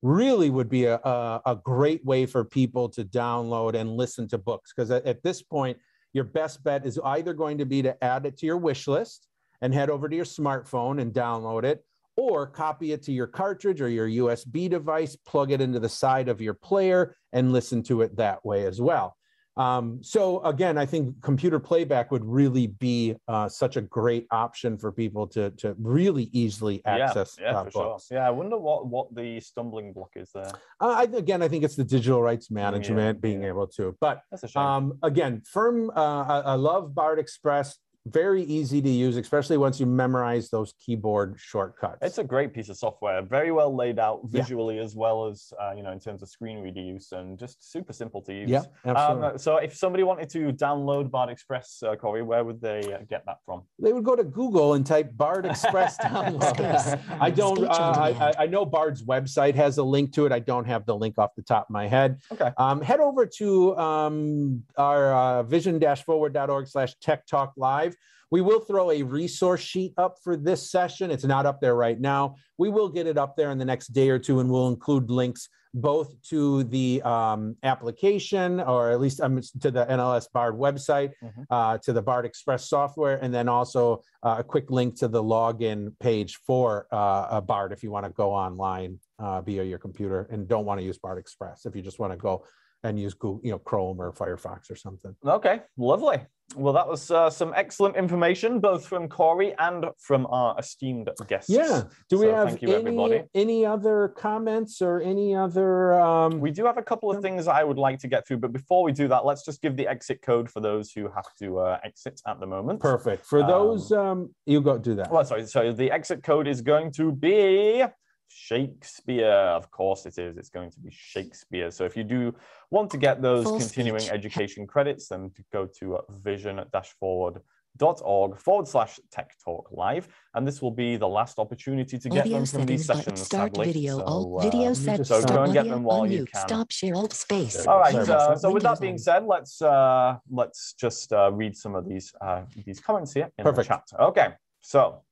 Really 0.00 0.48
would 0.48 0.68
be 0.68 0.84
a, 0.84 0.96
a, 0.96 1.42
a 1.44 1.56
great 1.56 2.04
way 2.04 2.24
for 2.24 2.44
people 2.44 2.88
to 2.90 3.04
download 3.04 3.74
and 3.74 3.96
listen 3.96 4.28
to 4.28 4.38
books 4.38 4.72
because 4.74 4.90
at, 4.92 5.04
at 5.06 5.22
this 5.24 5.42
point, 5.42 5.76
your 6.12 6.24
best 6.24 6.62
bet 6.62 6.86
is 6.86 7.00
either 7.02 7.34
going 7.34 7.58
to 7.58 7.66
be 7.66 7.82
to 7.82 8.04
add 8.04 8.24
it 8.24 8.38
to 8.38 8.46
your 8.46 8.58
wish 8.58 8.86
list 8.86 9.26
and 9.60 9.74
head 9.74 9.90
over 9.90 10.08
to 10.08 10.14
your 10.14 10.24
smartphone 10.24 11.00
and 11.00 11.12
download 11.12 11.64
it, 11.64 11.84
or 12.18 12.48
copy 12.48 12.90
it 12.90 13.00
to 13.04 13.12
your 13.12 13.28
cartridge 13.28 13.80
or 13.80 13.88
your 13.88 14.08
USB 14.08 14.68
device, 14.68 15.14
plug 15.14 15.52
it 15.52 15.60
into 15.60 15.78
the 15.78 15.88
side 15.88 16.28
of 16.28 16.40
your 16.40 16.52
player, 16.52 17.14
and 17.32 17.52
listen 17.52 17.80
to 17.84 18.02
it 18.02 18.16
that 18.16 18.44
way 18.44 18.66
as 18.66 18.80
well. 18.80 19.16
Um, 19.56 20.00
so 20.02 20.42
again, 20.42 20.78
I 20.78 20.84
think 20.86 21.22
computer 21.22 21.60
playback 21.60 22.10
would 22.10 22.24
really 22.24 22.66
be 22.66 23.14
uh, 23.28 23.48
such 23.48 23.76
a 23.76 23.80
great 23.80 24.26
option 24.32 24.78
for 24.78 24.90
people 24.90 25.28
to 25.28 25.50
to 25.50 25.76
really 25.78 26.30
easily 26.32 26.80
access 26.84 27.36
yeah, 27.40 27.52
yeah, 27.52 27.58
uh, 27.58 27.64
for 27.64 27.70
books. 27.70 28.06
sure. 28.08 28.18
Yeah, 28.18 28.26
I 28.26 28.30
wonder 28.30 28.58
what 28.58 28.88
what 28.88 29.14
the 29.14 29.38
stumbling 29.38 29.92
block 29.92 30.10
is 30.16 30.30
there. 30.34 30.50
Uh, 30.80 30.88
I, 30.88 31.02
again, 31.04 31.40
I 31.40 31.46
think 31.46 31.62
it's 31.62 31.76
the 31.76 31.84
digital 31.84 32.20
rights 32.20 32.50
management 32.50 33.20
being 33.20 33.42
yeah. 33.42 33.48
able 33.48 33.68
to. 33.78 33.96
But 34.00 34.22
That's 34.32 34.42
a 34.42 34.48
shame. 34.48 34.62
um, 34.62 34.98
again, 35.04 35.42
firm. 35.44 35.90
Uh, 35.90 36.22
I, 36.22 36.38
I 36.40 36.54
love 36.54 36.96
Bard 36.96 37.20
Express. 37.20 37.76
Very 38.06 38.42
easy 38.44 38.80
to 38.80 38.88
use, 38.88 39.16
especially 39.16 39.58
once 39.58 39.78
you 39.78 39.84
memorize 39.84 40.48
those 40.48 40.72
keyboard 40.80 41.34
shortcuts. 41.38 41.98
It's 42.00 42.16
a 42.18 42.24
great 42.24 42.54
piece 42.54 42.68
of 42.70 42.76
software, 42.78 43.20
very 43.22 43.52
well 43.52 43.74
laid 43.74 43.98
out 43.98 44.20
Yeah. 44.30 44.40
visually 44.40 44.78
as 44.78 44.96
well 44.96 45.26
as 45.26 45.52
uh, 45.60 45.72
you 45.76 45.82
know 45.82 45.90
in 45.92 46.00
terms 46.00 46.22
of 46.22 46.28
screen 46.30 46.60
reader 46.60 46.80
use, 46.80 47.12
and 47.12 47.38
just 47.38 47.70
super 47.70 47.92
simple 47.92 48.22
to 48.22 48.32
use. 48.32 48.48
yeah, 48.48 48.62
absolutely. 48.86 49.26
Um, 49.28 49.38
so 49.38 49.56
if 49.58 49.74
somebody 49.76 50.04
wanted 50.04 50.30
to 50.30 50.52
download 50.52 51.10
Bard 51.10 51.28
Express, 51.28 51.82
uh, 51.82 51.96
Corey, 51.96 52.22
where 52.22 52.44
would 52.44 52.60
they 52.62 52.80
uh, 52.94 52.98
get 53.10 53.26
that 53.26 53.38
from? 53.44 53.62
they 53.78 53.92
would 53.92 54.04
go 54.04 54.16
to 54.16 54.24
Google 54.24 54.74
and 54.74 54.86
type 54.86 55.14
Bard 55.16 55.44
Express 55.44 55.98
download. 56.02 57.00
I 57.20 57.30
don't. 57.30 57.56
Speech 57.56 57.68
Uh, 57.70 57.94
I. 57.98 58.08
I 58.38 58.44
I 58.44 58.46
know 58.46 58.64
Bard's 58.64 59.02
website 59.04 59.54
has 59.56 59.76
a 59.78 59.82
link 59.84 60.12
to 60.14 60.24
it. 60.24 60.32
I 60.32 60.38
don't 60.38 60.64
have 60.66 60.86
the 60.86 60.96
link 60.96 61.18
off 61.18 61.34
the 61.36 61.42
top 61.42 61.64
of 61.68 61.70
my 61.70 61.86
head. 61.88 62.20
Okay. 62.32 62.50
Um, 62.56 62.80
head 62.80 63.00
over 63.00 63.26
to 63.38 63.76
um, 63.76 64.62
our 64.78 65.12
uh, 65.12 65.42
vision-forward.org 65.42 66.68
slash 66.68 66.94
tech 67.00 67.26
talk 67.26 67.52
live. 67.56 67.94
We 68.30 68.40
will 68.40 68.60
throw 68.60 68.90
a 68.90 69.02
resource 69.02 69.60
sheet 69.60 69.94
up 69.96 70.16
for 70.22 70.36
this 70.36 70.70
session. 70.70 71.10
It's 71.10 71.24
not 71.24 71.46
up 71.46 71.60
there 71.60 71.74
right 71.74 71.98
now. 71.98 72.34
We 72.58 72.68
will 72.68 72.88
get 72.88 73.06
it 73.06 73.16
up 73.16 73.36
there 73.36 73.50
in 73.50 73.58
the 73.58 73.64
next 73.64 73.88
day 73.88 74.10
or 74.10 74.18
two, 74.18 74.40
and 74.40 74.50
we'll 74.50 74.68
include 74.68 75.10
links 75.10 75.48
both 75.74 76.14
to 76.22 76.64
the 76.64 77.00
um, 77.02 77.54
application 77.62 78.58
or 78.60 78.90
at 78.90 79.00
least 79.00 79.20
um, 79.20 79.40
to 79.60 79.70
the 79.70 79.84
NLS 79.86 80.26
Bard 80.32 80.54
website, 80.58 81.12
Mhm. 81.22 81.44
uh, 81.50 81.78
to 81.78 81.92
the 81.92 82.02
Bard 82.02 82.24
Express 82.26 82.68
software, 82.68 83.16
and 83.22 83.32
then 83.32 83.48
also 83.48 84.02
uh, 84.22 84.36
a 84.38 84.44
quick 84.44 84.70
link 84.70 84.98
to 84.98 85.08
the 85.08 85.22
login 85.22 85.92
page 86.00 86.36
for 86.46 86.86
uh, 86.92 87.28
a 87.30 87.40
Bard 87.42 87.72
if 87.72 87.82
you 87.82 87.90
want 87.90 88.06
to 88.06 88.12
go 88.12 88.30
online 88.32 88.98
uh, 89.18 89.40
via 89.42 89.62
your 89.62 89.78
computer 89.78 90.26
and 90.30 90.48
don't 90.48 90.64
want 90.64 90.80
to 90.80 90.84
use 90.84 90.98
Bard 90.98 91.18
Express. 91.18 91.66
If 91.66 91.76
you 91.76 91.82
just 91.82 91.98
want 91.98 92.12
to 92.12 92.16
go 92.18 92.44
and 92.84 92.98
use 92.98 93.14
Google, 93.14 93.40
you 93.42 93.50
know, 93.50 93.58
Chrome 93.58 94.00
or 94.00 94.12
Firefox 94.12 94.70
or 94.70 94.76
something. 94.76 95.14
Okay, 95.26 95.60
lovely. 95.76 96.18
Well, 96.56 96.72
that 96.72 96.88
was 96.88 97.10
uh, 97.10 97.28
some 97.28 97.52
excellent 97.54 97.94
information, 97.96 98.58
both 98.58 98.86
from 98.86 99.06
Corey 99.06 99.54
and 99.58 99.84
from 99.98 100.24
our 100.30 100.58
esteemed 100.58 101.10
guests. 101.26 101.50
Yeah. 101.50 101.82
Do 102.08 102.18
we 102.18 102.26
So 102.26 102.34
have 102.34 102.48
thank 102.48 102.62
you, 102.62 102.68
any, 102.70 102.78
everybody. 102.78 103.22
any 103.34 103.66
other 103.66 104.14
comments 104.16 104.80
or 104.80 105.02
any 105.02 105.34
other? 105.34 106.00
Um, 106.00 106.40
We 106.40 106.50
do 106.50 106.64
have 106.64 106.78
a 106.78 106.82
couple 106.82 107.10
of 107.10 107.20
things 107.20 107.48
I 107.48 107.62
would 107.64 107.76
like 107.76 107.98
to 107.98 108.08
get 108.08 108.26
through, 108.26 108.38
but 108.38 108.52
before 108.54 108.82
we 108.82 108.92
do 108.92 109.08
that, 109.08 109.26
let's 109.26 109.44
just 109.44 109.60
give 109.60 109.76
the 109.76 109.86
exit 109.86 110.22
code 110.22 110.48
for 110.48 110.60
those 110.60 110.90
who 110.90 111.02
have 111.14 111.26
to 111.40 111.58
uh, 111.58 111.78
exit 111.84 112.22
at 112.26 112.40
the 112.40 112.46
moment. 112.46 112.80
perfect 112.80 113.26
for 113.26 113.40
those. 113.46 113.92
Um, 113.92 114.34
you 114.46 114.62
go 114.62 114.78
do 114.78 114.94
that. 114.94 115.10
Well, 115.10 115.24
sorry. 115.26 115.44
So 115.46 115.70
the 115.72 115.90
exit 115.90 116.22
code 116.22 116.48
is 116.48 116.62
going 116.62 116.92
to 116.92 117.12
be 117.12 117.84
Shakespeare. 118.28 119.30
Of 119.30 119.70
course 119.70 120.04
it 120.06 120.18
is. 120.18 120.36
It's 120.36 120.50
going 120.50 120.70
to 120.70 120.80
be 120.80 120.90
Shakespeare. 120.90 121.70
So 121.70 121.84
if 121.84 121.96
you 121.96 122.04
do 122.04 122.34
want 122.70 122.90
to 122.90 122.98
get 122.98 123.22
those 123.22 123.44
Full 123.44 123.58
continuing 123.58 124.00
speech. 124.00 124.12
education 124.12 124.66
credits, 124.66 125.08
then 125.08 125.30
to 125.36 125.42
go 125.52 125.66
to 125.80 125.96
uh, 125.96 126.00
vision-forward.org 126.10 128.38
forward 128.38 128.68
slash 128.68 128.98
tech 129.10 129.34
talk 129.44 129.68
live. 129.72 130.08
And 130.34 130.46
this 130.46 130.62
will 130.62 130.70
be 130.70 130.96
the 130.96 131.08
last 131.08 131.38
opportunity 131.38 131.98
to 131.98 132.08
get 132.08 132.20
Audio 132.20 132.36
them 132.38 132.46
from 132.46 132.66
these 132.66 132.86
sessions. 132.86 133.20
Start 133.20 133.54
sadly. 133.56 133.72
video. 133.72 133.98
So, 133.98 134.04
alt 134.04 134.40
uh, 134.40 134.50
video 134.50 134.68
me 134.70 134.74
set. 134.74 135.06
So 135.06 135.20
Stop 135.20 135.36
go 135.36 135.42
and 135.44 135.52
get 135.52 135.60
audio. 135.60 135.74
them 135.74 135.82
while 135.84 136.06
you 136.06 136.24
can. 136.24 136.48
Stop 136.48 136.70
share. 136.70 136.94
Alt 136.94 137.12
space. 137.12 137.66
all 137.66 137.80
right. 137.80 137.94
Uh, 137.94 138.36
so 138.36 138.50
with 138.52 138.62
that 138.62 138.80
being 138.80 138.98
said, 138.98 139.24
let's 139.24 139.60
uh, 139.62 140.16
let's 140.30 140.74
just 140.74 141.12
uh, 141.12 141.30
read 141.32 141.56
some 141.56 141.74
of 141.74 141.88
these 141.88 142.12
uh, 142.20 142.42
these 142.64 142.80
comments 142.80 143.12
here 143.12 143.30
in 143.38 143.44
Perfect. 143.44 143.68
the 143.68 143.74
chat. 143.74 143.84
Okay. 144.00 144.28
So 144.60 145.02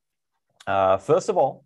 uh, 0.67 0.97
first 0.99 1.29
of 1.29 1.37
all, 1.37 1.65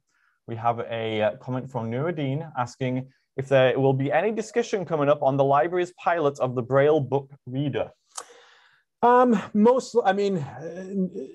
we 0.51 0.57
have 0.57 0.81
a 0.81 1.23
uh, 1.23 1.37
comment 1.37 1.71
from 1.71 1.91
Nuruddin 1.91 2.51
asking 2.59 3.07
if 3.37 3.49
there 3.49 3.79
will 3.79 3.93
be 3.93 4.11
any 4.11 4.33
discussion 4.33 4.85
coming 4.85 5.09
up 5.09 5.23
on 5.23 5.37
the 5.37 5.45
library's 5.45 5.93
pilot 5.93 6.41
of 6.41 6.57
the 6.57 6.63
Braille 6.63 7.01
book 7.01 7.31
reader. 7.47 7.91
Um, 9.03 9.41
most, 9.55 9.97
I 10.05 10.13
mean, 10.13 10.39
uh, 10.39 10.85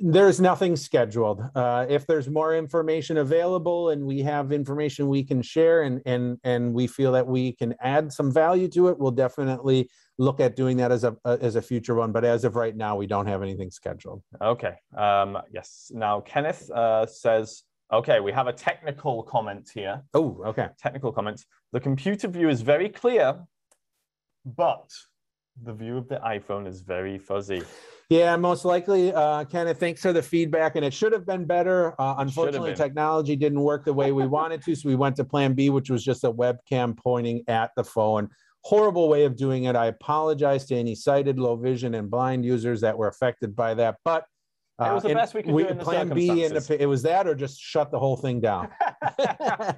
there's 0.01 0.39
nothing 0.39 0.75
scheduled. 0.75 1.41
Uh, 1.55 1.85
if 1.89 2.05
there's 2.05 2.29
more 2.29 2.55
information 2.55 3.17
available 3.17 3.89
and 3.89 4.05
we 4.05 4.19
have 4.21 4.51
information 4.51 5.07
we 5.07 5.23
can 5.23 5.41
share 5.41 5.83
and, 5.83 6.01
and, 6.05 6.37
and 6.43 6.73
we 6.73 6.85
feel 6.85 7.13
that 7.13 7.25
we 7.25 7.53
can 7.53 7.73
add 7.81 8.11
some 8.11 8.31
value 8.31 8.67
to 8.67 8.89
it, 8.89 8.99
we'll 8.99 9.11
definitely 9.11 9.89
look 10.19 10.39
at 10.39 10.55
doing 10.55 10.77
that 10.77 10.91
as 10.91 11.05
a, 11.05 11.15
as 11.25 11.55
a 11.55 11.61
future 11.61 11.95
one. 11.95 12.11
But 12.11 12.23
as 12.23 12.43
of 12.43 12.55
right 12.55 12.75
now, 12.75 12.97
we 12.97 13.07
don't 13.07 13.27
have 13.27 13.41
anything 13.41 13.71
scheduled. 13.71 14.21
Okay. 14.39 14.75
Um, 14.95 15.39
yes. 15.51 15.89
Now 15.91 16.19
Kenneth 16.19 16.69
uh, 16.69 17.07
says, 17.07 17.63
okay, 17.91 18.19
we 18.19 18.31
have 18.31 18.47
a 18.47 18.53
technical 18.53 19.23
comment 19.23 19.69
here. 19.73 20.01
Oh, 20.13 20.41
okay. 20.45 20.67
technical 20.77 21.11
comment. 21.11 21.43
The 21.71 21.79
computer 21.79 22.27
view 22.27 22.49
is 22.49 22.61
very 22.61 22.89
clear, 22.89 23.39
but 24.45 24.91
The 25.63 25.73
view 25.73 25.97
of 25.97 26.09
the 26.09 26.17
iPhone 26.17 26.67
is 26.67 26.81
very 26.81 27.17
fuzzy. 27.17 27.61
Yeah, 28.09 28.35
most 28.35 28.65
likely. 28.65 29.13
Uh, 29.13 29.45
Kenneth, 29.45 29.79
thanks 29.79 30.01
for 30.01 30.11
the 30.11 30.21
feedback. 30.21 30.75
And 30.75 30.83
it 30.83 30.93
should 30.93 31.13
have 31.13 31.25
been 31.25 31.45
better. 31.45 31.99
Uh, 31.99 32.15
unfortunately, 32.17 32.75
technology 32.75 33.35
didn't 33.35 33.61
work 33.61 33.85
the 33.85 33.93
way 33.93 34.11
we 34.11 34.27
wanted 34.39 34.61
to. 34.63 34.75
So 34.75 34.89
we 34.89 34.95
went 34.95 35.15
to 35.15 35.23
plan 35.23 35.53
B, 35.53 35.69
which 35.69 35.89
was 35.89 36.03
just 36.03 36.23
a 36.25 36.31
webcam 36.31 36.97
pointing 36.97 37.43
at 37.47 37.71
the 37.75 37.83
phone. 37.83 38.29
Horrible 38.61 39.07
way 39.07 39.23
of 39.23 39.35
doing 39.37 39.63
it. 39.63 39.75
I 39.75 39.87
apologize 39.87 40.65
to 40.65 40.75
any 40.75 40.93
sighted, 40.93 41.39
low 41.39 41.55
vision, 41.55 41.95
and 41.95 42.11
blind 42.11 42.43
users 42.43 42.81
that 42.81 42.97
were 42.97 43.07
affected 43.07 43.55
by 43.55 43.75
that. 43.75 43.95
But 44.03 44.25
It 44.77 44.93
was 44.93 45.03
the 45.03 45.13
best 45.13 45.33
we 45.33 45.41
could 45.41 45.55
do 45.55 45.67
in 45.67 45.77
the 45.77 45.83
plan 45.83 46.09
B, 46.09 46.43
and 46.43 46.55
if 46.57 46.69
it 46.69 46.85
was 46.85 47.01
that, 47.03 47.27
or 47.27 47.35
just 47.35 47.61
shut 47.61 47.91
the 47.91 47.99
whole 47.99 48.17
thing 48.17 48.41
down. 48.41 48.69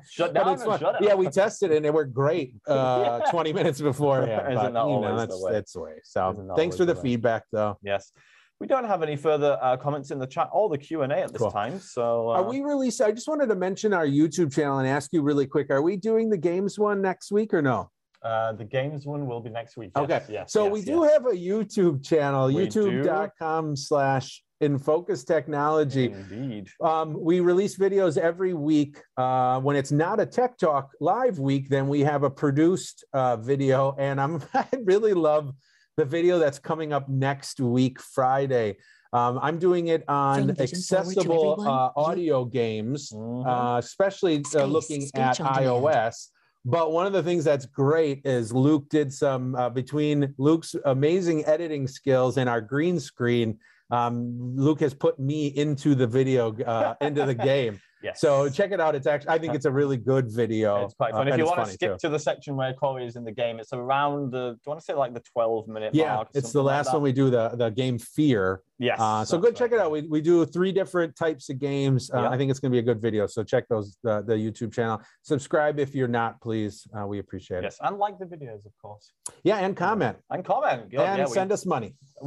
Shut 0.10 0.34
down 0.34 0.50
and 0.50 0.60
shut 0.60 0.82
up. 0.84 0.96
Yeah, 1.02 1.14
we 1.14 1.28
tested 1.28 1.72
it 1.72 1.78
and 1.78 1.86
it 1.86 1.94
worked 1.94 2.14
great 2.14 2.56
uh, 2.68 3.20
Yeah. 3.26 3.32
20 3.32 3.54
minutes 3.54 3.80
beforehand. 3.82 4.32
Isn't 4.32 4.56
but, 4.56 4.62
that 4.64 4.68
you 4.70 4.74
know, 4.74 4.80
always 4.80 5.12
the 5.12 5.18
that's, 5.28 5.44
way? 5.44 5.52
that's 5.52 5.74
the 5.74 5.82
way. 5.82 5.92
So 6.04 6.54
thanks 6.56 6.78
for 6.78 6.86
the 6.86 6.94
the 6.96 7.02
feedback, 7.02 7.44
though. 7.52 7.78
Yes. 7.84 8.12
We 8.60 8.66
don't 8.66 8.86
have 8.86 9.04
any 9.04 9.16
further 9.16 9.60
uh, 9.62 9.78
comments 9.78 10.10
in 10.10 10.18
the 10.18 10.26
chat 10.26 10.50
or 10.52 10.70
the 10.70 10.78
Q 10.80 11.04
and 11.04 11.12
A 11.12 11.18
at 11.24 11.32
this 11.32 11.42
Cool. 11.42 11.52
time. 11.52 11.80
So 11.80 12.30
uh, 12.32 12.34
Are 12.36 12.44
we 12.44 12.62
releasing? 12.62 13.06
I 13.06 13.12
just 13.12 13.28
wanted 13.28 13.50
to 13.50 13.56
mention 13.56 13.94
our 13.94 14.08
YouTube 14.08 14.52
channel 14.52 14.80
and 14.80 14.88
ask 14.88 15.14
you 15.14 15.22
really 15.22 15.46
quick: 15.46 15.70
Are 15.70 15.82
we 15.84 15.96
doing 15.98 16.30
the 16.32 16.38
games 16.38 16.80
one 16.80 17.02
next 17.02 17.32
week 17.32 17.54
or 17.54 17.62
no? 17.62 17.92
uh, 18.24 18.54
the 18.54 18.66
games 18.66 19.06
one 19.06 19.28
will 19.28 19.42
be 19.42 19.50
next 19.52 19.78
week. 19.78 19.92
Yes, 19.96 20.04
Okay. 20.04 20.24
Yes. 20.30 20.52
so 20.52 20.64
yes, 20.66 20.74
we 20.74 20.82
do 20.82 21.02
yes. 21.04 21.12
have 21.14 21.26
a 21.28 21.36
YouTube 21.36 22.04
channel, 22.04 22.48
youtube.com 22.50 23.76
slash 23.76 24.44
in 24.62 24.78
focus 24.80 25.24
technology. 25.24 26.06
Indeed. 26.12 26.70
Um, 26.82 27.16
we 27.20 27.40
release 27.40 27.78
videos 27.78 28.18
every 28.18 28.54
week. 28.54 28.98
Uh, 29.16 29.60
when 29.62 29.76
it's 29.76 29.92
not 29.92 30.20
a 30.20 30.26
Tech 30.26 30.58
Talk 30.58 30.92
live 31.00 31.40
week, 31.40 31.70
then 31.70 31.88
we 31.88 32.02
have 32.02 32.24
a 32.24 32.30
produced 32.30 33.06
uh, 33.14 33.38
video. 33.38 33.96
And 33.98 34.20
I'm 34.20 34.42
I 34.54 34.68
really 34.84 35.14
love 35.14 35.54
the 35.96 36.06
video 36.06 36.40
that's 36.40 36.60
coming 36.60 36.94
up 36.94 37.08
next 37.10 37.60
week, 37.60 38.00
Friday. 38.02 38.78
Um, 39.14 39.40
I'm 39.42 39.58
doing 39.58 39.88
it 39.88 40.04
on 40.10 40.48
Vision 40.48 40.62
accessible 40.62 41.62
uh, 41.66 41.92
audio 41.96 42.44
games, 42.46 43.12
Mhm. 43.12 43.48
uh, 43.48 43.78
especially 43.78 44.40
uh, 44.40 44.44
Space, 44.50 44.68
looking 44.68 45.02
speech 45.02 45.16
at 45.22 45.40
on 45.40 45.54
demand. 45.54 45.84
iOS. 45.84 46.28
But 46.66 46.92
one 46.92 47.08
of 47.08 47.14
the 47.14 47.24
things 47.24 47.46
that's 47.46 47.66
great 47.66 48.26
is 48.26 48.52
Luke 48.52 48.90
did 48.90 49.14
some 49.14 49.56
uh, 49.56 49.70
between 49.70 50.34
Luke's 50.38 50.76
amazing 50.84 51.46
editing 51.46 51.88
skills 51.88 52.38
and 52.38 52.50
our 52.50 52.60
green 52.60 53.00
screen. 53.00 53.58
Um, 53.90 54.56
Luke 54.56 54.82
has 54.82 54.94
put 54.94 55.20
me 55.20 55.48
into 55.48 55.96
the 55.96 56.08
video, 56.08 56.56
uh, 56.64 56.96
into 57.02 57.26
the 57.26 57.34
game. 57.34 57.80
yes. 58.04 58.20
So 58.20 58.50
check 58.50 58.72
it 58.72 58.82
out. 58.82 58.96
It's 58.96 59.08
actually, 59.08 59.30
I 59.30 59.38
think 59.38 59.56
it's 59.56 59.66
a 59.66 59.72
really 59.72 59.98
good 59.98 60.30
video. 60.30 60.84
It's 60.84 60.94
quite 60.94 61.14
uh, 61.14 61.18
fun. 61.18 61.28
if 61.30 61.38
you 61.38 61.46
want 61.46 61.66
to 61.66 61.72
skip 61.72 61.94
too. 61.94 62.08
to 62.08 62.10
the 62.10 62.20
section 62.20 62.56
where 62.56 62.74
Corey 62.74 63.06
is 63.06 63.16
in 63.16 63.24
the 63.24 63.32
game, 63.32 63.60
it's 63.60 63.74
around 63.74 64.32
the. 64.32 64.52
Do 64.52 64.60
you 64.66 64.70
want 64.70 64.80
to 64.80 64.86
say 64.86 64.94
like 64.94 65.14
the 65.14 65.22
12 65.22 65.68
minute 65.68 65.96
Yeah, 65.96 66.22
it's 66.22 66.34
the 66.34 66.42
something 66.42 66.66
like 66.66 66.78
last 66.78 66.94
one 66.94 67.02
we 67.02 67.14
do 67.14 67.30
the 67.30 67.50
the 67.50 67.70
game 67.70 67.98
Fear. 67.98 68.62
Yes. 68.80 69.00
Uh, 69.00 69.26
so 69.26 69.40
go 69.40 69.52
check 69.52 69.72
it 69.72 69.80
out. 69.80 69.90
We, 69.90 70.02
we 70.04 70.22
do 70.22 70.46
three 70.46 70.72
different 70.72 71.16
types 71.16 71.50
of 71.50 71.58
games. 71.60 72.12
Uh, 72.14 72.22
Yeah. 72.22 72.30
I 72.30 72.38
think 72.38 72.52
it's 72.52 72.60
going 72.60 72.72
to 72.72 72.76
be 72.76 72.80
a 72.80 72.84
good 72.84 73.02
video. 73.02 73.26
So 73.26 73.44
check 73.44 73.68
those 73.68 73.98
the, 74.04 74.22
the 74.22 74.34
YouTube 74.36 74.72
channel. 74.72 75.02
Subscribe 75.24 75.80
if 75.80 75.96
you're 75.96 76.08
not, 76.08 76.40
please. 76.42 76.88
Uh, 76.96 77.08
we 77.08 77.18
appreciate 77.20 77.60
it. 77.60 77.64
Yes, 77.64 77.78
and 77.82 77.98
like 77.98 78.20
the 78.20 78.26
videos, 78.26 78.66
of 78.66 78.72
course. 78.82 79.12
Yeah, 79.44 79.58
and 79.58 79.76
comment 79.76 80.18
and 80.30 80.46
comment. 80.46 80.92
Good, 80.92 81.00
and 81.00 81.18
yeah, 81.20 81.26
we- 81.26 81.32
send 81.32 81.52
us 81.52 81.66
money. 81.66 81.96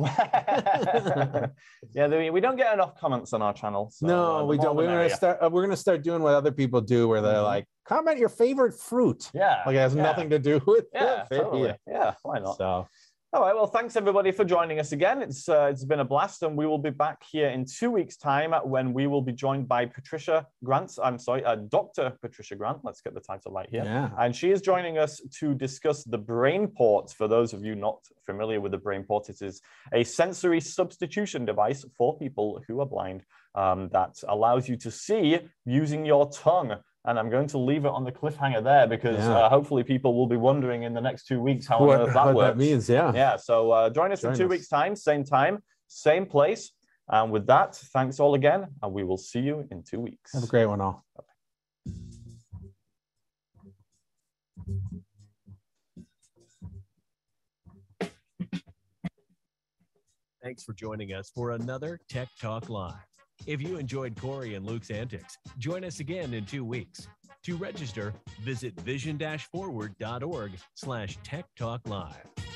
yeah, 1.94 2.06
the- 2.08 2.30
we 2.32 2.40
don't 2.40 2.56
get 2.56 2.72
enough 2.74 2.98
comments 2.98 3.32
on 3.32 3.42
our 3.42 3.52
channel. 3.52 3.90
So, 3.92 4.06
uh, 4.06 4.08
no, 4.08 4.38
the 4.38 4.44
we 4.46 4.58
don't. 4.58 4.76
We're 4.76 4.86
gonna 4.86 5.10
start. 5.10 5.38
Uh, 5.42 5.48
we're 5.50 5.62
gonna 5.62 5.76
start 5.76 6.02
doing 6.02 6.22
what 6.22 6.34
other 6.34 6.52
people 6.52 6.80
do, 6.80 7.08
where 7.08 7.20
they're 7.20 7.34
Mhm. 7.34 7.44
like, 7.44 7.66
comment 7.84 8.18
your 8.18 8.28
favorite 8.28 8.74
fruit. 8.78 9.30
Yeah. 9.34 9.62
Like 9.66 9.76
it 9.76 9.78
has 9.80 9.94
yeah, 9.94 10.02
nothing 10.02 10.30
to 10.30 10.38
do 10.38 10.60
with 10.66 10.86
Yeah, 10.94 11.24
the 11.30 11.36
totally. 11.38 11.60
video. 11.62 11.76
Yeah, 11.86 12.14
why 12.22 12.38
not? 12.38 12.56
So 12.56 12.86
All 13.32 13.42
right. 13.42 13.54
Well, 13.54 13.68
thanks 13.68 13.94
everybody 13.94 14.32
for 14.32 14.44
joining 14.44 14.80
us 14.80 14.90
again. 14.90 15.22
It's 15.22 15.48
uh, 15.48 15.68
it's 15.70 15.84
been 15.84 16.00
a 16.00 16.04
blast, 16.04 16.42
and 16.42 16.56
we 16.56 16.66
will 16.66 16.80
be 16.80 16.90
back 16.90 17.22
here 17.30 17.50
in 17.50 17.64
two 17.64 17.88
weeks' 17.88 18.16
time 18.16 18.52
when 18.64 18.92
we 18.92 19.06
will 19.06 19.22
be 19.22 19.30
joined 19.30 19.68
by 19.68 19.86
Patricia 19.86 20.48
Grant. 20.64 20.98
I'm 21.00 21.16
sorry, 21.16 21.44
uh, 21.44 21.54
Dr. 21.54 22.12
Patricia 22.20 22.56
Grant. 22.56 22.80
Let's 22.82 23.00
get 23.00 23.14
the 23.14 23.20
title 23.20 23.52
right 23.52 23.68
here. 23.70 23.84
yeah. 23.84 24.10
And 24.18 24.34
she 24.34 24.50
is 24.50 24.60
joining 24.60 24.98
us 24.98 25.20
to 25.38 25.54
discuss 25.54 26.02
the 26.02 26.18
BrainPort. 26.18 27.14
For 27.14 27.28
those 27.28 27.52
of 27.52 27.64
you 27.64 27.76
not 27.76 28.00
familiar 28.26 28.60
with 28.60 28.72
the 28.72 28.78
BrainPort, 28.78 29.30
it 29.30 29.42
is 29.42 29.62
a 29.92 30.02
sensory 30.02 30.60
substitution 30.60 31.44
device 31.44 31.84
for 31.96 32.18
people 32.18 32.60
who 32.66 32.80
are 32.80 32.86
blind 32.86 33.22
um, 33.54 33.90
that 33.92 34.20
allows 34.26 34.68
you 34.68 34.76
to 34.78 34.90
see 34.90 35.38
using 35.64 36.04
your 36.04 36.28
tongue. 36.32 36.74
And 37.06 37.18
I'm 37.18 37.30
going 37.30 37.46
to 37.48 37.58
leave 37.58 37.86
it 37.86 37.88
on 37.90 38.04
the 38.04 38.12
cliffhanger 38.12 38.62
there 38.62 38.86
because 38.86 39.18
Yeah. 39.18 39.38
uh, 39.38 39.48
hopefully 39.48 39.82
people 39.82 40.14
will 40.14 40.26
be 40.26 40.36
wondering 40.36 40.82
in 40.82 40.92
the 40.92 41.00
next 41.00 41.26
two 41.26 41.40
weeks 41.40 41.66
how 41.66 41.80
what, 41.84 42.00
on 42.00 42.08
earth 42.08 42.14
that 42.14 42.26
what 42.26 42.34
works. 42.36 42.58
that 42.58 42.58
means, 42.58 42.88
yeah. 42.90 43.12
Yeah, 43.14 43.36
so 43.36 43.70
uh, 43.70 43.90
join 43.90 44.12
us 44.12 44.20
Join 44.20 44.32
in 44.32 44.38
two 44.38 44.44
us. 44.44 44.50
weeks' 44.50 44.68
time, 44.68 44.94
same 44.94 45.24
time, 45.24 45.62
same 45.88 46.26
place. 46.26 46.72
And 47.08 47.32
with 47.32 47.46
that, 47.46 47.74
thanks 47.74 48.20
all 48.20 48.34
again, 48.34 48.66
and 48.82 48.92
we 48.92 49.02
will 49.02 49.16
see 49.16 49.40
you 49.40 49.66
in 49.70 49.82
two 49.82 49.98
weeks. 49.98 50.32
Have 50.34 50.44
a 50.44 50.46
great 50.46 50.66
one, 50.66 50.80
all. 50.80 51.04
Thanks 60.42 60.64
for 60.64 60.72
joining 60.72 61.12
us 61.12 61.30
for 61.34 61.50
another 61.50 62.00
Tech 62.08 62.28
Talk 62.40 62.68
Live. 62.70 62.94
If 63.46 63.62
you 63.62 63.76
enjoyed 63.76 64.20
Corey 64.20 64.54
and 64.54 64.66
Luke's 64.66 64.90
antics, 64.90 65.38
join 65.58 65.84
us 65.84 66.00
again 66.00 66.34
in 66.34 66.44
two 66.44 66.64
weeks. 66.64 67.08
To 67.44 67.56
register, 67.56 68.12
visit 68.42 68.78
vision-forward.org 68.80 70.52
slash 70.74 71.18
tech 71.24 71.46
talk 71.56 71.80
live. 71.88 72.49